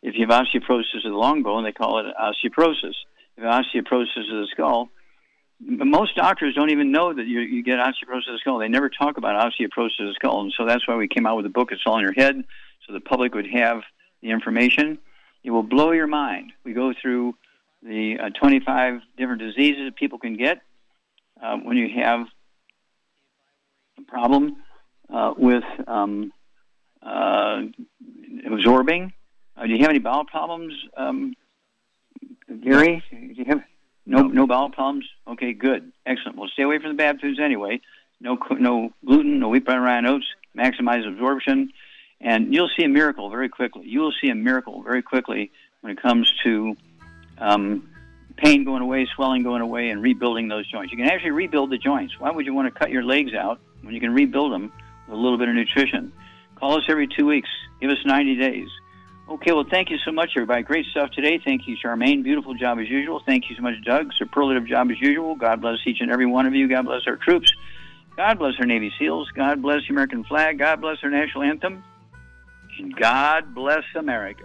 if 0.02 0.14
you 0.14 0.26
have 0.28 0.44
osteoporosis 0.44 1.06
of 1.06 1.10
the 1.10 1.16
long 1.16 1.42
bone, 1.42 1.64
they 1.64 1.72
call 1.72 2.00
it 2.00 2.14
osteoporosis. 2.20 2.92
If 3.34 3.38
you 3.38 3.44
have 3.44 3.64
osteoporosis 3.64 4.30
of 4.30 4.42
the 4.42 4.48
skull, 4.52 4.90
most 5.60 6.16
doctors 6.16 6.54
don't 6.54 6.70
even 6.70 6.92
know 6.92 7.12
that 7.12 7.26
you, 7.26 7.40
you 7.40 7.62
get 7.62 7.78
osteoporosis 7.78 8.28
of 8.28 8.34
the 8.34 8.38
skull. 8.40 8.58
They 8.58 8.68
never 8.68 8.90
talk 8.90 9.16
about 9.16 9.34
osteoporosis 9.40 10.00
of 10.00 10.06
the 10.08 10.14
skull, 10.14 10.42
and 10.42 10.52
so 10.56 10.66
that's 10.66 10.86
why 10.86 10.96
we 10.96 11.08
came 11.08 11.26
out 11.26 11.36
with 11.36 11.46
a 11.46 11.50
book. 11.50 11.72
It's 11.72 11.82
all 11.86 11.96
in 11.96 12.02
your 12.02 12.12
head, 12.12 12.42
so 12.86 12.92
the 12.92 13.00
public 13.00 13.34
would 13.34 13.48
have 13.50 13.82
the 14.22 14.30
information. 14.30 14.98
It 15.42 15.50
will 15.50 15.62
blow 15.62 15.92
your 15.92 16.06
mind. 16.06 16.52
We 16.64 16.72
go 16.72 16.92
through 17.00 17.34
the 17.82 18.18
uh, 18.18 18.30
25 18.38 19.00
different 19.16 19.40
diseases 19.40 19.86
that 19.86 19.96
people 19.96 20.18
can 20.18 20.36
get 20.36 20.60
uh, 21.42 21.56
when 21.56 21.76
you 21.76 21.88
have 22.02 22.26
a 23.98 24.02
problem 24.02 24.56
uh, 25.08 25.34
with 25.36 25.64
um, 25.86 26.32
uh, 27.02 27.62
absorbing. 28.50 29.12
Uh, 29.56 29.66
do 29.66 29.72
you 29.72 29.78
have 29.78 29.90
any 29.90 30.00
bowel 30.00 30.24
problems, 30.24 30.74
um, 30.96 31.34
Gary? 32.60 33.02
Do 33.10 33.34
you 33.34 33.44
have 33.46 33.62
no 34.06 34.22
no 34.22 34.46
bowel 34.46 34.70
problems? 34.70 35.06
Okay, 35.26 35.52
good, 35.52 35.92
excellent. 36.06 36.38
Well, 36.38 36.48
stay 36.52 36.62
away 36.62 36.78
from 36.78 36.90
the 36.90 36.94
bad 36.94 37.20
foods 37.20 37.38
anyway. 37.40 37.80
No 38.20 38.38
no 38.58 38.90
gluten, 39.04 39.40
no 39.40 39.48
wheat, 39.48 39.64
bran, 39.64 39.80
rye, 39.80 40.06
oats. 40.08 40.26
Maximize 40.56 41.06
absorption, 41.06 41.70
and 42.20 42.54
you'll 42.54 42.70
see 42.78 42.84
a 42.84 42.88
miracle 42.88 43.28
very 43.28 43.48
quickly. 43.48 43.86
You 43.86 44.00
will 44.00 44.14
see 44.22 44.30
a 44.30 44.34
miracle 44.34 44.82
very 44.82 45.02
quickly 45.02 45.50
when 45.82 45.92
it 45.92 46.00
comes 46.00 46.32
to 46.44 46.76
um, 47.38 47.90
pain 48.36 48.64
going 48.64 48.82
away, 48.82 49.06
swelling 49.14 49.42
going 49.42 49.62
away, 49.62 49.90
and 49.90 50.02
rebuilding 50.02 50.48
those 50.48 50.66
joints. 50.70 50.92
You 50.92 50.98
can 50.98 51.08
actually 51.08 51.32
rebuild 51.32 51.70
the 51.70 51.78
joints. 51.78 52.18
Why 52.18 52.30
would 52.30 52.46
you 52.46 52.54
want 52.54 52.72
to 52.72 52.78
cut 52.78 52.90
your 52.90 53.02
legs 53.02 53.34
out 53.34 53.60
when 53.82 53.94
you 53.94 54.00
can 54.00 54.14
rebuild 54.14 54.52
them 54.52 54.72
with 55.06 55.18
a 55.18 55.20
little 55.20 55.38
bit 55.38 55.48
of 55.48 55.54
nutrition? 55.54 56.12
Call 56.56 56.78
us 56.78 56.84
every 56.88 57.06
two 57.06 57.26
weeks. 57.26 57.48
Give 57.80 57.90
us 57.90 57.98
90 58.04 58.36
days. 58.36 58.68
Okay, 59.28 59.52
well, 59.52 59.64
thank 59.68 59.90
you 59.90 59.98
so 60.04 60.12
much, 60.12 60.30
everybody. 60.36 60.62
Great 60.62 60.86
stuff 60.86 61.10
today. 61.10 61.40
Thank 61.44 61.66
you, 61.66 61.76
Charmaine. 61.76 62.22
Beautiful 62.22 62.54
job 62.54 62.78
as 62.78 62.88
usual. 62.88 63.20
Thank 63.26 63.50
you 63.50 63.56
so 63.56 63.62
much, 63.62 63.74
Doug. 63.84 64.12
Superlative 64.16 64.66
job 64.68 64.88
as 64.92 65.00
usual. 65.00 65.34
God 65.34 65.60
bless 65.60 65.78
each 65.84 66.00
and 66.00 66.12
every 66.12 66.26
one 66.26 66.46
of 66.46 66.54
you. 66.54 66.68
God 66.68 66.84
bless 66.84 67.02
our 67.08 67.16
troops. 67.16 67.52
God 68.16 68.38
bless 68.38 68.54
our 68.60 68.66
Navy 68.66 68.92
SEALs. 68.98 69.28
God 69.34 69.60
bless 69.60 69.82
the 69.82 69.88
American 69.90 70.22
flag. 70.22 70.60
God 70.60 70.80
bless 70.80 70.98
our 71.02 71.10
national 71.10 71.42
anthem. 71.42 71.82
And 72.78 72.94
God 72.94 73.52
bless 73.52 73.82
America. 73.96 74.44